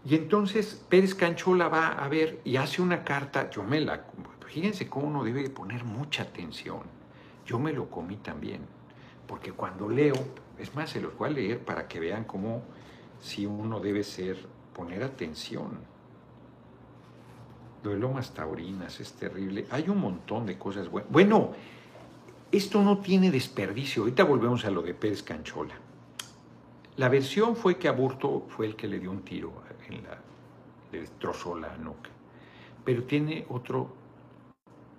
Y 0.06 0.16
entonces 0.16 0.84
Pérez 0.88 1.14
Canchola 1.14 1.68
va 1.68 1.88
a 1.88 2.08
ver 2.08 2.40
y 2.44 2.56
hace 2.56 2.82
una 2.82 3.04
carta, 3.04 3.50
yo 3.50 3.62
me 3.62 3.80
la... 3.80 4.04
Fíjense 4.46 4.88
cómo 4.88 5.06
uno 5.06 5.24
debe 5.24 5.48
poner 5.50 5.84
mucha 5.84 6.22
atención. 6.22 6.82
Yo 7.46 7.58
me 7.58 7.72
lo 7.72 7.90
comí 7.90 8.16
también, 8.16 8.60
porque 9.26 9.52
cuando 9.52 9.88
leo, 9.88 10.14
es 10.58 10.74
más, 10.74 10.90
se 10.90 11.00
los 11.00 11.16
voy 11.16 11.30
a 11.30 11.32
leer 11.32 11.64
para 11.64 11.88
que 11.88 11.98
vean 11.98 12.24
cómo 12.24 12.62
si 13.20 13.46
uno 13.46 13.80
debe 13.80 14.04
ser, 14.04 14.36
poner 14.74 15.02
atención. 15.02 15.78
Lo 17.82 17.90
de 17.90 18.22
Taurinas 18.34 19.00
es 19.00 19.12
terrible. 19.14 19.66
Hay 19.70 19.88
un 19.88 19.98
montón 19.98 20.46
de 20.46 20.56
cosas 20.56 20.88
buenas. 20.88 21.10
Bueno, 21.10 21.52
esto 22.50 22.82
no 22.82 22.98
tiene 22.98 23.30
desperdicio. 23.30 24.02
Ahorita 24.02 24.24
volvemos 24.24 24.64
a 24.64 24.70
lo 24.70 24.82
de 24.82 24.94
Pérez 24.94 25.22
Canchola. 25.22 25.74
La 26.96 27.08
versión 27.08 27.56
fue 27.56 27.76
que 27.76 27.88
Aburto 27.88 28.46
fue 28.48 28.66
el 28.66 28.76
que 28.76 28.86
le 28.86 29.00
dio 29.00 29.10
un 29.10 29.22
tiro 29.22 29.52
en 29.88 30.02
la, 30.04 30.18
le 30.92 31.00
destrozó 31.00 31.58
la 31.58 31.76
nuca. 31.76 32.10
Pero 32.84 33.04
tiene 33.04 33.46
otro, 33.48 33.88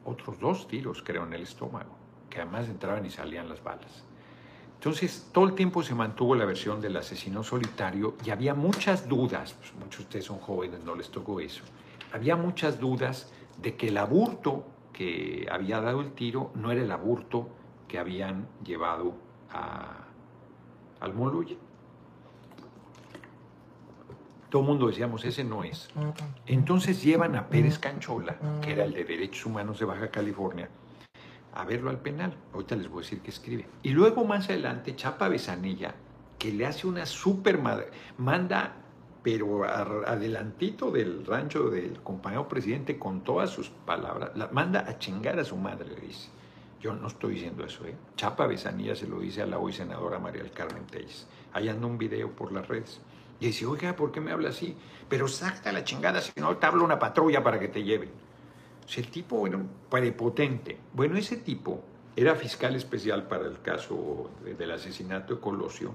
otros 0.06 0.40
dos 0.40 0.68
tiros, 0.68 1.04
creo, 1.04 1.26
en 1.26 1.34
el 1.34 1.44
estómago, 1.44 1.96
que 2.30 2.42
además 2.42 2.68
entraban 2.68 3.06
y 3.06 3.10
salían 3.10 3.48
las 3.48 3.64
balas. 3.64 4.04
Entonces, 4.76 5.30
todo 5.32 5.46
el 5.46 5.56
tiempo 5.56 5.82
se 5.82 5.96
mantuvo 5.96 6.36
la 6.36 6.46
versión 6.46 6.80
del 6.80 6.98
asesino 6.98 7.44
solitario 7.44 8.16
y 8.24 8.30
había 8.30 8.54
muchas 8.54 9.08
dudas, 9.08 9.54
pues 9.54 9.74
muchos 9.76 10.00
de 10.00 10.04
ustedes 10.04 10.26
son 10.26 10.40
jóvenes, 10.40 10.84
no 10.84 10.96
les 10.96 11.10
tocó 11.10 11.40
eso, 11.40 11.64
había 12.14 12.36
muchas 12.36 12.80
dudas 12.80 13.32
de 13.58 13.76
que 13.76 13.88
el 13.88 13.98
aburto 13.98 14.66
que 14.94 15.48
había 15.52 15.82
dado 15.82 16.02
el 16.02 16.14
tiro 16.14 16.52
no 16.56 16.72
era 16.72 16.82
el 16.82 16.92
aburto 16.92 17.50
que 17.88 17.98
habían 17.98 18.48
llevado 18.64 19.14
al 21.00 21.14
Moluye. 21.14 21.58
Todo 24.56 24.64
el 24.64 24.70
mundo 24.70 24.88
decíamos, 24.88 25.26
ese 25.26 25.44
no 25.44 25.66
es. 25.66 25.90
Entonces 26.46 27.04
llevan 27.04 27.36
a 27.36 27.50
Pérez 27.50 27.78
Canchola, 27.78 28.38
que 28.62 28.72
era 28.72 28.86
el 28.86 28.94
de 28.94 29.04
Derechos 29.04 29.48
Humanos 29.48 29.80
de 29.80 29.84
Baja 29.84 30.10
California, 30.10 30.70
a 31.54 31.66
verlo 31.66 31.90
al 31.90 32.00
penal. 32.00 32.34
Ahorita 32.54 32.78
les 32.78 32.88
voy 32.88 33.00
a 33.00 33.02
decir 33.02 33.20
qué 33.20 33.32
escribe. 33.32 33.68
Y 33.84 33.90
luego 33.90 34.24
más 34.24 34.48
adelante, 34.48 34.96
Chapa 34.96 35.28
Besanilla, 35.28 35.96
que 36.40 36.54
le 36.54 36.66
hace 36.66 36.88
una 36.88 37.06
super 37.06 37.60
manda, 38.18 38.76
pero 39.22 39.66
adelantito 39.66 40.90
del 40.90 41.26
rancho 41.26 41.70
del 41.70 42.02
compañero 42.02 42.48
presidente 42.48 42.98
con 42.98 43.26
todas 43.26 43.50
sus 43.50 43.68
palabras, 43.68 44.32
la 44.36 44.48
manda 44.54 44.86
a 44.88 44.98
chingar 44.98 45.38
a 45.38 45.44
su 45.44 45.58
madre, 45.58 45.90
le 45.90 46.00
dice. 46.00 46.30
Yo 46.80 46.94
no 46.94 47.08
estoy 47.08 47.34
diciendo 47.34 47.66
eso, 47.66 47.86
¿eh? 47.86 47.96
Chapa 48.16 48.48
Besanilla 48.48 48.96
se 48.96 49.06
lo 49.06 49.20
dice 49.20 49.42
a 49.42 49.48
la 49.48 49.60
hoy 49.60 49.74
senadora 49.74 50.18
María 50.18 50.44
del 50.44 50.54
Carmen 50.54 50.86
Telles. 50.86 51.28
Ahí 51.52 51.68
anda 51.68 51.88
un 51.88 51.98
video 51.98 52.32
por 52.32 52.54
las 52.54 52.66
redes. 52.70 53.02
Y 53.40 53.48
dice, 53.48 53.66
oiga, 53.66 53.96
¿por 53.96 54.12
qué 54.12 54.22
me 54.22 54.32
habla 54.32 54.50
así? 54.50 54.76
Pero 55.10 55.28
saca 55.28 55.72
la 55.72 55.84
chingada, 55.84 56.22
si 56.22 56.32
no 56.40 56.56
te 56.58 56.66
hablo 56.66 56.84
una 56.84 57.00
patrulla 57.00 57.44
para 57.44 57.60
que 57.60 57.68
te 57.68 57.84
lleven. 57.84 58.10
O 58.10 59.00
el 59.00 59.08
tipo 59.08 59.38
un 59.38 59.70
prepotente. 59.90 60.78
Bueno, 60.94 61.18
ese 61.18 61.38
tipo 61.38 61.82
era 62.16 62.36
fiscal 62.36 62.76
especial 62.76 63.28
para 63.28 63.46
el 63.46 63.62
caso 63.62 64.30
del 64.44 64.72
asesinato 64.72 65.36
de 65.36 65.42
Colosio 65.42 65.94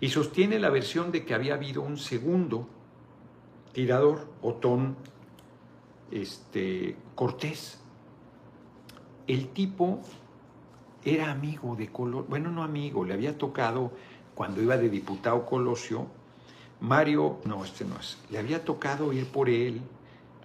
y 0.00 0.10
sostiene 0.10 0.58
la 0.58 0.70
versión 0.70 1.10
de 1.10 1.24
que 1.24 1.34
había 1.34 1.54
habido 1.54 1.82
un 1.82 1.96
segundo 1.96 2.68
tirador, 3.72 4.28
Otón 4.42 4.96
este, 6.10 6.96
Cortés. 7.14 7.80
El 9.26 9.48
tipo 9.48 10.00
era 11.04 11.30
amigo 11.30 11.74
de 11.74 11.88
Colosio, 11.88 12.26
bueno, 12.28 12.50
no 12.50 12.62
amigo, 12.62 13.04
le 13.04 13.14
había 13.14 13.36
tocado 13.36 13.92
cuando 14.34 14.62
iba 14.62 14.76
de 14.76 14.88
diputado 14.88 15.46
Colosio, 15.46 16.06
Mario, 16.80 17.38
no, 17.44 17.64
este 17.64 17.84
no 17.84 17.98
es, 17.98 18.18
le 18.30 18.38
había 18.38 18.64
tocado 18.64 19.12
ir 19.12 19.26
por 19.26 19.48
él, 19.48 19.80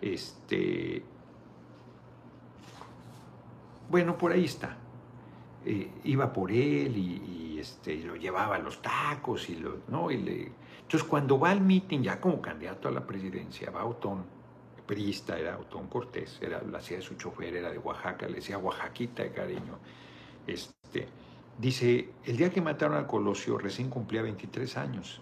este, 0.01 1.03
bueno, 3.89 4.17
por 4.17 4.31
ahí 4.31 4.45
está. 4.45 4.77
Eh, 5.65 5.91
iba 6.05 6.31
por 6.33 6.51
él 6.51 6.97
y, 6.97 7.59
este, 7.59 7.97
lo 7.97 8.15
llevaba 8.15 8.55
a 8.55 8.59
los 8.59 8.81
tacos 8.81 9.47
y 9.49 9.55
lo, 9.55 9.81
¿no? 9.87 10.09
Y 10.09 10.17
le... 10.17 10.51
Entonces 10.81 11.07
cuando 11.07 11.39
va 11.39 11.51
al 11.51 11.61
meeting 11.61 12.01
ya 12.01 12.19
como 12.19 12.41
candidato 12.41 12.87
a 12.87 12.91
la 12.91 13.05
presidencia, 13.05 13.69
va 13.69 13.85
Otón, 13.85 14.25
priista 14.87 15.37
era 15.37 15.59
Otón 15.59 15.87
Cortés, 15.87 16.39
era, 16.41 16.61
la 16.63 16.79
hacía 16.79 16.97
de 16.97 17.03
su 17.03 17.15
chofer, 17.15 17.55
era 17.55 17.69
de 17.69 17.77
Oaxaca, 17.77 18.27
le 18.27 18.35
decía 18.35 18.57
Oaxaquita 18.57 19.21
de 19.23 19.31
cariño. 19.31 19.77
Este, 20.47 21.07
dice, 21.59 22.09
el 22.25 22.37
día 22.37 22.49
que 22.49 22.61
mataron 22.61 22.97
a 22.97 23.05
Colosio 23.05 23.59
recién 23.59 23.89
cumplía 23.89 24.23
23 24.23 24.77
años 24.77 25.21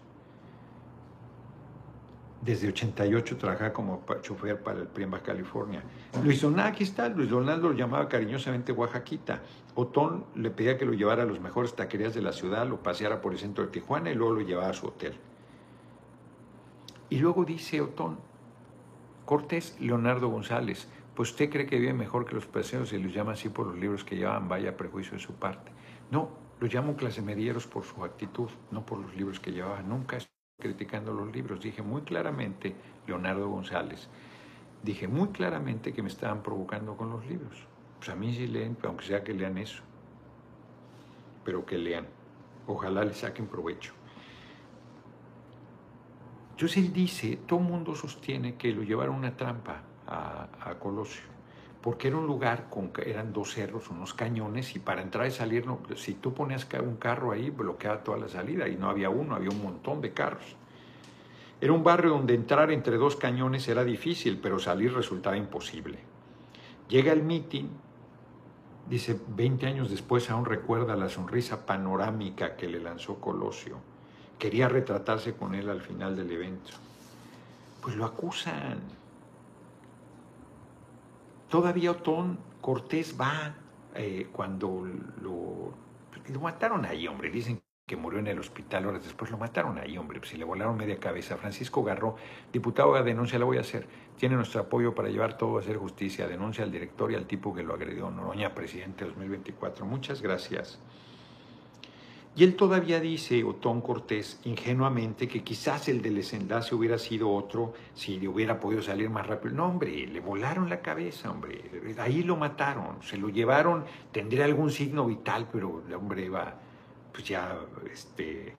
desde 2.42 2.70
88 2.70 3.38
trabajaba 3.38 3.74
como 3.74 4.04
chofer 4.22 4.62
para 4.64 4.80
el 4.80 4.88
PRI 4.88 5.06
Baja 5.06 5.24
California. 5.24 5.84
Luis 6.24 6.42
Donaldo, 6.42 6.70
aquí 6.70 6.84
está, 6.84 7.10
Luis 7.10 7.30
Donaldo 7.30 7.70
lo 7.70 7.76
llamaba 7.76 8.08
cariñosamente 8.08 8.72
Oaxaquita. 8.72 9.42
Otón 9.76 10.26
le 10.36 10.50
pedía 10.50 10.78
que 10.78 10.86
lo 10.86 10.94
llevara 10.94 11.24
a 11.24 11.26
las 11.26 11.40
mejores 11.40 11.76
taquerías 11.76 12.14
de 12.14 12.22
la 12.22 12.32
ciudad, 12.32 12.68
lo 12.68 12.82
paseara 12.82 13.22
por 13.22 13.34
el 13.34 13.40
centro 13.40 13.66
de 13.66 13.72
Tijuana 13.72 14.12
y 14.12 14.16
luego 14.16 14.36
lo 14.36 14.42
llevaba 14.42 14.70
a 14.70 14.74
su 14.74 14.88
hotel. 14.88 15.14
Y 17.10 17.18
luego 17.18 17.44
dice 17.44 17.82
Otón, 17.82 18.20
Cortés 19.26 19.76
Leonardo 19.80 20.30
González, 20.30 20.88
pues 21.16 21.32
usted 21.32 21.50
cree 21.50 21.66
que 21.66 21.78
vive 21.78 21.94
mejor 21.94 22.26
que 22.26 22.36
los 22.36 22.46
paseos 22.46 22.94
y 22.94 22.98
los 22.98 23.14
llama 23.14 23.34
así 23.34 23.50
por 23.50 23.68
los 23.68 23.78
libros 23.78 24.04
que 24.04 24.16
llevaban, 24.16 24.48
vaya 24.48 24.78
prejuicio 24.78 25.14
de 25.14 25.20
su 25.20 25.34
parte. 25.34 25.72
No, 26.12 26.30
los 26.60 26.74
llamo 26.74 26.96
clase 26.96 27.22
medieros 27.22 27.68
por 27.68 27.84
su 27.84 28.04
actitud, 28.04 28.50
no 28.72 28.86
por 28.86 29.00
los 29.00 29.16
libros 29.16 29.40
que 29.40 29.52
llevaban. 29.52 29.90
Nunca 29.90 30.18
criticando 30.60 31.14
los 31.14 31.32
libros. 31.32 31.62
Dije 31.62 31.82
muy 31.82 32.02
claramente, 32.02 32.76
Leonardo 33.08 33.50
González, 33.50 34.10
dije 34.84 35.08
muy 35.08 35.30
claramente 35.30 35.94
que 35.94 36.04
me 36.04 36.10
estaban 36.10 36.44
provocando 36.44 36.96
con 36.96 37.10
los 37.10 37.26
libros. 37.26 37.66
Pues 37.98 38.10
a 38.10 38.16
mí 38.16 38.34
sí 38.34 38.48
leen, 38.48 38.78
aunque 38.84 39.06
sea 39.06 39.24
que 39.24 39.34
lean 39.34 39.58
eso, 39.58 39.82
pero 41.44 41.66
que 41.66 41.78
lean. 41.78 42.08
Ojalá 42.68 43.04
le 43.04 43.14
saquen 43.14 43.48
provecho. 43.48 43.94
Entonces 46.52 46.78
él 46.78 46.94
dice, 46.94 47.38
todo 47.48 47.60
mundo 47.60 47.96
sostiene 47.96 48.56
que 48.56 48.72
lo 48.72 48.84
llevaron 48.84 49.16
una 49.16 49.36
trampa 49.36 49.82
a 50.06 50.76
Colosio 50.80 51.39
porque 51.82 52.10
era 52.10 52.18
un 52.18 52.28
lugar 52.28 52.70
con 52.70 52.92
eran 53.06 53.32
dos 53.32 53.54
cerros, 53.54 53.90
unos 53.90 54.14
cañones, 54.14 54.76
y 54.76 54.80
para 54.80 55.02
entrar 55.02 55.28
y 55.28 55.32
salir, 55.32 55.66
no, 55.66 55.80
si 55.96 56.16
tú 56.16 56.34
ponías 56.34 56.68
un 56.82 56.98
carro 56.98 57.32
ahí, 57.32 57.50
bloqueaba 57.50 58.04
toda 58.04 58.18
la 58.18 58.28
salida, 58.28 58.68
y 58.68 58.76
no 58.76 58.90
había 58.90 59.10
uno, 59.10 59.36
había 59.36 59.50
un 59.50 59.64
montón 59.64 60.02
de 60.02 60.12
carros. 60.12 60.58
Era 61.62 61.74
un 61.74 61.84
barrio 61.84 62.12
donde 62.12 62.34
entrar 62.34 62.72
entre 62.72 62.98
dos 62.98 63.16
cañones 63.16 63.68
era 63.68 63.84
difícil, 63.84 64.40
pero 64.42 64.60
salir 64.60 64.94
resultaba 64.94 65.38
imposible. 65.38 66.00
Llega 66.88 67.12
el 67.12 67.24
mitin, 67.24 67.70
dice, 68.90 69.20
20 69.28 69.68
años 69.68 69.90
después 69.90 70.30
aún 70.30 70.46
recuerda 70.46 70.96
la 70.96 71.10
sonrisa 71.10 71.66
panorámica 71.66 72.56
que 72.56 72.68
le 72.68 72.80
lanzó 72.80 73.20
Colosio. 73.20 73.78
Quería 74.38 74.70
retratarse 74.70 75.34
con 75.36 75.54
él 75.54 75.70
al 75.70 75.82
final 75.82 76.16
del 76.16 76.32
evento. 76.32 76.72
Pues 77.82 77.96
lo 77.96 78.06
acusan, 78.06 78.80
Todavía 81.50 81.92
Otón 81.92 82.40
Cortés 82.62 83.16
va 83.20 83.56
eh, 83.96 84.28
cuando 84.32 84.88
lo, 85.22 85.74
lo 86.32 86.40
mataron 86.40 86.86
ahí, 86.86 87.08
hombre. 87.08 87.30
Dicen 87.32 87.60
que 87.88 87.96
murió 87.96 88.20
en 88.20 88.28
el 88.28 88.38
hospital 88.38 88.86
horas 88.86 89.04
después, 89.04 89.32
lo 89.32 89.40
mataron 89.40 89.80
ahí, 89.80 89.98
hombre, 89.98 90.22
si 90.24 90.38
le 90.38 90.46
volaron 90.46 90.78
media 90.78 91.00
cabeza. 91.00 91.38
Francisco 91.38 91.84
Garro, 91.84 92.18
diputado 92.54 92.94
a 92.94 93.02
denuncia, 93.02 93.40
la 93.40 93.46
voy 93.46 93.58
a 93.58 93.62
hacer. 93.62 93.88
Tiene 94.16 94.36
nuestro 94.36 94.62
apoyo 94.62 94.94
para 94.94 95.10
llevar 95.10 95.40
todo 95.40 95.58
a 95.58 95.62
hacer 95.62 95.78
justicia. 95.78 96.28
Denuncia 96.28 96.64
al 96.64 96.72
director 96.72 97.12
y 97.12 97.16
al 97.16 97.26
tipo 97.26 97.54
que 97.56 97.64
lo 97.64 97.74
agredió. 97.74 98.12
Noroña, 98.12 98.54
presidente 98.54 99.06
2024. 99.06 99.88
Muchas 99.88 100.22
gracias. 100.22 100.80
Y 102.40 102.46
él 102.46 102.56
todavía 102.56 103.02
dice, 103.02 103.44
Otón 103.44 103.82
Cortés, 103.82 104.40
ingenuamente, 104.46 105.28
que 105.28 105.44
quizás 105.44 105.90
el 105.90 106.02
del 106.02 106.16
desenlace 106.16 106.74
hubiera 106.74 106.98
sido 106.98 107.30
otro 107.30 107.74
si 107.94 108.18
le 108.18 108.30
hubiera 108.30 108.62
podido 108.62 108.82
salir 108.82 109.10
más 109.10 109.28
rápido. 109.28 109.56
No, 109.56 109.66
hombre, 109.66 110.08
le 110.08 110.22
volaron 110.22 110.70
la 110.70 110.80
cabeza, 110.80 111.32
hombre. 111.32 111.62
Ahí 111.98 112.24
lo 112.24 112.38
mataron, 112.38 113.04
se 113.04 113.18
lo 113.18 113.28
llevaron, 113.28 113.84
tendría 114.14 114.46
algún 114.46 114.72
signo 114.72 115.06
vital, 115.06 115.50
pero 115.52 115.84
el 115.86 115.94
hombre 115.94 116.28
iba, 116.28 116.58
pues 117.12 117.26
ya, 117.26 117.60
este, 117.92 118.56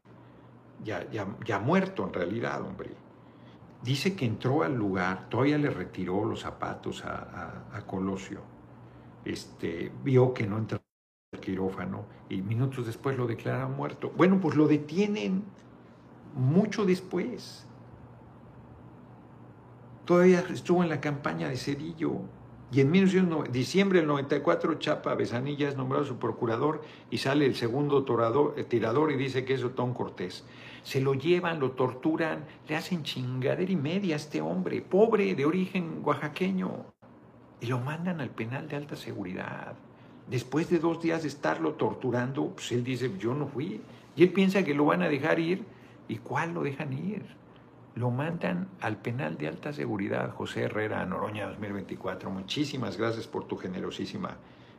ya, 0.84 1.10
ya, 1.10 1.58
muerto 1.58 2.04
en 2.04 2.12
realidad, 2.12 2.60
hombre. 2.60 2.90
Dice 3.82 4.14
que 4.14 4.26
entró 4.26 4.62
al 4.62 4.76
lugar, 4.76 5.30
todavía 5.30 5.56
le 5.56 5.70
retiró 5.70 6.26
los 6.26 6.40
zapatos 6.40 7.02
a, 7.06 7.64
a 7.72 7.80
Colosio. 7.86 8.42
Este, 9.24 9.90
vio 10.04 10.34
que 10.34 10.46
no 10.46 10.58
entraba 10.58 10.79
quirófano 11.41 12.05
y 12.28 12.43
minutos 12.43 12.86
después 12.86 13.16
lo 13.16 13.26
declaran 13.26 13.76
muerto. 13.76 14.12
Bueno, 14.16 14.41
pues 14.41 14.57
lo 14.57 14.68
detienen 14.68 15.45
mucho 16.34 16.84
después. 16.84 17.66
Todavía 20.05 20.45
estuvo 20.53 20.82
en 20.82 20.88
la 20.88 21.01
campaña 21.01 21.49
de 21.49 21.57
Cedillo 21.57 22.22
Y 22.72 22.80
en 22.80 22.93
diciembre 23.53 23.99
del 23.99 24.09
94, 24.09 24.74
Chapa 24.74 25.14
Besanilla 25.14 25.68
es 25.68 25.76
nombrado 25.76 26.05
su 26.05 26.18
procurador 26.18 26.82
y 27.11 27.18
sale 27.18 27.47
el 27.47 27.55
segundo 27.55 28.05
torador, 28.05 28.55
eh, 28.57 28.64
tirador 28.64 29.11
y 29.12 29.16
dice 29.16 29.45
que 29.45 29.55
es 29.55 29.64
Otón 29.64 29.93
Cortés. 29.93 30.45
Se 30.82 31.01
lo 31.01 31.14
llevan, 31.14 31.61
lo 31.61 31.72
torturan, 31.72 32.47
le 32.68 32.76
hacen 32.76 33.03
chingadera 33.03 33.70
y 33.70 33.76
media 33.76 34.14
a 34.14 34.16
este 34.16 34.41
hombre, 34.41 34.82
pobre, 34.82 35.34
de 35.34 35.45
origen 35.45 36.01
oaxaqueño, 36.05 36.86
y 37.61 37.66
lo 37.66 37.80
mandan 37.80 38.20
al 38.20 38.30
penal 38.30 38.68
de 38.68 38.76
alta 38.76 38.97
seguridad. 38.97 39.74
Después 40.30 40.70
de 40.70 40.78
dos 40.78 41.02
días 41.02 41.22
de 41.22 41.28
estarlo 41.28 41.72
torturando, 41.72 42.50
pues 42.50 42.70
él 42.70 42.84
dice, 42.84 43.10
yo 43.18 43.34
no 43.34 43.48
fui. 43.48 43.80
Y 44.14 44.22
él 44.22 44.32
piensa 44.32 44.62
que 44.62 44.74
lo 44.74 44.84
van 44.84 45.02
a 45.02 45.08
dejar 45.08 45.40
ir. 45.40 45.64
¿Y 46.06 46.18
cuál 46.18 46.54
lo 46.54 46.62
dejan 46.62 46.92
ir? 46.92 47.24
Lo 47.96 48.12
mandan 48.12 48.68
al 48.80 48.96
penal 48.96 49.36
de 49.36 49.48
alta 49.48 49.72
seguridad, 49.72 50.32
José 50.32 50.62
Herrera, 50.62 51.04
Noroña 51.04 51.48
2024. 51.48 52.30
Muchísimas 52.30 52.96
gracias 52.96 53.26
por 53.26 53.48
tu 53.48 53.56
generosísima 53.56 54.36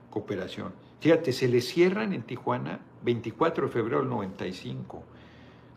cooperación. 0.09 0.71
Fíjate, 1.01 1.33
se 1.33 1.49
le 1.49 1.59
cierran 1.59 2.13
en 2.13 2.23
Tijuana 2.23 2.79
24 3.03 3.65
de 3.65 3.71
febrero 3.73 3.99
del 3.99 4.09
95, 4.09 5.03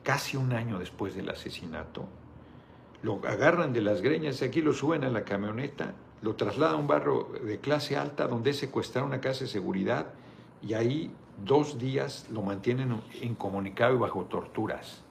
casi 0.05 0.37
un 0.37 0.53
año 0.53 0.79
después 0.79 1.17
del 1.17 1.31
asesinato. 1.31 2.07
Lo 3.03 3.21
agarran 3.27 3.73
de 3.73 3.81
las 3.81 4.03
greñas, 4.03 4.41
aquí 4.43 4.63
lo 4.63 4.73
suben 4.73 5.03
a 5.03 5.11
la 5.11 5.25
camioneta 5.25 5.95
lo 6.25 6.35
traslada 6.37 6.73
a 6.73 6.77
un 6.77 6.87
barrio 6.87 7.29
de 7.45 7.59
clase 7.59 7.99
alta 7.99 8.27
donde 8.27 8.51
es 8.51 8.69
una 8.97 9.21
casa 9.21 9.41
de 9.41 9.47
seguridad 9.47 10.07
y 10.63 10.73
ahí 10.73 11.15
dos 11.45 11.79
días 11.79 12.27
lo 12.31 12.41
mantienen 12.41 13.03
incomunicado 13.21 13.95
y 13.95 13.99
bajo 13.99 14.25
torturas. 14.25 15.05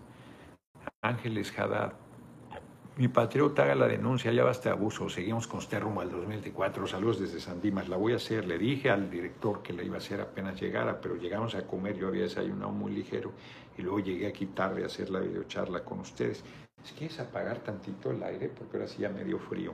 Ángeles 1.03 1.53
Haddad, 1.57 1.93
mi 2.97 3.09
patriota 3.09 3.63
haga 3.63 3.75
la 3.75 3.87
denuncia, 3.87 4.31
ya 4.31 4.43
basta 4.43 4.71
abuso, 4.71 5.07
seguimos 5.07 5.47
con 5.47 5.59
este 5.59 5.79
rumbo 5.79 6.01
al 6.01 6.09
2024, 6.09 6.87
saludos 6.87 7.19
desde 7.19 7.39
San 7.39 7.61
Dimas, 7.61 7.89
la 7.89 7.97
voy 7.97 8.13
a 8.13 8.15
hacer, 8.15 8.47
le 8.47 8.57
dije 8.57 8.89
al 8.89 9.11
director 9.11 9.61
que 9.61 9.73
la 9.73 9.83
iba 9.83 9.95
a 9.95 9.99
hacer 9.99 10.19
apenas 10.19 10.59
llegara, 10.59 10.99
pero 10.99 11.15
llegamos 11.15 11.53
a 11.53 11.67
comer, 11.67 11.95
yo 11.95 12.07
había 12.07 12.23
desayunado 12.23 12.71
muy 12.71 12.91
ligero 12.91 13.31
y 13.77 13.83
luego 13.83 13.99
llegué 13.99 14.25
aquí 14.25 14.47
tarde 14.47 14.81
a 14.81 14.87
hacer 14.87 15.11
la 15.11 15.19
videocharla 15.19 15.83
con 15.83 15.99
ustedes. 15.99 16.43
¿Es 16.83 16.91
que 16.93 17.05
es 17.05 17.19
apagar 17.19 17.59
tantito 17.59 18.09
el 18.09 18.23
aire? 18.23 18.49
Porque 18.49 18.77
ahora 18.77 18.87
sí 18.87 19.03
ya 19.03 19.09
medio 19.09 19.37
frío, 19.37 19.73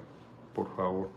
por 0.54 0.76
favor. 0.76 1.10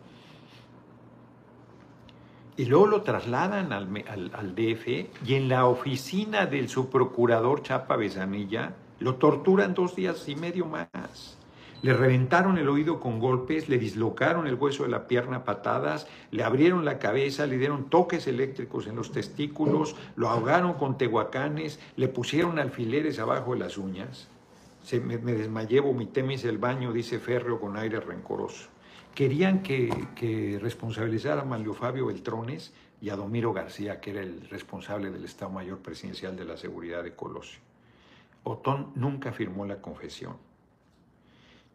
Y 2.56 2.66
luego 2.66 2.86
lo 2.86 3.02
trasladan 3.02 3.72
al, 3.72 4.30
al, 4.34 4.54
DF 4.54 4.86
y 5.26 5.34
en 5.34 5.48
la 5.48 5.66
oficina 5.66 6.44
del 6.44 6.68
subprocurador 6.68 7.62
Chapa 7.62 7.96
Besanilla 7.96 8.74
lo 9.00 9.14
torturan 9.14 9.72
dos 9.72 9.96
días 9.96 10.28
y 10.28 10.36
medio 10.36 10.66
más. 10.66 11.38
Le 11.80 11.94
reventaron 11.94 12.58
el 12.58 12.68
oído 12.68 13.00
con 13.00 13.18
golpes, 13.18 13.68
le 13.68 13.78
dislocaron 13.78 14.46
el 14.46 14.54
hueso 14.54 14.84
de 14.84 14.90
la 14.90 15.08
pierna 15.08 15.38
a 15.38 15.44
patadas, 15.44 16.06
le 16.30 16.44
abrieron 16.44 16.84
la 16.84 16.98
cabeza, 16.98 17.46
le 17.46 17.58
dieron 17.58 17.88
toques 17.88 18.26
eléctricos 18.26 18.86
en 18.86 18.96
los 18.96 19.10
testículos, 19.10 19.96
lo 20.14 20.28
ahogaron 20.28 20.74
con 20.74 20.96
tehuacanes, 20.96 21.80
le 21.96 22.06
pusieron 22.06 22.58
alfileres 22.58 23.18
abajo 23.18 23.54
de 23.54 23.60
las 23.60 23.78
uñas. 23.78 24.28
Se, 24.84 25.00
me, 25.00 25.18
me 25.18 25.32
desmayé, 25.32 25.80
vomité, 25.80 26.22
me 26.22 26.34
hice 26.34 26.50
el 26.50 26.58
baño, 26.58 26.92
dice 26.92 27.18
Férreo 27.18 27.58
con 27.58 27.76
aire 27.76 27.98
rencoroso. 27.98 28.71
Querían 29.14 29.62
que, 29.62 30.58
responsabilizara 30.60 31.42
a 31.42 31.44
Manlio 31.44 31.74
Fabio 31.74 32.06
Beltrones 32.06 32.72
y 33.00 33.10
a 33.10 33.16
Domiro 33.16 33.52
García, 33.52 34.00
que 34.00 34.10
era 34.10 34.22
el 34.22 34.48
responsable 34.48 35.10
del 35.10 35.24
Estado 35.24 35.50
Mayor 35.50 35.80
Presidencial 35.80 36.34
de 36.34 36.46
la 36.46 36.56
Seguridad 36.56 37.02
de 37.02 37.14
Colosio. 37.14 37.60
Otón 38.44 38.92
nunca 38.94 39.32
firmó 39.32 39.66
la 39.66 39.82
confesión. 39.82 40.36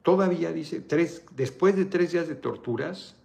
Todavía 0.01 0.51
dice, 0.51 0.81
tres, 0.81 1.25
después 1.35 1.75
de 1.75 1.85
tres 1.85 2.11
días 2.11 2.27
de 2.27 2.35
torturas, 2.35 3.15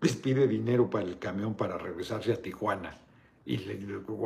les 0.00 0.16
pide 0.16 0.48
dinero 0.48 0.90
para 0.90 1.04
el 1.04 1.18
camión 1.18 1.54
para 1.54 1.78
regresarse 1.78 2.32
a 2.32 2.42
Tijuana. 2.42 2.96
Y 3.44 3.58
le, 3.58 3.78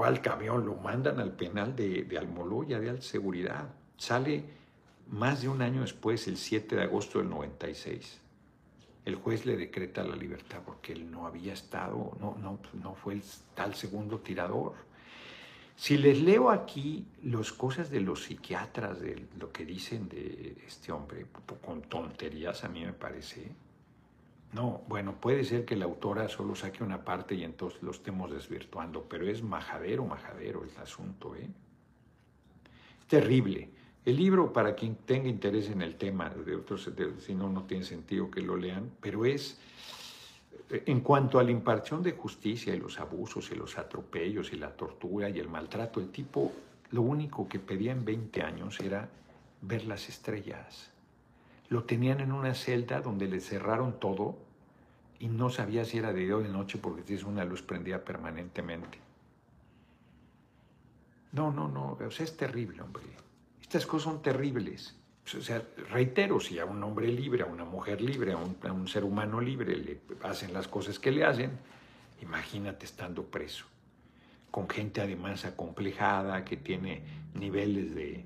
al 0.04 0.22
camión 0.22 0.64
lo 0.64 0.76
mandan 0.76 1.20
al 1.20 1.32
penal 1.32 1.76
de, 1.76 2.04
de 2.04 2.18
Almoloya, 2.18 2.80
de 2.80 2.90
alta 2.90 3.02
seguridad. 3.02 3.68
Sale 3.98 4.44
más 5.10 5.42
de 5.42 5.48
un 5.48 5.60
año 5.60 5.82
después, 5.82 6.26
el 6.26 6.38
7 6.38 6.76
de 6.76 6.82
agosto 6.82 7.18
del 7.18 7.28
96 7.28 8.20
el 9.06 9.14
juez 9.14 9.46
le 9.46 9.56
decreta 9.56 10.02
la 10.02 10.16
libertad 10.16 10.60
porque 10.66 10.92
él 10.92 11.08
no 11.10 11.26
había 11.26 11.52
estado, 11.52 12.16
no, 12.20 12.36
no, 12.38 12.58
no 12.74 12.94
fue 12.96 13.14
el 13.14 13.22
tal 13.54 13.74
segundo 13.76 14.18
tirador. 14.18 14.74
Si 15.76 15.96
les 15.96 16.20
leo 16.20 16.50
aquí 16.50 17.06
las 17.22 17.52
cosas 17.52 17.88
de 17.88 18.00
los 18.00 18.24
psiquiatras, 18.24 19.00
de 19.00 19.28
lo 19.38 19.52
que 19.52 19.64
dicen 19.64 20.08
de 20.08 20.56
este 20.66 20.90
hombre, 20.90 21.26
con 21.64 21.82
tonterías 21.82 22.64
a 22.64 22.68
mí 22.68 22.84
me 22.84 22.94
parece. 22.94 23.52
No, 24.52 24.82
bueno, 24.88 25.20
puede 25.20 25.44
ser 25.44 25.64
que 25.64 25.76
la 25.76 25.84
autora 25.84 26.28
solo 26.28 26.56
saque 26.56 26.82
una 26.82 27.04
parte 27.04 27.36
y 27.36 27.44
entonces 27.44 27.80
lo 27.82 27.92
estemos 27.92 28.30
desvirtuando, 28.32 29.04
pero 29.04 29.28
es 29.28 29.40
majadero, 29.40 30.04
majadero 30.04 30.64
el 30.64 30.76
asunto, 30.78 31.36
¿eh? 31.36 31.48
Terrible. 33.06 33.70
El 34.06 34.16
libro, 34.16 34.52
para 34.52 34.76
quien 34.76 34.94
tenga 34.94 35.28
interés 35.28 35.68
en 35.68 35.82
el 35.82 35.96
tema, 35.96 36.30
de 36.30 36.54
otros, 36.54 36.88
si 37.18 37.34
no, 37.34 37.50
no 37.50 37.64
tiene 37.64 37.82
sentido 37.82 38.30
que 38.30 38.40
lo 38.40 38.56
lean, 38.56 38.88
pero 39.00 39.24
es, 39.24 39.58
en 40.70 41.00
cuanto 41.00 41.40
a 41.40 41.42
la 41.42 41.50
impartición 41.50 42.04
de 42.04 42.12
justicia 42.12 42.72
y 42.72 42.78
los 42.78 43.00
abusos 43.00 43.50
y 43.50 43.56
los 43.56 43.76
atropellos 43.78 44.52
y 44.52 44.56
la 44.58 44.70
tortura 44.70 45.28
y 45.28 45.40
el 45.40 45.48
maltrato, 45.48 45.98
el 45.98 46.10
tipo 46.10 46.52
lo 46.92 47.02
único 47.02 47.48
que 47.48 47.58
pedía 47.58 47.90
en 47.90 48.04
20 48.04 48.42
años 48.42 48.78
era 48.78 49.08
ver 49.62 49.86
las 49.86 50.08
estrellas. 50.08 50.92
Lo 51.68 51.82
tenían 51.82 52.20
en 52.20 52.30
una 52.30 52.54
celda 52.54 53.00
donde 53.00 53.26
le 53.26 53.40
cerraron 53.40 53.98
todo 53.98 54.36
y 55.18 55.26
no 55.26 55.50
sabía 55.50 55.84
si 55.84 55.98
era 55.98 56.12
de 56.12 56.20
día 56.20 56.36
o 56.36 56.42
de 56.42 56.48
noche 56.48 56.78
porque 56.78 57.02
tienes 57.02 57.24
una 57.24 57.44
luz 57.44 57.60
prendida 57.60 58.04
permanentemente. 58.04 58.98
No, 61.32 61.50
no, 61.50 61.66
no, 61.66 61.98
es 62.00 62.36
terrible, 62.36 62.82
hombre. 62.82 63.25
Estas 63.66 63.84
cosas 63.84 64.04
son 64.04 64.22
terribles. 64.22 64.94
O 65.36 65.40
sea, 65.40 65.60
reitero, 65.90 66.38
si 66.38 66.60
a 66.60 66.64
un 66.64 66.82
hombre 66.84 67.08
libre, 67.08 67.42
a 67.42 67.46
una 67.46 67.64
mujer 67.64 68.00
libre, 68.00 68.32
a 68.32 68.36
un, 68.36 68.86
ser 68.86 69.02
humano 69.02 69.40
libre 69.40 69.76
le 69.76 70.00
hacen 70.22 70.52
las 70.52 70.68
cosas 70.68 71.00
que 71.00 71.10
le 71.10 71.24
hacen, 71.24 71.50
imagínate 72.22 72.86
estando 72.86 73.24
preso, 73.24 73.64
con 74.52 74.68
gente 74.68 75.00
además 75.00 75.44
acomplejada, 75.44 76.44
que 76.44 76.56
tiene 76.56 77.02
niveles 77.34 77.92
de 77.96 78.24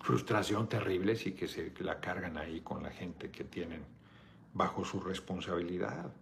frustración 0.00 0.68
terribles 0.68 1.26
y 1.26 1.32
que 1.32 1.48
se 1.48 1.72
la 1.80 1.98
cargan 1.98 2.38
ahí 2.38 2.60
con 2.60 2.84
la 2.84 2.90
gente 2.90 3.32
que 3.32 3.42
tienen 3.42 3.82
bajo 4.52 4.84
su 4.84 5.00
responsabilidad. 5.00 6.12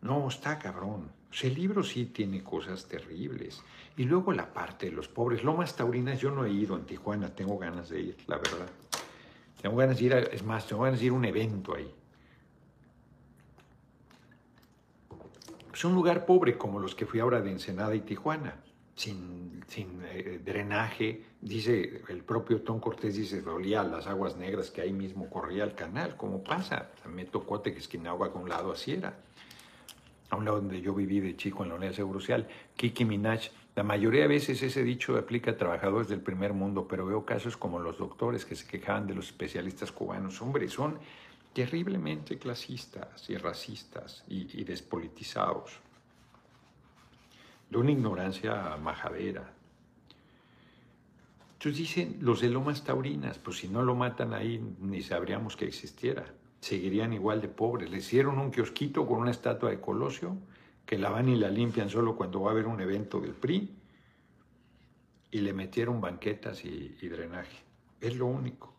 No, 0.00 0.26
está 0.26 0.58
cabrón. 0.58 1.19
El 1.42 1.54
libro 1.54 1.82
sí 1.82 2.06
tiene 2.06 2.42
cosas 2.42 2.86
terribles. 2.86 3.62
Y 3.96 4.04
luego 4.04 4.32
la 4.32 4.52
parte 4.52 4.86
de 4.86 4.92
los 4.92 5.08
pobres. 5.08 5.44
Lomas 5.44 5.76
Taurinas, 5.76 6.20
yo 6.20 6.30
no 6.30 6.44
he 6.44 6.50
ido 6.50 6.76
en 6.76 6.84
Tijuana, 6.84 7.34
tengo 7.34 7.58
ganas 7.58 7.88
de 7.88 8.00
ir, 8.00 8.16
la 8.26 8.36
verdad. 8.36 8.68
Tengo 9.60 9.76
ganas 9.76 9.98
de 9.98 10.04
ir, 10.04 10.12
es 10.32 10.42
más, 10.42 10.66
tengo 10.66 10.82
ganas 10.82 11.00
de 11.00 11.06
ir 11.06 11.12
a 11.12 11.14
un 11.14 11.24
evento 11.24 11.74
ahí. 11.74 11.92
Es 15.72 15.84
un 15.84 15.94
lugar 15.94 16.26
pobre 16.26 16.58
como 16.58 16.78
los 16.80 16.94
que 16.94 17.06
fui 17.06 17.20
ahora 17.20 17.40
de 17.40 17.50
Ensenada 17.52 17.94
y 17.94 18.00
Tijuana, 18.00 18.56
sin, 18.94 19.62
sin 19.66 20.02
eh, 20.04 20.40
drenaje. 20.44 21.24
Dice 21.40 22.02
el 22.08 22.22
propio 22.22 22.62
Tom 22.62 22.80
Cortés, 22.80 23.16
dice, 23.16 23.40
dolía 23.40 23.82
las 23.82 24.06
aguas 24.06 24.36
negras 24.36 24.70
que 24.70 24.82
ahí 24.82 24.92
mismo 24.92 25.30
corría 25.30 25.64
el 25.64 25.74
canal, 25.74 26.16
¿cómo 26.16 26.42
pasa? 26.42 26.90
Me 27.08 27.24
tocó 27.24 27.62
que 27.62 27.78
agua 28.06 28.32
con 28.32 28.42
un 28.42 28.48
lado, 28.48 28.72
así 28.72 28.92
a 30.30 30.36
un 30.36 30.44
lado 30.44 30.60
donde 30.60 30.80
yo 30.80 30.94
viví 30.94 31.20
de 31.20 31.36
chico 31.36 31.64
en 31.64 31.70
la 31.70 31.74
Unidad 31.74 31.90
de 31.90 31.96
Seguro 31.96 32.20
Social, 32.20 32.48
Kiki 32.76 33.04
Minaj, 33.04 33.50
la 33.74 33.82
mayoría 33.82 34.22
de 34.22 34.28
veces 34.28 34.62
ese 34.62 34.82
dicho 34.82 35.16
aplica 35.16 35.52
a 35.52 35.56
trabajadores 35.56 36.08
del 36.08 36.20
primer 36.20 36.52
mundo, 36.52 36.86
pero 36.88 37.06
veo 37.06 37.24
casos 37.24 37.56
como 37.56 37.78
los 37.78 37.98
doctores 37.98 38.44
que 38.44 38.56
se 38.56 38.66
quejaban 38.66 39.06
de 39.06 39.14
los 39.14 39.26
especialistas 39.26 39.92
cubanos. 39.92 40.40
Hombre, 40.42 40.68
son 40.68 40.98
terriblemente 41.52 42.38
clasistas 42.38 43.28
y 43.28 43.36
racistas 43.36 44.24
y, 44.28 44.64
despolitizados. 44.64 45.78
De 47.68 47.78
una 47.78 47.92
ignorancia 47.92 48.76
majadera. 48.76 49.52
Entonces 51.52 51.78
dicen 51.78 52.18
los 52.20 52.40
de 52.40 52.48
Lomas 52.48 52.82
Taurinas, 52.82 53.38
pues 53.38 53.58
si 53.58 53.68
no 53.68 53.82
lo 53.82 53.94
matan 53.94 54.34
ahí 54.34 54.60
ni 54.80 55.02
sabríamos 55.02 55.56
que 55.56 55.66
existiera 55.66 56.24
seguirían 56.60 57.12
igual 57.12 57.40
de 57.40 57.48
pobres. 57.48 57.90
Le 57.90 57.98
hicieron 57.98 58.38
un 58.38 58.50
kiosquito 58.50 59.06
con 59.06 59.20
una 59.20 59.30
estatua 59.30 59.70
de 59.70 59.80
Colosio, 59.80 60.36
que 60.86 60.98
la 60.98 61.10
van 61.10 61.28
y 61.28 61.36
la 61.36 61.48
limpian 61.48 61.88
solo 61.88 62.16
cuando 62.16 62.42
va 62.42 62.50
a 62.50 62.52
haber 62.52 62.66
un 62.66 62.80
evento 62.80 63.20
del 63.20 63.34
PRI, 63.34 63.76
y 65.30 65.40
le 65.40 65.52
metieron 65.52 66.00
banquetas 66.00 66.64
y, 66.64 67.08
drenaje. 67.08 67.64
Es 68.00 68.16
lo 68.16 68.26
único. 68.26 68.74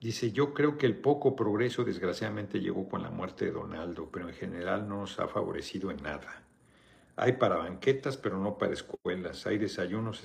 Dice, 0.00 0.32
yo 0.32 0.52
creo 0.52 0.78
que 0.78 0.86
el 0.86 0.96
poco 0.96 1.36
progreso 1.36 1.84
desgraciadamente 1.84 2.60
llegó 2.60 2.88
con 2.88 3.02
la 3.02 3.10
muerte 3.10 3.46
de 3.46 3.52
Donaldo, 3.52 4.08
pero 4.10 4.28
en 4.28 4.34
general 4.34 4.88
no 4.88 4.98
nos 5.00 5.18
ha 5.20 5.28
favorecido 5.28 5.90
en 5.90 6.02
nada. 6.02 6.44
Hay 7.16 7.34
para 7.34 7.56
banquetas, 7.56 8.16
pero 8.16 8.38
no 8.38 8.58
para 8.58 8.72
escuelas. 8.72 9.46
Hay 9.46 9.58
desayunos 9.58 10.22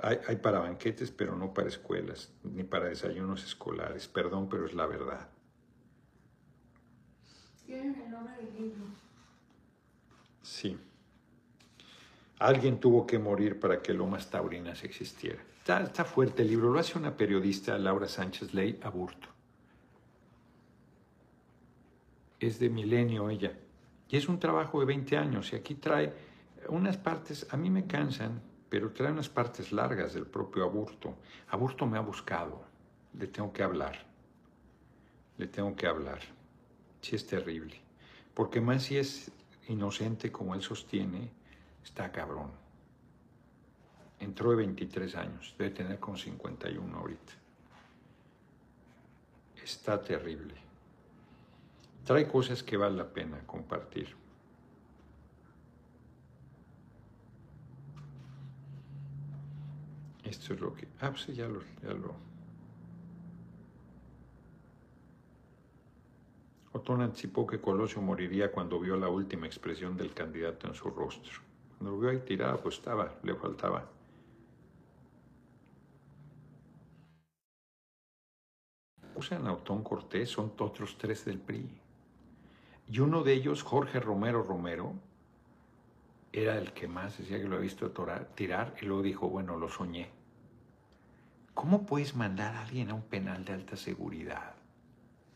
Hay, 0.00 0.18
hay, 0.26 0.36
para 0.36 0.60
banquetes, 0.60 1.10
pero 1.10 1.36
no 1.36 1.52
para 1.52 1.68
escuelas, 1.68 2.32
ni 2.44 2.64
para 2.64 2.86
desayunos 2.86 3.44
escolares. 3.44 4.08
Perdón, 4.08 4.48
pero 4.48 4.66
es 4.66 4.74
la 4.74 4.86
verdad. 4.86 5.28
Tienen 7.66 8.00
el 8.00 8.10
nombre 8.10 8.36
del 8.36 8.54
libro. 8.54 8.84
Sí. 10.42 10.78
Alguien 12.38 12.80
tuvo 12.80 13.06
que 13.06 13.18
morir 13.18 13.60
para 13.60 13.80
que 13.80 13.92
Lomas 13.92 14.28
Taurinas 14.30 14.82
existiera. 14.82 15.40
Está, 15.58 15.82
está 15.82 16.04
fuerte 16.04 16.42
el 16.42 16.48
libro, 16.48 16.72
lo 16.72 16.80
hace 16.80 16.98
una 16.98 17.16
periodista, 17.16 17.78
Laura 17.78 18.08
Sánchez 18.08 18.52
Ley, 18.52 18.80
Aburto. 18.82 19.28
Es 22.40 22.58
de 22.58 22.68
milenio 22.68 23.30
ella. 23.30 23.56
Y 24.08 24.16
es 24.16 24.28
un 24.28 24.40
trabajo 24.40 24.80
de 24.80 24.86
20 24.86 25.16
años. 25.16 25.52
Y 25.52 25.56
aquí 25.56 25.76
trae 25.76 26.12
unas 26.68 26.96
partes, 26.96 27.46
a 27.50 27.56
mí 27.56 27.70
me 27.70 27.86
cansan, 27.86 28.42
pero 28.72 28.90
trae 28.90 29.12
unas 29.12 29.28
partes 29.28 29.70
largas 29.70 30.14
del 30.14 30.24
propio 30.24 30.64
Aburto. 30.64 31.14
Aburto 31.50 31.84
me 31.84 31.98
ha 31.98 32.00
buscado. 32.00 32.64
Le 33.12 33.26
tengo 33.26 33.52
que 33.52 33.62
hablar. 33.62 34.06
Le 35.36 35.46
tengo 35.46 35.76
que 35.76 35.86
hablar. 35.86 36.20
Sí 37.02 37.16
es 37.16 37.26
terrible. 37.26 37.78
Porque 38.32 38.62
más 38.62 38.84
si 38.84 38.96
es 38.96 39.30
inocente 39.68 40.32
como 40.32 40.54
él 40.54 40.62
sostiene, 40.62 41.30
está 41.84 42.10
cabrón. 42.10 42.50
Entró 44.18 44.52
de 44.52 44.56
23 44.56 45.16
años, 45.16 45.54
debe 45.58 45.72
tener 45.72 45.98
con 46.00 46.16
51 46.16 46.96
ahorita. 46.96 47.32
Está 49.62 50.00
terrible. 50.00 50.54
Trae 52.06 52.26
cosas 52.26 52.62
que 52.62 52.78
vale 52.78 52.96
la 52.96 53.12
pena 53.12 53.46
compartir. 53.46 54.21
Esto 60.32 60.54
es 60.54 60.60
lo 60.62 60.72
que... 60.72 60.88
Ah, 61.02 61.10
pues 61.10 61.26
ya 61.26 61.46
lo... 61.46 61.60
Ya 61.82 61.92
lo 61.92 62.14
Otón 66.72 67.02
anticipó 67.02 67.46
que 67.46 67.60
Colosio 67.60 68.00
moriría 68.00 68.50
cuando 68.50 68.80
vio 68.80 68.96
la 68.96 69.10
última 69.10 69.46
expresión 69.46 69.94
del 69.94 70.14
candidato 70.14 70.68
en 70.68 70.72
su 70.72 70.88
rostro. 70.88 71.42
Cuando 71.76 71.90
lo 71.90 72.00
vio 72.00 72.08
ahí 72.08 72.20
tirado, 72.20 72.58
pues 72.62 72.76
estaba, 72.76 73.14
le 73.22 73.34
faltaba. 73.34 73.86
Usan 79.14 79.46
a 79.46 79.52
Otón 79.52 79.84
Cortés, 79.84 80.30
son 80.30 80.54
otros 80.58 80.96
tres 80.96 81.26
del 81.26 81.40
PRI. 81.40 81.68
Y 82.88 83.00
uno 83.00 83.22
de 83.22 83.34
ellos, 83.34 83.62
Jorge 83.62 84.00
Romero 84.00 84.42
Romero, 84.42 84.94
era 86.32 86.56
el 86.56 86.72
que 86.72 86.88
más 86.88 87.18
decía 87.18 87.36
que 87.36 87.44
lo 87.44 87.56
había 87.56 87.64
visto 87.64 87.92
tirar 88.34 88.74
y 88.80 88.86
luego 88.86 89.02
dijo, 89.02 89.28
bueno, 89.28 89.58
lo 89.58 89.68
soñé. 89.68 90.21
¿Cómo 91.54 91.86
puedes 91.86 92.14
mandar 92.14 92.54
a 92.54 92.62
alguien 92.62 92.90
a 92.90 92.94
un 92.94 93.02
penal 93.02 93.44
de 93.44 93.52
alta 93.52 93.76
seguridad? 93.76 94.54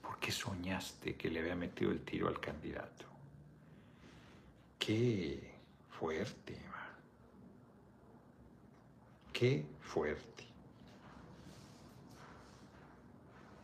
Porque 0.03 0.33
soñaste 0.33 1.17
que 1.17 1.31
le 1.31 1.41
había 1.41 1.57
metido 1.57 1.91
el 1.91 2.01
tiro 2.01 2.29
al 2.29 2.41
candidato. 2.41 3.05
Qué 4.79 5.55
fuerte, 5.91 6.67
Qué 9.37 9.67
fuerte. 9.83 10.45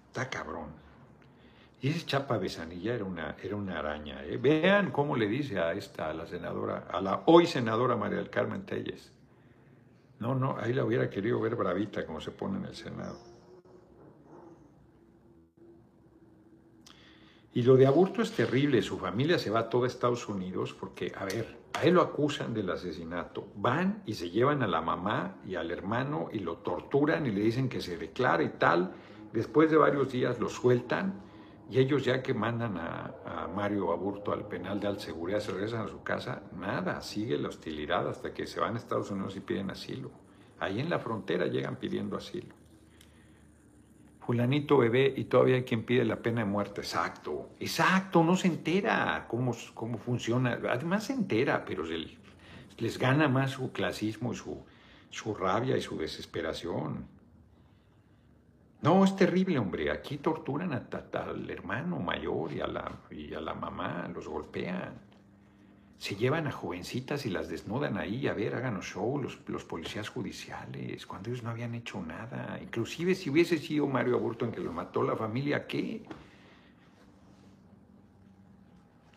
Está 0.09 0.29
cabrón. 0.29 0.69
Y 1.81 1.89
ese 1.89 2.05
Chapa 2.05 2.37
Besanilla 2.37 2.95
era 2.95 3.05
una, 3.05 3.37
era 3.43 3.57
una 3.57 3.79
araña. 3.79 4.23
¿eh? 4.23 4.37
Vean 4.37 4.91
cómo 4.91 5.17
le 5.17 5.27
dice 5.27 5.59
a 5.59 5.73
esta, 5.73 6.11
a 6.11 6.13
la 6.13 6.27
senadora, 6.27 6.89
a 6.91 7.01
la 7.01 7.23
hoy 7.25 7.47
senadora 7.47 7.97
María 7.97 8.19
del 8.19 8.29
Carmen 8.29 8.67
Telles. 8.67 9.13
No, 10.23 10.37
no, 10.37 10.57
ahí 10.57 10.73
la 10.73 10.85
hubiera 10.85 11.11
querido 11.11 11.41
ver 11.41 11.57
bravita 11.57 12.07
como 12.07 12.21
se 12.21 12.31
pone 12.31 12.57
en 12.57 12.67
el 12.67 12.77
Senado. 12.77 13.19
Y 17.53 17.63
lo 17.63 17.77
de 17.77 17.89
Aburto 17.89 18.23
es 18.23 18.31
terrible, 18.31 18.81
su 18.83 18.99
familia 18.99 19.37
se 19.37 19.51
va 19.51 19.59
a 19.59 19.69
todo 19.69 19.85
Estados 19.85 20.29
Unidos 20.29 20.75
porque, 20.79 21.13
a 21.19 21.25
ver, 21.25 21.59
a 21.73 21.83
él 21.83 21.95
lo 21.95 22.03
acusan 22.03 22.55
del 22.55 22.71
asesinato. 22.71 23.49
Van 23.57 24.05
y 24.07 24.15
se 24.15 24.31
llevan 24.31 24.63
a 24.63 24.69
la 24.69 24.81
mamá 24.81 25.39
y 25.45 25.57
al 25.57 25.73
hermano 25.73 26.29
y 26.33 26.39
lo 26.39 26.59
torturan 26.59 27.27
y 27.27 27.33
le 27.33 27.41
dicen 27.41 27.69
que 27.69 27.81
se 27.81 27.99
declare 27.99 28.45
y 28.45 28.51
tal. 28.51 28.93
Después 29.33 29.73
de 29.73 29.77
varios 29.77 30.13
días 30.13 30.39
lo 30.39 30.49
sueltan 30.49 31.21
y 31.71 31.79
ellos 31.79 32.05
ya 32.05 32.23
que 32.23 32.35
mandan 32.35 32.77
a, 32.77 33.49
Mario 33.55 33.93
Aburto 33.93 34.33
al 34.33 34.47
penal 34.47 34.81
de 34.81 34.99
seguridad, 34.99 35.41
se 35.41 35.53
regresan 35.53 35.83
a 35.83 35.89
su 35.89 36.03
casa, 36.03 36.43
nada, 36.57 37.01
sigue 37.03 37.37
la 37.37 37.49
hostilidad 37.49 38.09
hasta 38.09 38.33
que 38.33 38.47
se 38.47 38.61
van 38.61 38.75
a 38.75 38.79
Estados 38.79 39.11
Unidos 39.11 39.37
y 39.37 39.41
piden 39.41 39.71
asilo. 39.71 40.11
Ahí 40.59 40.81
en 40.81 40.89
la 40.89 40.99
frontera 40.99 41.47
llegan 41.47 41.77
pidiendo 41.77 42.17
asilo. 42.17 42.55
Fulanito 44.21 44.79
bebé 44.79 45.13
y 45.17 45.25
todavía 45.25 45.57
hay 45.57 45.65
quien 45.65 45.85
pide 45.85 46.05
la 46.05 46.23
pena 46.23 46.43
de 46.43 46.47
muerte. 46.47 46.81
Exacto, 46.81 47.51
exacto, 47.59 48.23
no 48.23 48.37
se 48.37 48.47
entera 48.49 49.27
cómo, 49.29 49.55
cómo 49.75 49.99
funciona. 49.99 50.59
Además 50.71 51.05
se 51.05 51.13
entera, 51.13 51.65
pero 51.65 51.85
les 52.79 52.99
gana 52.99 53.29
más 53.29 53.51
su 53.53 53.73
clasismo 53.73 54.33
y 54.33 54.37
su, 54.37 54.65
su 55.11 55.35
rabia 55.35 55.77
y 55.77 55.83
su 55.83 55.99
desesperación. 55.99 57.07
No, 58.83 59.05
es 59.05 59.15
terrible, 59.15 59.59
hombre. 59.59 59.93
Aquí 59.93 60.19
torturan 60.19 60.73
a, 60.73 60.89
al 61.13 61.49
hermano 61.49 62.01
mayor 62.01 62.53
y 62.53 62.61
a, 62.61 62.67
la, 62.67 62.91
y 63.11 63.33
a 63.33 63.41
la 63.41 63.55
mamá, 63.55 64.11
los 64.13 64.27
golpean. 64.27 65.01
Se 65.99 66.17
llevan 66.17 66.49
a 66.49 66.51
jovencitas 66.51 67.25
y 67.27 67.31
las 67.31 67.49
desnudan 67.49 67.97
ahí, 67.97 68.27
a 68.27 68.35
ver, 68.35 68.57
háganos 68.57 68.87
show, 68.87 69.23
los, 69.23 69.39
los 69.47 69.65
policías 69.65 70.09
judiciales, 70.09 71.07
cuando 71.07 71.31
ellos 71.31 71.45
no 71.45 71.51
habían 71.51 71.77
hecho 71.77 72.03
nada. 72.03 72.59
Inclusive 72.61 73.15
si 73.15 73.31
hubiese 73.31 73.57
sido 73.59 73.87
Mario 73.87 74.17
Aburto 74.17 74.45
en 74.45 74.51
que 74.51 74.61
lo 74.61 74.73
mató 74.73 75.05
la 75.05 75.15
familia, 75.15 75.65
¿qué? 75.69 76.03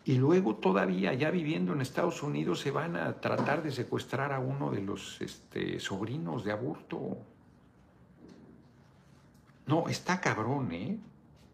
Y 0.04 0.14
luego 0.14 0.54
todavía, 0.54 1.12
ya 1.14 1.32
viviendo 1.32 1.72
en 1.72 1.80
Estados 1.80 2.22
Unidos, 2.22 2.60
se 2.60 2.70
van 2.70 2.94
a 2.94 3.20
tratar 3.20 3.64
de 3.64 3.72
secuestrar 3.72 4.32
a 4.32 4.38
uno 4.38 4.70
de 4.70 4.80
los 4.80 5.20
este, 5.20 5.80
sobrinos 5.80 6.44
de 6.44 6.52
Aburto. 6.52 7.18
No, 9.66 9.88
está 9.88 10.20
cabrón, 10.20 10.72
¿eh? 10.72 10.98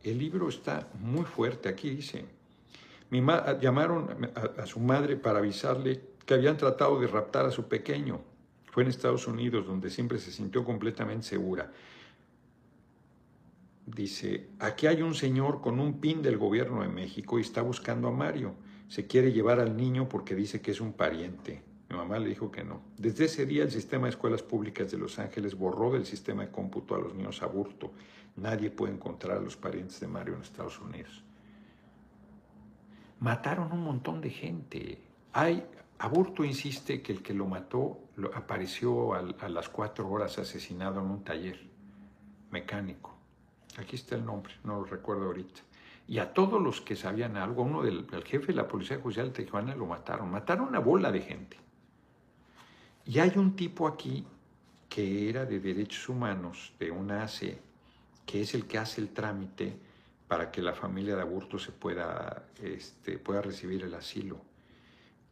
El 0.03 0.19
libro 0.19 0.49
está 0.49 0.89
muy 1.01 1.25
fuerte. 1.25 1.69
Aquí 1.69 1.91
dice, 1.91 2.27
mi 3.11 3.23
llamaron 3.61 4.31
a, 4.35 4.63
a, 4.63 4.67
su 4.67 4.81
madre 4.81 5.17
para 5.17 5.39
avisarle 5.39 6.03
que 6.27 6.35
habían 6.35 6.57
tratado 6.57 7.01
de 7.01 7.07
raptar 7.07 7.47
a 7.47 7.51
su 7.51 7.69
pequeño. 7.69 8.21
Fue 8.71 8.83
en 8.83 8.89
Estados 8.89 9.27
Unidos 9.27 9.67
donde 9.67 9.91
siempre 9.91 10.19
se 10.19 10.31
sintió 10.31 10.65
completamente 10.65 11.27
segura. 11.27 11.71
Dice, 13.87 14.49
aquí 14.59 14.87
hay 14.87 15.03
un 15.03 15.15
señor 15.15 15.61
con 15.61 15.81
un 15.81 16.01
pin 16.01 16.23
del 16.23 16.39
gobierno 16.39 16.83
de 16.83 16.89
México 16.89 17.39
y 17.39 17.43
está 17.43 17.63
buscando 17.63 18.09
a 18.09 18.13
Mario. 18.13 18.55
Se 18.89 19.07
quiere 19.07 19.33
llevar 19.33 19.59
al 19.59 19.77
niño 19.77 20.09
porque 20.09 20.35
dice 20.35 20.61
que 20.61 20.71
es 20.71 20.81
un 20.81 20.93
pariente. 20.93 21.63
Mi 21.93 21.99
mamá 21.99 22.19
le 22.19 22.31
dijo 22.31 22.51
que 22.51 22.65
no. 22.65 22.81
Desde 22.97 23.27
ese 23.27 23.45
día 23.45 23.65
el 23.65 23.71
sistema 23.71 24.05
de 24.05 24.13
escuelas 24.13 24.43
públicas 24.43 24.91
de 24.91 24.97
Los 24.97 25.19
Ángeles 25.19 25.55
borró 25.55 25.93
del 25.93 26.07
sistema 26.07 26.47
de 26.47 26.51
cómputo 26.51 26.95
a 26.95 26.99
los 26.99 27.15
niños 27.15 27.43
aburto. 27.43 27.93
Nadie 28.37 28.71
puede 28.71 28.95
encontrar 28.95 29.37
a 29.37 29.41
los 29.43 29.59
parientes 29.59 30.01
de 30.01 30.07
Mario 30.07 30.37
en 30.37 30.41
Estados 30.41 30.81
Unidos. 30.81 31.23
Mataron 33.21 33.71
un 33.73 33.85
montón 33.85 34.23
de 34.23 34.31
gente. 34.31 35.03
Hay, 35.35 35.67
Aburto 35.99 36.45
insiste 36.45 37.03
que 37.03 37.13
el 37.13 37.23
que 37.23 37.35
lo 37.35 37.47
mató 37.47 37.99
apareció 38.35 39.13
a 39.13 39.49
las 39.51 39.69
cuatro 39.69 40.09
horas 40.09 40.39
asesinado 40.39 40.99
en 40.99 41.11
un 41.11 41.23
taller 41.23 41.61
mecánico. 42.51 43.15
Aquí 43.77 43.97
está 43.97 44.15
el 44.15 44.25
nombre, 44.25 44.55
no 44.65 44.77
lo 44.77 44.85
recuerdo 44.85 45.27
ahorita. 45.27 45.61
Y 46.09 46.21
a 46.21 46.33
todos 46.33 46.61
los 46.61 46.81
que 46.81 46.97
sabían 46.97 47.37
algo, 47.37 47.63
uno 47.65 47.83
del 47.83 48.07
el 48.13 48.25
jefe 48.25 48.47
de 48.47 48.55
la 48.55 48.67
Policía 48.67 48.99
Judicial 48.99 49.27
de 49.31 49.45
Tijuana 49.45 49.77
lo 49.77 49.85
mataron. 49.85 50.31
Mataron 50.31 50.69
una 50.69 50.81
bola 50.81 51.13
de 51.13 51.21
gente. 51.21 51.59
Y 53.05 53.19
hay 53.19 53.33
un 53.37 53.57
tipo 53.57 53.89
aquí 53.89 54.25
que 54.89 55.29
era 55.29 55.45
de 55.45 55.59
derechos 55.59 56.09
humanos, 56.09 56.73
de 56.79 56.91
una 56.91 57.25
ACE, 57.25 57.59
que 58.27 58.43
es 58.43 58.55
el 58.55 58.67
que 58.67 58.79
hace 58.79 59.01
el 59.01 59.11
trámite 59.11 59.77
para 60.29 60.51
que 60.51 60.63
la 60.63 60.75
familia 60.75 61.17
de 61.17 61.23
aborto 61.23 61.59
se 61.59 61.73
pueda, 61.73 62.47
este, 62.63 63.19
pueda 63.19 63.43
recibir 63.43 63.83
el 63.83 63.95
asilo. 63.95 64.41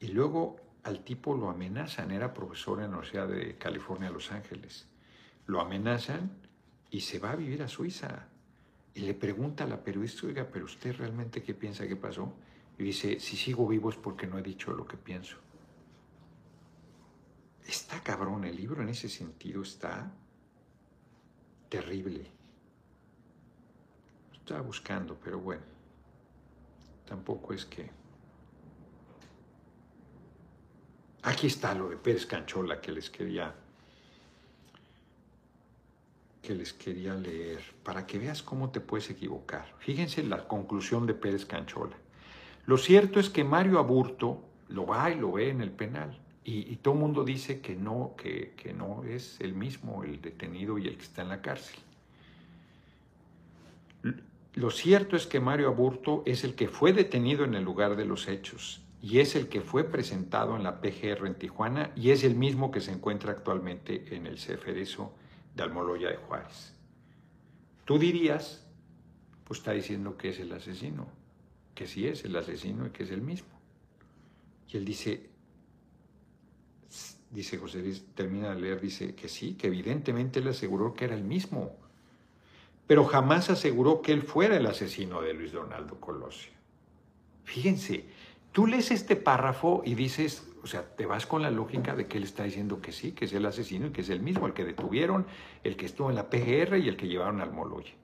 Y 0.00 0.08
luego 0.08 0.56
al 0.82 1.04
tipo 1.04 1.34
lo 1.34 1.50
amenazan, 1.50 2.10
era 2.10 2.32
profesor 2.32 2.78
en 2.78 2.90
la 2.90 2.98
Universidad 2.98 3.28
de 3.28 3.56
California, 3.56 4.10
Los 4.10 4.32
Ángeles. 4.32 4.86
Lo 5.46 5.60
amenazan 5.60 6.30
y 6.90 7.00
se 7.00 7.18
va 7.18 7.32
a 7.32 7.36
vivir 7.36 7.62
a 7.62 7.68
Suiza. 7.68 8.26
Y 8.94 9.00
le 9.00 9.14
pregunta 9.14 9.64
a 9.64 9.66
la 9.66 9.82
periodista, 9.82 10.26
oiga, 10.26 10.48
pero 10.50 10.64
usted 10.64 10.96
realmente 10.96 11.42
qué 11.42 11.54
piensa 11.54 11.86
que 11.86 11.96
pasó? 11.96 12.32
Y 12.78 12.84
dice, 12.84 13.20
si 13.20 13.36
sigo 13.36 13.68
vivo 13.68 13.90
es 13.90 13.96
porque 13.96 14.26
no 14.26 14.38
he 14.38 14.42
dicho 14.42 14.72
lo 14.72 14.86
que 14.86 14.96
pienso. 14.96 15.36
Está 17.70 18.00
cabrón, 18.02 18.44
el 18.44 18.56
libro 18.56 18.82
en 18.82 18.88
ese 18.88 19.08
sentido 19.08 19.62
está 19.62 20.10
terrible. 21.68 22.26
Estaba 24.32 24.60
buscando, 24.60 25.16
pero 25.22 25.38
bueno, 25.38 25.62
tampoco 27.06 27.54
es 27.54 27.64
que... 27.66 27.88
Aquí 31.22 31.46
está 31.46 31.72
lo 31.76 31.90
de 31.90 31.96
Pérez 31.96 32.26
Canchola 32.26 32.80
que 32.80 32.90
les 32.90 33.08
quería 33.08 33.54
que 36.42 36.54
les 36.56 36.72
quería 36.72 37.14
leer 37.14 37.62
para 37.84 38.04
que 38.04 38.18
veas 38.18 38.42
cómo 38.42 38.70
te 38.70 38.80
puedes 38.80 39.10
equivocar. 39.10 39.76
Fíjense 39.78 40.24
la 40.24 40.48
conclusión 40.48 41.06
de 41.06 41.14
Pérez 41.14 41.46
Canchola. 41.46 41.96
Lo 42.66 42.78
cierto 42.78 43.20
es 43.20 43.30
que 43.30 43.44
Mario 43.44 43.78
Aburto 43.78 44.42
lo 44.70 44.86
va 44.86 45.08
y 45.12 45.14
lo 45.14 45.30
ve 45.30 45.50
en 45.50 45.60
el 45.60 45.70
penal 45.70 46.20
y, 46.52 46.76
todo 46.76 46.94
el 46.94 47.00
mundo 47.00 47.24
dice 47.24 47.60
que 47.60 47.76
no, 47.76 48.14
que, 48.16 48.74
no 48.76 49.04
es 49.04 49.40
el 49.40 49.54
mismo 49.54 50.02
el 50.02 50.20
detenido 50.20 50.78
y 50.78 50.88
el 50.88 50.96
que 50.96 51.02
está 51.02 51.22
en 51.22 51.28
la 51.28 51.42
cárcel. 51.42 51.76
Lo 54.54 54.70
cierto 54.70 55.14
es 55.14 55.28
que 55.28 55.38
Mario 55.38 55.68
Aburto 55.68 56.24
es 56.26 56.42
el 56.42 56.54
que 56.54 56.66
fue 56.66 56.92
detenido 56.92 57.44
en 57.44 57.54
el 57.54 57.62
lugar 57.62 57.94
de 57.94 58.04
los 58.04 58.26
hechos 58.26 58.80
y 59.00 59.20
es 59.20 59.36
el 59.36 59.48
que 59.48 59.60
fue 59.60 59.84
presentado 59.84 60.56
en 60.56 60.64
la 60.64 60.80
PGR 60.80 61.26
en 61.26 61.36
Tijuana 61.36 61.92
y 61.94 62.10
es 62.10 62.24
el 62.24 62.34
mismo 62.34 62.72
que 62.72 62.80
se 62.80 62.90
encuentra 62.90 63.30
actualmente 63.30 64.16
en 64.16 64.26
el 64.26 64.38
Ceferezo 64.38 65.12
de 65.54 65.62
Almoloya 65.62 66.08
de 66.08 66.16
Juárez. 66.16 66.74
Tú 67.84 67.96
dirías, 67.98 68.66
pues 69.44 69.60
está 69.60 69.72
diciendo 69.72 70.16
que 70.16 70.30
es 70.30 70.40
el 70.40 70.52
asesino, 70.52 71.06
que 71.76 71.86
sí 71.86 72.08
es 72.08 72.24
el 72.24 72.34
asesino 72.34 72.88
y 72.88 72.90
que 72.90 73.04
es 73.04 73.10
el 73.10 73.22
mismo. 73.22 73.48
Y 74.68 74.76
él 74.76 74.84
dice, 74.84 75.30
dice 77.30 77.58
José 77.58 77.78
Luis, 77.78 78.04
termina 78.14 78.54
de 78.54 78.60
leer, 78.60 78.80
dice 78.80 79.14
que 79.14 79.28
sí, 79.28 79.54
que 79.54 79.68
evidentemente 79.68 80.40
él 80.40 80.48
aseguró 80.48 80.94
que 80.94 81.04
era 81.04 81.14
el 81.14 81.24
mismo 81.24 81.76
pero 82.90 83.04
jamás 83.04 83.50
aseguró 83.50 84.02
que 84.02 84.10
él 84.10 84.22
fuera 84.22 84.56
el 84.56 84.66
asesino 84.66 85.22
de 85.22 85.32
Luis 85.32 85.52
Donaldo 85.52 86.00
Colosio. 86.00 86.50
Fíjense, 87.44 88.06
tú 88.50 88.66
lees 88.66 88.90
este 88.90 89.14
párrafo 89.14 89.82
y 89.84 89.94
dices, 89.94 90.44
o 90.64 90.66
sea, 90.66 90.82
te 90.96 91.06
vas 91.06 91.24
con 91.24 91.40
la 91.40 91.52
lógica 91.52 91.94
de 91.94 92.08
que 92.08 92.18
él 92.18 92.24
está 92.24 92.42
diciendo 92.42 92.80
que 92.80 92.90
sí, 92.90 93.12
que 93.12 93.26
es 93.26 93.32
el 93.32 93.46
asesino 93.46 93.86
y 93.86 93.90
que 93.90 94.00
es 94.00 94.08
el 94.08 94.18
mismo, 94.18 94.48
el 94.48 94.54
que 94.54 94.64
detuvieron, 94.64 95.24
el 95.62 95.76
que 95.76 95.86
estuvo 95.86 96.10
en 96.10 96.16
la 96.16 96.30
PGR 96.30 96.78
y 96.78 96.88
el 96.88 96.96
que 96.96 97.06
llevaron 97.06 97.40
al 97.40 97.52
Moloye. 97.52 97.94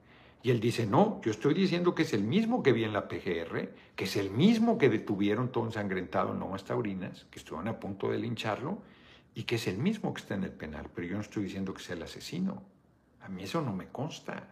Y 0.41 0.51
él 0.51 0.61
dice, 0.61 0.87
no, 0.87 1.19
yo 1.21 1.31
estoy 1.31 1.53
diciendo 1.53 1.93
que 1.93 2.03
es 2.03 2.13
el 2.13 2.23
mismo 2.23 2.63
que 2.63 2.71
vi 2.71 2.85
en 2.85 2.93
la 2.93 3.09
PGR, 3.09 3.73
que 3.93 4.05
es 4.05 4.15
el 4.15 4.29
mismo 4.29 4.77
que 4.77 4.87
detuvieron 4.87 5.51
todo 5.51 5.65
ensangrentado 5.65 6.31
en 6.31 6.39
Lomas 6.39 6.63
Taurinas, 6.63 7.27
que 7.29 7.39
estuvieron 7.39 7.67
a 7.67 7.77
punto 7.77 8.09
de 8.09 8.19
lincharlo, 8.19 8.77
y 9.37 9.43
que 9.43 9.57
es 9.57 9.67
el 9.67 9.77
mismo 9.77 10.15
que 10.15 10.21
está 10.21 10.33
en 10.33 10.45
el 10.45 10.51
penal, 10.51 10.89
pero 10.95 11.05
yo 11.05 11.13
no 11.13 11.21
estoy 11.21 11.43
diciendo 11.43 11.71
que 11.71 11.83
sea 11.83 11.95
el 11.95 12.01
asesino. 12.01 12.63
A 13.21 13.29
mí 13.29 13.43
eso 13.43 13.61
no 13.61 13.71
me 13.71 13.85
consta. 13.89 14.47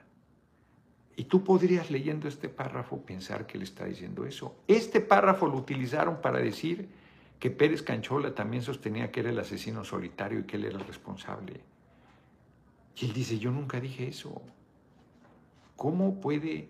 Y 1.16 1.24
tú 1.24 1.44
podrías 1.44 1.90
leyendo 1.90 2.28
este 2.28 2.50
párrafo 2.50 3.02
pensar 3.02 3.48
que 3.48 3.58
él 3.58 3.64
está 3.64 3.86
diciendo 3.86 4.28
eso. 4.28 4.60
Este 4.68 5.02
párrafo 5.02 5.48
lo 5.48 5.58
utilizaron 5.58 6.22
para 6.22 6.38
decir 6.38 6.88
que 7.40 7.50
Pérez 7.50 7.82
Canchola 7.82 8.36
también 8.36 8.62
sostenía 8.62 9.12
que 9.12 9.22
era 9.22 9.32
el 9.32 9.40
asesino 9.40 9.84
solitario 9.84 10.42
y 10.42 10.44
que 10.44 10.58
él 10.58 10.66
era 10.66 10.78
el 10.78 10.86
responsable. 10.86 11.62
Y 12.96 13.06
él 13.06 13.14
dice, 13.14 13.40
yo 13.40 13.50
nunca 13.50 13.80
dije 13.80 14.08
eso. 14.08 14.40
¿Cómo 15.76 16.22
puede 16.22 16.70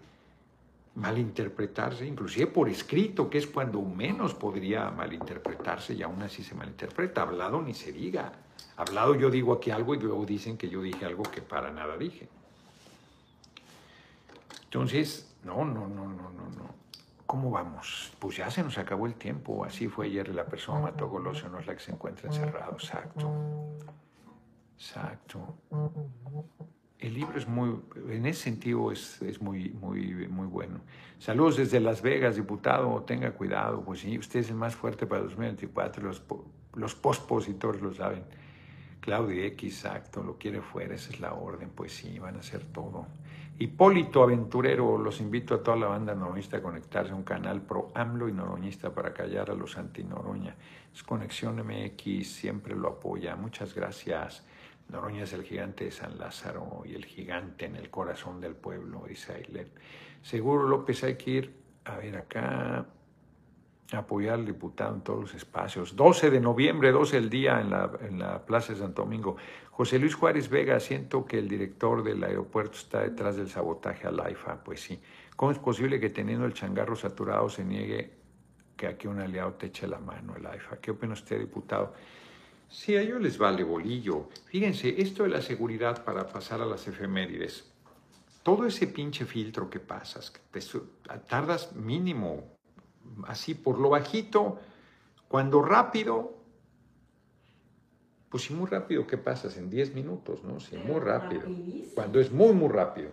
malinterpretarse, 0.96 2.06
inclusive 2.06 2.48
por 2.48 2.70
escrito, 2.70 3.30
que 3.30 3.38
es 3.38 3.48
cuando 3.48 3.82
menos 3.82 4.34
podría 4.34 4.90
malinterpretarse 4.92 5.94
y 5.94 6.02
aún 6.02 6.22
así 6.24 6.44
se 6.44 6.56
malinterpreta? 6.56 7.22
Hablado 7.22 7.62
ni 7.62 7.74
se 7.74 7.92
diga. 7.92 8.32
Hablado 8.78 9.16
yo 9.16 9.30
digo 9.30 9.54
aquí 9.54 9.72
algo 9.72 9.96
y 9.96 10.00
luego 10.00 10.26
dicen 10.26 10.58
que 10.58 10.70
yo 10.70 10.82
dije 10.82 11.06
algo 11.06 11.24
que 11.24 11.42
para 11.42 11.72
nada 11.72 11.98
dije. 11.98 12.28
Entonces, 14.66 15.34
no, 15.44 15.64
no, 15.64 15.88
no, 15.88 16.08
no, 16.08 16.30
no, 16.32 16.50
no. 16.50 16.76
¿Cómo 17.26 17.50
vamos? 17.50 18.14
Pues 18.20 18.38
ya 18.38 18.52
se 18.52 18.62
nos 18.64 18.78
acabó 18.78 19.08
el 19.08 19.16
tiempo. 19.16 19.64
Así 19.66 19.88
fue 19.88 20.08
ayer. 20.08 20.30
La 20.30 20.46
persona 20.46 20.80
mató 20.80 21.06
a 21.06 21.08
Golosio, 21.08 21.50
no 21.50 21.60
es 21.60 21.68
la 21.68 21.74
que 21.74 21.80
se 21.80 21.92
encuentra 21.92 22.28
encerrado. 22.28 22.74
Exacto. 22.74 23.32
Exacto. 24.78 25.56
El 27.00 27.14
libro 27.14 27.38
es 27.38 27.48
muy, 27.48 27.82
en 28.10 28.26
ese 28.26 28.44
sentido 28.44 28.92
es, 28.92 29.22
es, 29.22 29.42
muy, 29.42 29.70
muy, 29.70 30.28
muy 30.28 30.48
bueno. 30.48 30.80
Saludos 31.20 31.58
desde 31.58 31.80
Las 31.80 32.02
Vegas, 32.02 32.36
diputado. 32.38 33.04
Tenga 33.04 33.32
cuidado, 33.32 33.82
pues 33.84 34.00
sí, 34.00 34.18
usted 34.18 34.40
es 34.40 34.50
el 34.50 34.56
más 34.56 34.76
fuerte 34.76 35.06
para 35.06 35.24
2024. 35.24 36.04
Los, 36.04 36.24
los 36.74 36.96
pospositores 36.96 37.82
lo 37.82 37.94
saben. 37.94 38.24
Claudia 39.02 39.46
X, 39.46 39.86
exacto, 39.86 40.24
lo 40.24 40.38
quiere 40.38 40.62
fuera, 40.62 40.96
esa 40.96 41.12
es 41.12 41.20
la 41.20 41.34
orden. 41.34 41.70
Pues 41.70 41.94
sí, 41.94 42.18
van 42.18 42.38
a 42.38 42.40
hacer 42.40 42.64
todo. 42.64 43.06
Hipólito 43.60 44.24
Aventurero, 44.24 44.98
los 44.98 45.22
invito 45.22 45.56
a 45.56 45.64
toda 45.64 45.78
la 45.78 45.88
banda 45.88 46.14
noroñista 46.14 46.58
a 46.58 46.62
conectarse 46.62 47.12
a 47.12 47.16
un 47.16 47.24
canal 47.24 47.62
pro 47.62 47.92
AMLO 47.94 48.28
y 48.28 48.34
noroñista 48.34 48.94
para 48.94 49.14
callar 49.14 49.50
a 49.50 49.54
los 49.54 49.78
anti-Noroña. 49.78 50.56
Es 50.94 51.04
Conexión 51.04 51.56
MX, 51.66 52.28
siempre 52.28 52.76
lo 52.76 52.90
apoya. 52.90 53.36
Muchas 53.36 53.74
gracias. 53.74 54.44
Noroña 54.90 55.24
es 55.24 55.34
el 55.34 55.44
gigante 55.44 55.86
de 55.86 55.92
San 55.92 56.18
Lázaro 56.18 56.84
y 56.86 56.96
el 56.96 57.06
gigante 57.06 57.66
en 57.66 57.76
el 57.76 57.90
corazón 57.90 58.40
del 58.40 58.56
pueblo, 58.56 59.06
dice 59.08 59.34
Ailet. 59.34 59.70
Seguro 60.22 60.68
López 60.68 61.04
hay 61.04 61.16
que 61.16 61.32
ir, 61.32 61.56
a 61.86 61.98
ver 61.98 62.18
acá, 62.18 62.86
apoyar 63.92 64.36
al 64.36 64.46
diputado 64.46 64.96
en 64.96 65.02
todos 65.02 65.22
los 65.22 65.34
espacios. 65.36 65.96
12 65.96 66.30
de 66.30 66.40
noviembre, 66.40 66.92
12 66.92 67.18
el 67.18 67.30
día 67.30 67.62
en 67.62 67.70
la, 67.70 67.92
en 68.02 68.20
la 68.20 68.46
Plaza 68.46 68.74
de 68.74 68.80
Santo 68.80 69.04
Domingo. 69.04 69.38
José 69.72 70.00
Luis 70.00 70.16
Juárez 70.16 70.50
Vega, 70.50 70.80
siento 70.80 71.26
que 71.26 71.38
el 71.38 71.48
director 71.48 72.04
del 72.04 72.24
aeropuerto 72.24 72.78
está 72.78 73.02
detrás 73.02 73.36
del 73.36 73.50
sabotaje 73.50 74.08
al 74.08 74.20
AIFA. 74.20 74.64
Pues 74.64 74.82
sí. 74.82 75.00
¿Cómo 75.36 75.52
es 75.52 75.60
posible 75.60 76.00
que 76.00 76.10
teniendo 76.10 76.46
el 76.46 76.54
changarro 76.54 76.96
saturado 76.96 77.50
se 77.50 77.64
niegue 77.64 78.14
que 78.78 78.88
aquí 78.88 79.08
un 79.08 79.20
aliado 79.20 79.54
te 79.54 79.68
eche 79.68 79.88
la 79.88 80.00
mano 80.00 80.36
el 80.36 80.46
AIFA? 80.46 80.78
¿Qué 80.78 80.92
opina 80.92 81.14
usted, 81.14 81.40
diputado? 81.40 81.94
Sí, 82.70 82.96
a 82.96 83.02
ellos 83.02 83.22
les 83.22 83.38
vale 83.38 83.64
bolillo. 83.64 84.30
Fíjense, 84.46 85.02
esto 85.02 85.24
de 85.24 85.30
la 85.30 85.42
seguridad 85.42 86.04
para 86.04 86.28
pasar 86.28 86.62
a 86.62 86.66
las 86.66 86.88
efemérides. 86.88 87.72
Todo 88.44 88.66
ese 88.66 88.88
pinche 88.88 89.26
filtro 89.26 89.70
que 89.70 89.80
pasas, 89.80 90.30
que 90.32 90.40
te 90.52 90.62
tardas 91.28 91.74
mínimo 91.76 92.56
así 93.28 93.54
por 93.54 93.80
lo 93.80 93.90
bajito, 93.90 94.60
cuando 95.28 95.62
rápido, 95.62 96.38
pues 98.30 98.44
si 98.44 98.54
muy 98.54 98.68
rápido, 98.68 99.08
¿qué 99.08 99.18
pasas? 99.18 99.58
En 99.58 99.70
10 99.70 99.96
minutos, 99.96 100.44
¿no? 100.44 100.60
Si 100.60 100.78
muy 100.78 101.00
rápido. 101.00 101.44
Cuando 101.94 102.20
es 102.20 102.32
muy, 102.32 102.54
muy 102.54 102.70
rápido. 102.70 103.10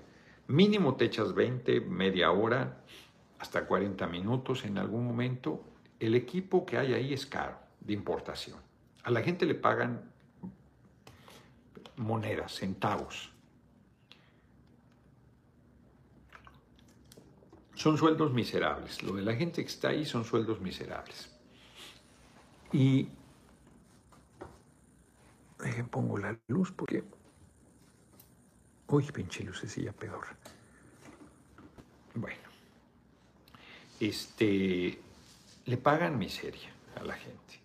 Mínimo 0.48 0.96
te 0.96 1.04
echas 1.06 1.34
20, 1.34 1.80
media 1.82 2.30
hora, 2.32 2.82
hasta 3.38 3.66
40 3.66 4.06
minutos 4.08 4.64
en 4.64 4.78
algún 4.78 5.06
momento. 5.06 5.62
El 5.98 6.14
equipo 6.14 6.66
que 6.66 6.78
hay 6.78 6.94
ahí 6.94 7.12
es 7.14 7.26
caro, 7.26 7.56
de 7.80 7.92
importación. 7.92 8.58
A 9.02 9.10
la 9.10 9.22
gente 9.22 9.46
le 9.46 9.54
pagan 9.54 10.12
monedas, 11.96 12.54
centavos. 12.54 13.32
son 17.82 17.98
sueldos 17.98 18.32
miserables. 18.32 19.02
Lo 19.02 19.14
de 19.14 19.22
la 19.22 19.34
gente 19.34 19.60
que 19.60 19.68
está 19.68 19.88
ahí 19.88 20.04
son 20.04 20.24
sueldos 20.24 20.60
miserables. 20.60 21.28
Y 22.72 23.08
pongo 25.90 26.16
la 26.16 26.38
luz 26.46 26.70
porque... 26.70 27.02
Uy, 28.86 29.04
pinche 29.10 29.42
lucecilla 29.42 29.92
peor. 29.92 30.24
Bueno. 32.14 32.48
Este... 33.98 35.00
Le 35.66 35.76
pagan 35.76 36.18
miseria 36.18 36.72
a 37.00 37.02
la 37.02 37.14
gente. 37.14 37.61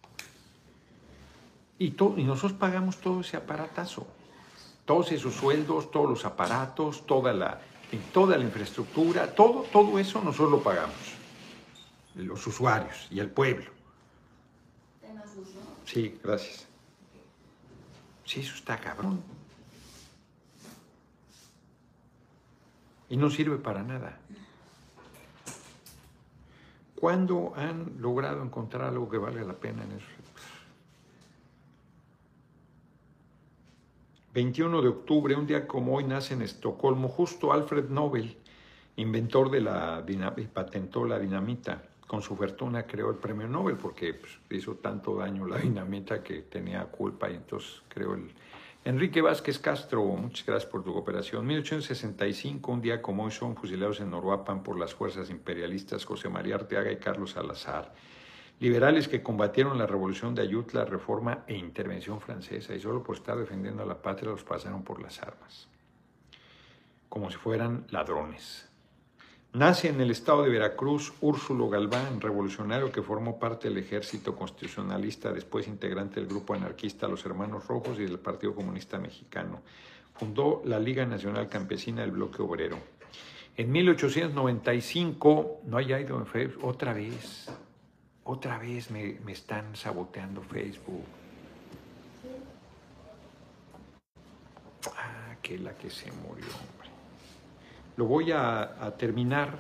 Y, 1.80 1.95
y 1.95 2.23
nosotros 2.23 2.53
pagamos 2.53 2.97
todo 2.97 3.21
ese 3.21 3.38
aparatazo. 3.38 4.07
Todos 4.86 5.11
esos 5.11 5.34
sueldos, 5.34 5.91
todos 5.91 6.09
los 6.09 6.25
aparatos, 6.25 7.05
toda 7.05 7.34
la 7.34 7.61
toda 8.13 8.38
la 8.38 8.43
infraestructura, 8.43 9.34
todo, 9.34 9.61
todo 9.71 9.97
eso 9.97 10.21
nosotros 10.21 10.51
lo 10.51 10.63
pagamos, 10.63 10.95
los 12.15 12.45
usuarios 12.45 13.07
y 13.09 13.19
el 13.19 13.30
pueblo. 13.30 13.71
Sí, 15.86 16.19
gracias. 16.21 16.67
Sí, 18.25 18.41
eso 18.41 18.55
está 18.55 18.78
cabrón. 18.78 19.21
Y 23.09 23.15
no 23.15 23.30
sirve 23.30 23.57
para 23.57 23.84
nada. 23.84 24.19
¿Cuándo 26.99 27.53
han 27.55 28.01
logrado 28.01 28.43
encontrar 28.43 28.89
algo 28.89 29.07
que 29.07 29.17
valga 29.17 29.43
la 29.43 29.53
pena 29.53 29.84
en 29.84 29.93
eso? 29.93 30.16
21 34.38 34.83
de 34.83 34.89
octubre, 34.89 35.35
un 35.35 35.47
día 35.47 35.65
como 35.65 35.95
hoy, 35.95 36.03
nace 36.03 36.35
en 36.35 36.43
Estocolmo 36.43 37.07
justo 37.07 37.51
Alfred 37.51 37.89
Nobel, 37.89 38.38
inventor 38.95 39.49
de 39.49 39.61
la 39.61 40.05
y 40.07 40.41
patentó 40.43 41.05
la 41.05 41.17
dinamita. 41.17 41.81
Con 42.05 42.21
su 42.21 42.35
fortuna 42.35 42.85
creó 42.85 43.09
el 43.09 43.15
premio 43.15 43.47
Nobel 43.47 43.77
porque 43.77 44.13
pues, 44.13 44.38
hizo 44.51 44.75
tanto 44.75 45.15
daño 45.15 45.47
la 45.47 45.57
dinamita 45.57 46.21
que 46.21 46.43
tenía 46.43 46.83
culpa 46.83 47.31
y 47.31 47.33
entonces 47.33 47.81
creó 47.88 48.13
el... 48.13 48.31
Enrique 48.85 49.23
Vázquez 49.23 49.57
Castro, 49.57 50.03
muchas 50.03 50.45
gracias 50.45 50.71
por 50.71 50.83
tu 50.83 50.93
cooperación. 50.93 51.43
1865, 51.43 52.71
un 52.71 52.79
día 52.79 53.01
como 53.01 53.23
hoy, 53.23 53.31
son 53.31 53.55
fusilados 53.55 54.01
en 54.01 54.11
Noruapan 54.11 54.61
por 54.61 54.77
las 54.77 54.93
fuerzas 54.93 55.31
imperialistas 55.31 56.05
José 56.05 56.29
María 56.29 56.53
Arteaga 56.53 56.91
y 56.91 56.97
Carlos 56.97 57.31
Salazar 57.31 57.91
liberales 58.60 59.08
que 59.08 59.22
combatieron 59.22 59.78
la 59.78 59.86
revolución 59.86 60.34
de 60.34 60.41
Ayutla, 60.41 60.86
reforma 60.86 61.43
e 61.47 61.55
intervención 61.55 62.20
francesa 62.20 62.74
y 62.74 62.80
solo 62.80 63.03
por 63.03 63.16
estar 63.16 63.38
defendiendo 63.38 63.84
a 63.84 63.86
la 63.86 64.01
patria 64.01 64.32
los 64.32 64.43
pasaron 64.43 64.84
por 64.84 65.01
las 65.01 65.22
armas. 65.22 65.68
como 67.10 67.32
si 67.32 67.38
fueran 67.38 67.88
ladrones. 67.89 68.68
Nace 69.53 69.88
en 69.88 70.01
el 70.01 70.12
estado 70.12 70.43
de 70.43 70.49
Veracruz 70.49 71.14
Úrsulo 71.22 71.70
Galván, 71.70 72.20
revolucionario 72.20 72.91
que 72.91 73.01
formó 73.01 73.39
parte 73.39 73.70
del 73.70 73.78
ejército 73.78 74.36
constitucionalista, 74.36 75.32
después 75.32 75.68
integrante 75.68 76.20
del 76.20 76.28
grupo 76.28 76.53
anarquista 76.53 77.08
Los 77.08 77.26
Hermanos 77.26 77.66
Rojos 77.66 77.97
y 77.97 78.03
del 78.03 78.20
Partido 78.20 78.53
Comunista 78.53 78.99
Mexicano. 78.99 79.62
Fundó 80.14 80.62
la 80.66 80.80
Liga 80.80 81.05
Nacional 81.05 81.47
Campesina 81.47 82.01
del 82.01 82.12
Bloque 82.12 82.41
Obrero. 82.41 82.78
En 83.55 83.72
1895, 83.72 85.62
no 85.66 85.78
haya 85.78 85.99
ido 85.99 86.18
en 86.18 86.53
otra 86.62 86.93
vez, 86.93 87.49
otra 88.28 88.57
vez 88.57 88.91
me, 88.91 89.17
me 89.25 89.32
están 89.32 89.75
saboteando 89.75 90.41
Facebook. 90.41 91.03
Ah, 94.95 95.36
que 95.41 95.57
la 95.57 95.73
que 95.73 95.89
se 95.89 96.11
murió, 96.11 96.45
hombre. 96.45 96.89
Lo 97.95 98.05
voy 98.05 98.32
a, 98.32 98.86
a 98.86 98.95
terminar. 98.95 99.59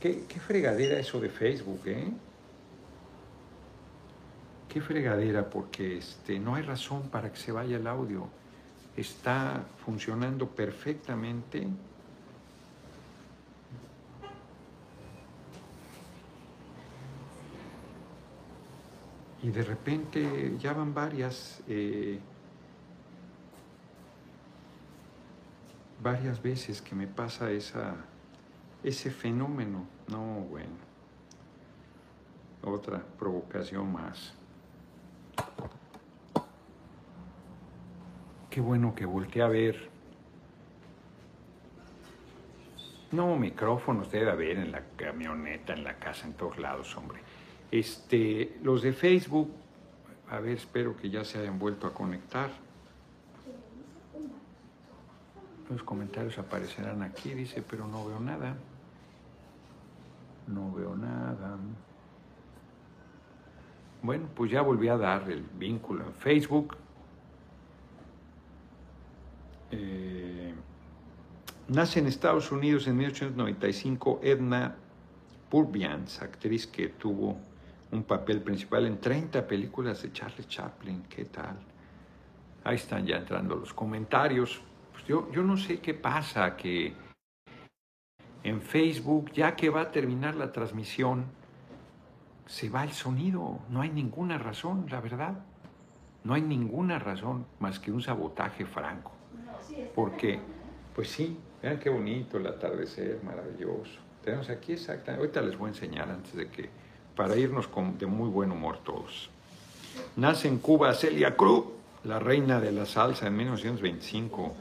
¿Qué, 0.00 0.26
qué 0.28 0.38
fregadera 0.38 0.98
eso 0.98 1.18
de 1.18 1.30
Facebook, 1.30 1.80
¿eh? 1.86 2.12
Qué 4.68 4.80
fregadera, 4.82 5.48
porque 5.48 5.98
este, 5.98 6.38
no 6.38 6.56
hay 6.56 6.62
razón 6.62 7.08
para 7.08 7.30
que 7.32 7.38
se 7.38 7.52
vaya 7.52 7.76
el 7.76 7.86
audio. 7.86 8.28
Está 8.96 9.64
funcionando 9.84 10.48
perfectamente. 10.48 11.66
Y 19.44 19.50
de 19.50 19.62
repente 19.62 20.56
ya 20.58 20.72
van 20.72 20.94
varias, 20.94 21.62
eh, 21.68 22.18
varias 26.02 26.42
veces 26.42 26.80
que 26.80 26.94
me 26.94 27.06
pasa 27.06 27.50
esa, 27.50 27.94
ese 28.82 29.10
fenómeno. 29.10 29.86
No, 30.08 30.46
bueno. 30.48 30.72
Otra 32.62 33.04
provocación 33.18 33.92
más. 33.92 34.32
Qué 38.48 38.62
bueno 38.62 38.94
que 38.94 39.04
volteé 39.04 39.42
a 39.42 39.48
ver. 39.48 39.90
No, 43.12 43.36
micrófonos 43.36 44.10
debe 44.10 44.30
haber 44.30 44.56
en 44.56 44.72
la 44.72 44.82
camioneta, 44.96 45.74
en 45.74 45.84
la 45.84 45.98
casa, 45.98 46.26
en 46.26 46.32
todos 46.32 46.56
lados, 46.56 46.96
hombre. 46.96 47.20
Este, 47.70 48.58
los 48.62 48.82
de 48.82 48.92
Facebook, 48.92 49.50
a 50.30 50.38
ver, 50.40 50.56
espero 50.56 50.96
que 50.96 51.10
ya 51.10 51.24
se 51.24 51.38
hayan 51.38 51.58
vuelto 51.58 51.86
a 51.86 51.92
conectar. 51.92 52.50
Los 55.70 55.82
comentarios 55.82 56.38
aparecerán 56.38 57.02
aquí, 57.02 57.34
dice, 57.34 57.62
pero 57.62 57.86
no 57.86 58.06
veo 58.06 58.20
nada. 58.20 58.56
No 60.46 60.72
veo 60.72 60.94
nada. 60.94 61.56
Bueno, 64.02 64.28
pues 64.34 64.50
ya 64.50 64.60
volví 64.60 64.88
a 64.88 64.98
dar 64.98 65.30
el 65.30 65.40
vínculo 65.40 66.04
en 66.04 66.12
Facebook. 66.12 66.76
Eh, 69.70 70.54
nace 71.68 72.00
en 72.00 72.06
Estados 72.06 72.52
Unidos 72.52 72.86
en 72.86 72.98
1895 72.98 74.20
Edna 74.22 74.76
Purviance, 75.48 76.22
actriz 76.22 76.66
que 76.66 76.88
tuvo 76.88 77.38
un 77.94 78.04
papel 78.04 78.42
principal 78.42 78.86
en 78.86 78.98
30 78.98 79.46
películas 79.46 80.02
de 80.02 80.12
Charlie 80.12 80.44
Chaplin. 80.46 81.04
¿Qué 81.08 81.26
tal? 81.26 81.56
Ahí 82.64 82.76
están 82.76 83.06
ya 83.06 83.16
entrando 83.16 83.56
los 83.56 83.72
comentarios. 83.72 84.60
Pues 84.92 85.04
yo, 85.04 85.30
yo 85.30 85.42
no 85.42 85.56
sé 85.56 85.80
qué 85.80 85.94
pasa, 85.94 86.56
que 86.56 86.92
en 88.42 88.60
Facebook, 88.60 89.30
ya 89.32 89.54
que 89.54 89.70
va 89.70 89.82
a 89.82 89.90
terminar 89.90 90.34
la 90.34 90.52
transmisión, 90.52 91.26
se 92.46 92.68
va 92.68 92.84
el 92.84 92.92
sonido. 92.92 93.60
No 93.70 93.80
hay 93.80 93.90
ninguna 93.90 94.38
razón, 94.38 94.86
la 94.90 95.00
verdad. 95.00 95.44
No 96.24 96.34
hay 96.34 96.42
ninguna 96.42 96.98
razón 96.98 97.46
más 97.60 97.78
que 97.78 97.92
un 97.92 98.02
sabotaje 98.02 98.66
franco. 98.66 99.12
Porque, 99.94 100.40
pues 100.94 101.10
sí, 101.10 101.38
vean 101.62 101.78
qué 101.78 101.90
bonito 101.90 102.38
el 102.38 102.46
atardecer, 102.46 103.22
maravilloso. 103.22 104.00
Tenemos 104.22 104.48
aquí 104.48 104.72
exactamente, 104.72 105.20
ahorita 105.20 105.42
les 105.42 105.58
voy 105.58 105.66
a 105.66 105.72
enseñar 105.72 106.10
antes 106.10 106.34
de 106.34 106.48
que, 106.48 106.70
para 107.16 107.36
irnos 107.36 107.66
con, 107.68 107.98
de 107.98 108.06
muy 108.06 108.28
buen 108.28 108.50
humor 108.50 108.78
todos. 108.84 109.30
Nace 110.16 110.48
en 110.48 110.58
Cuba 110.58 110.92
Celia 110.94 111.36
Cruz, 111.36 111.64
la 112.04 112.18
reina 112.18 112.60
de 112.60 112.72
la 112.72 112.86
salsa 112.86 113.26
en 113.26 113.36
1925. 113.36 114.54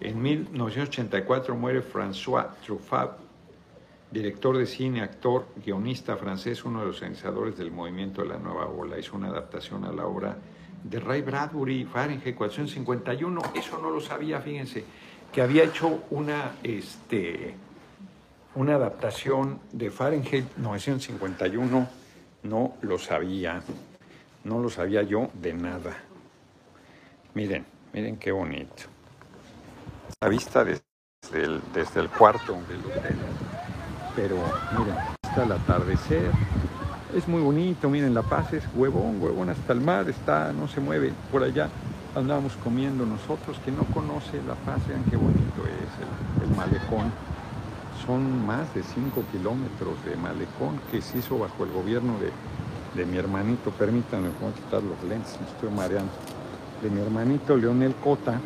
En 0.00 0.22
1984 0.22 1.54
muere 1.56 1.82
François 1.82 2.48
Truffaut, 2.64 3.12
director 4.10 4.56
de 4.56 4.66
cine, 4.66 5.02
actor, 5.02 5.46
guionista 5.64 6.16
francés, 6.16 6.64
uno 6.64 6.80
de 6.80 6.86
los 6.86 7.02
iniciadores 7.02 7.56
del 7.56 7.70
movimiento 7.70 8.22
de 8.22 8.28
la 8.28 8.38
nueva 8.38 8.66
ola. 8.66 8.98
Hizo 8.98 9.16
una 9.16 9.28
adaptación 9.28 9.84
a 9.84 9.92
la 9.92 10.06
obra 10.06 10.36
de 10.82 11.00
Ray 11.00 11.22
Bradbury, 11.22 11.84
Fahrenheit 11.84 12.36
451. 12.36 13.42
Eso 13.54 13.78
no 13.78 13.90
lo 13.90 14.00
sabía, 14.00 14.40
fíjense, 14.40 14.84
que 15.32 15.42
había 15.42 15.64
hecho 15.64 16.04
una, 16.10 16.52
este, 16.62 17.54
una 18.56 18.74
adaptación 18.74 19.60
de 19.72 19.90
Fahrenheit 19.90 20.44
951. 20.56 21.88
No 22.42 22.74
lo 22.82 22.98
sabía, 22.98 23.62
no 24.44 24.60
lo 24.60 24.68
sabía 24.68 25.02
yo 25.02 25.30
de 25.34 25.52
nada. 25.54 25.96
Miren, 27.34 27.64
miren 27.92 28.16
qué 28.16 28.32
bonito. 28.32 28.84
La 30.20 30.28
vista 30.28 30.64
desde 30.64 30.82
el, 31.32 31.60
desde 31.72 32.00
el 32.00 32.08
cuarto 32.08 32.54
del 32.68 32.80
hotel 32.80 33.16
pero 34.16 34.36
miren, 34.78 34.96
está 35.22 35.44
el 35.44 35.52
atardecer, 35.52 36.30
es 37.14 37.28
muy 37.28 37.42
bonito, 37.42 37.90
miren, 37.90 38.14
La 38.14 38.22
Paz 38.22 38.54
es 38.54 38.64
huevón, 38.74 39.22
huevón 39.22 39.50
hasta 39.50 39.74
el 39.74 39.82
mar, 39.82 40.08
está, 40.08 40.52
no 40.54 40.66
se 40.66 40.80
mueve, 40.80 41.12
por 41.30 41.42
allá 41.42 41.68
andábamos 42.14 42.56
comiendo 42.64 43.04
nosotros, 43.04 43.58
que 43.62 43.70
no 43.70 43.84
conoce 43.92 44.42
La 44.48 44.54
Paz, 44.54 44.80
vean 44.88 45.04
qué 45.10 45.16
bonito 45.16 45.62
es 45.66 46.42
el, 46.42 46.48
el 46.48 46.56
malecón, 46.56 47.12
son 48.04 48.46
más 48.46 48.72
de 48.74 48.82
5 48.82 49.24
kilómetros 49.32 50.04
de 50.04 50.16
malecón 50.16 50.80
que 50.90 51.00
se 51.00 51.18
hizo 51.18 51.38
bajo 51.38 51.64
el 51.64 51.72
gobierno 51.72 52.14
de, 52.18 52.30
de 52.98 53.06
mi 53.06 53.16
hermanito, 53.16 53.70
permítanme, 53.70 54.28
voy 54.40 54.50
a 54.50 54.54
quitar 54.54 54.82
los 54.82 55.02
lentes, 55.04 55.38
me 55.40 55.46
estoy 55.46 55.70
mareando, 55.70 56.12
de 56.82 56.90
mi 56.90 57.00
hermanito 57.00 57.56
Leonel 57.56 57.94
Cota, 57.96 58.40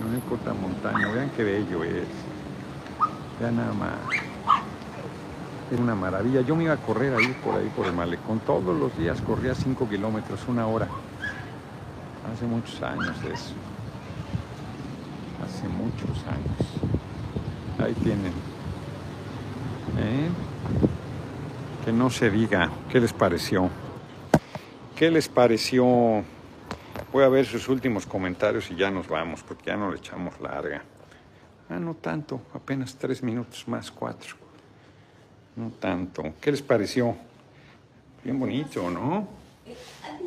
Leonel 0.00 0.20
Cota 0.28 0.54
Montaño, 0.54 1.12
vean 1.12 1.30
qué 1.36 1.44
bello 1.44 1.84
es, 1.84 2.06
vean 3.40 3.56
nada 3.56 3.72
más. 3.72 3.94
Era 5.70 5.82
una 5.82 5.94
maravilla. 5.94 6.42
Yo 6.42 6.54
me 6.54 6.64
iba 6.64 6.74
a 6.74 6.76
correr 6.76 7.14
ahí 7.14 7.34
por 7.42 7.54
ahí 7.54 7.70
por 7.74 7.86
el 7.86 7.94
malecón. 7.94 8.38
Todos 8.40 8.78
los 8.78 8.96
días 8.98 9.20
corría 9.22 9.54
5 9.54 9.88
kilómetros, 9.88 10.40
una 10.46 10.66
hora. 10.66 10.88
Hace 12.32 12.44
muchos 12.44 12.82
años 12.82 13.16
eso. 13.22 13.54
Hace 15.42 15.66
muchos 15.68 16.22
años. 16.26 16.94
Ahí 17.78 17.94
tienen. 17.94 18.53
¿Eh? 19.98 20.28
Que 21.84 21.92
no 21.92 22.10
se 22.10 22.30
diga. 22.30 22.70
¿Qué 22.90 23.00
les 23.00 23.12
pareció? 23.12 23.68
¿Qué 24.96 25.10
les 25.10 25.28
pareció? 25.28 26.24
Voy 27.12 27.24
a 27.24 27.28
ver 27.28 27.46
sus 27.46 27.68
últimos 27.68 28.06
comentarios 28.06 28.70
y 28.70 28.76
ya 28.76 28.90
nos 28.90 29.08
vamos, 29.08 29.42
porque 29.42 29.66
ya 29.66 29.76
no 29.76 29.90
le 29.90 29.98
echamos 29.98 30.40
larga. 30.40 30.82
Ah, 31.68 31.78
no 31.78 31.94
tanto, 31.94 32.40
apenas 32.54 32.96
tres 32.96 33.22
minutos 33.22 33.66
más, 33.68 33.90
cuatro. 33.90 34.36
No 35.56 35.70
tanto. 35.70 36.34
¿Qué 36.40 36.50
les 36.50 36.62
pareció? 36.62 37.16
Bien 38.22 38.38
bonito, 38.38 38.90
¿no? 38.90 39.28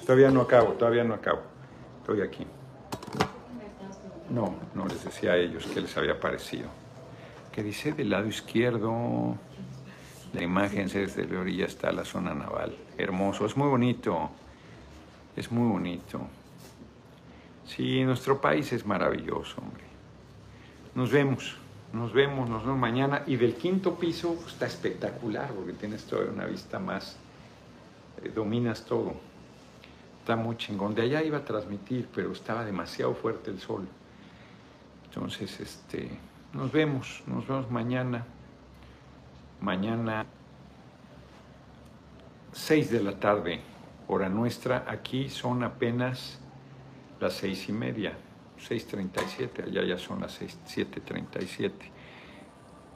Todavía 0.05 0.31
no 0.31 0.41
acabo, 0.41 0.73
todavía 0.73 1.03
no 1.03 1.13
acabo. 1.13 1.41
Estoy 2.01 2.21
aquí. 2.21 2.45
No, 4.29 4.55
no 4.73 4.85
les 4.87 5.03
decía 5.03 5.31
a 5.31 5.37
ellos 5.37 5.67
qué 5.73 5.81
les 5.81 5.95
había 5.97 6.19
parecido. 6.19 6.69
Que 7.57 7.63
dice 7.63 7.91
del 7.91 8.11
lado 8.11 8.27
izquierdo, 8.27 9.35
la 10.31 10.43
imagen 10.43 10.87
desde 10.89 11.25
la 11.25 11.39
orilla 11.39 11.65
está 11.65 11.91
la 11.91 12.05
zona 12.05 12.35
naval. 12.35 12.77
Hermoso, 12.99 13.47
es 13.47 13.57
muy 13.57 13.67
bonito. 13.67 14.29
Es 15.35 15.51
muy 15.51 15.67
bonito. 15.67 16.21
Sí, 17.65 18.03
nuestro 18.03 18.39
país 18.39 18.71
es 18.73 18.85
maravilloso, 18.85 19.59
hombre. 19.59 19.83
Nos 20.93 21.09
vemos. 21.09 21.57
Nos 21.93 22.13
vemos, 22.13 22.47
nos 22.47 22.61
vemos 22.61 22.77
mañana. 22.77 23.23
Y 23.25 23.37
del 23.37 23.55
quinto 23.55 23.95
piso 23.95 24.35
pues, 24.35 24.53
está 24.53 24.67
espectacular 24.67 25.49
porque 25.49 25.73
tienes 25.73 26.03
toda 26.03 26.29
una 26.29 26.45
vista 26.45 26.77
más, 26.77 27.17
eh, 28.21 28.29
dominas 28.35 28.85
todo. 28.85 29.15
Está 30.19 30.35
muy 30.35 30.57
chingón. 30.57 30.93
De 30.93 31.01
allá 31.01 31.23
iba 31.23 31.39
a 31.39 31.43
transmitir, 31.43 32.07
pero 32.13 32.31
estaba 32.33 32.63
demasiado 32.63 33.15
fuerte 33.15 33.49
el 33.49 33.59
sol. 33.59 33.87
Entonces, 35.05 35.59
este, 35.59 36.19
nos 36.53 36.71
vemos, 36.71 37.23
nos 37.27 37.47
vemos 37.47 37.69
mañana. 37.69 38.25
Mañana, 39.59 40.25
6 42.51 42.91
de 42.91 43.03
la 43.03 43.19
tarde, 43.19 43.59
hora 44.07 44.29
nuestra. 44.29 44.85
Aquí 44.87 45.29
son 45.29 45.63
apenas 45.63 46.39
las 47.19 47.33
seis 47.33 47.67
y 47.69 47.73
media. 47.73 48.17
6.37, 48.57 49.65
allá 49.65 49.83
ya 49.83 49.97
son 49.99 50.21
las 50.21 50.41
7.37. 50.41 51.71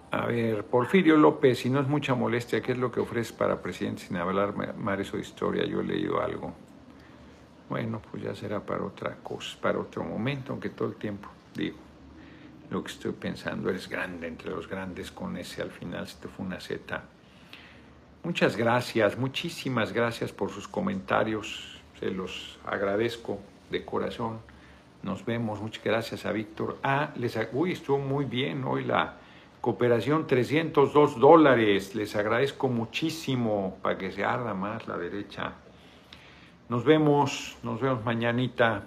A 0.10 0.26
ver, 0.26 0.66
Porfirio 0.66 1.18
López, 1.18 1.60
si 1.60 1.70
no 1.70 1.80
es 1.80 1.88
mucha 1.88 2.16
molestia, 2.16 2.62
¿qué 2.62 2.72
es 2.72 2.80
lo 2.80 2.92
que 2.92 3.00
ofreces 3.00 3.32
para 3.32 3.62
presidente 3.62 4.04
sin 4.04 4.18
hablar 4.18 4.56
mares 4.76 5.14
o 5.14 5.20
historia? 5.20 5.64
Yo 5.66 5.82
he 5.82 5.84
leído 5.84 6.20
algo. 6.20 6.52
Bueno, 7.70 8.02
pues 8.10 8.24
ya 8.24 8.36
será 8.36 8.60
para 8.60 8.84
otra 8.84 9.18
cosa, 9.18 9.56
para 9.62 9.80
otro 9.80 10.04
momento, 10.04 10.52
aunque 10.52 10.70
todo 10.70 10.90
el 10.90 10.96
tiempo 10.96 11.30
digo 11.56 11.91
lo 12.72 12.82
que 12.84 12.92
estoy 12.92 13.12
pensando, 13.12 13.70
eres 13.70 13.88
grande 13.88 14.28
entre 14.28 14.50
los 14.50 14.68
grandes 14.68 15.12
con 15.12 15.36
ese 15.36 15.62
al 15.62 15.72
final, 15.72 16.08
si 16.08 16.16
te 16.16 16.30
fue 16.30 16.46
una 16.46 16.60
Z. 16.60 17.04
Muchas 18.24 18.56
gracias, 18.56 19.18
muchísimas 19.18 19.92
gracias 19.92 20.32
por 20.32 20.50
sus 20.52 20.70
comentarios, 20.70 21.82
se 22.00 22.10
los 22.10 22.58
agradezco 22.66 23.40
de 23.70 23.84
corazón. 23.84 24.40
Nos 25.04 25.26
vemos, 25.26 25.62
muchas 25.62 25.84
gracias 25.84 26.26
a 26.26 26.32
Víctor. 26.32 26.78
Ah, 26.82 27.12
les, 27.18 27.38
uy, 27.52 27.74
estuvo 27.74 27.98
muy 27.98 28.24
bien 28.24 28.64
hoy 28.64 28.86
la 28.86 29.18
cooperación, 29.60 30.26
302 30.26 31.20
dólares, 31.20 31.94
les 31.94 32.16
agradezco 32.16 32.70
muchísimo 32.70 33.80
para 33.82 33.98
que 33.98 34.12
se 34.14 34.24
arda 34.24 34.54
más 34.54 34.88
la 34.88 34.98
derecha. 34.98 35.54
Nos 36.70 36.86
vemos, 36.86 37.58
nos 37.64 37.82
vemos 37.82 38.06
mañanita. 38.06 38.84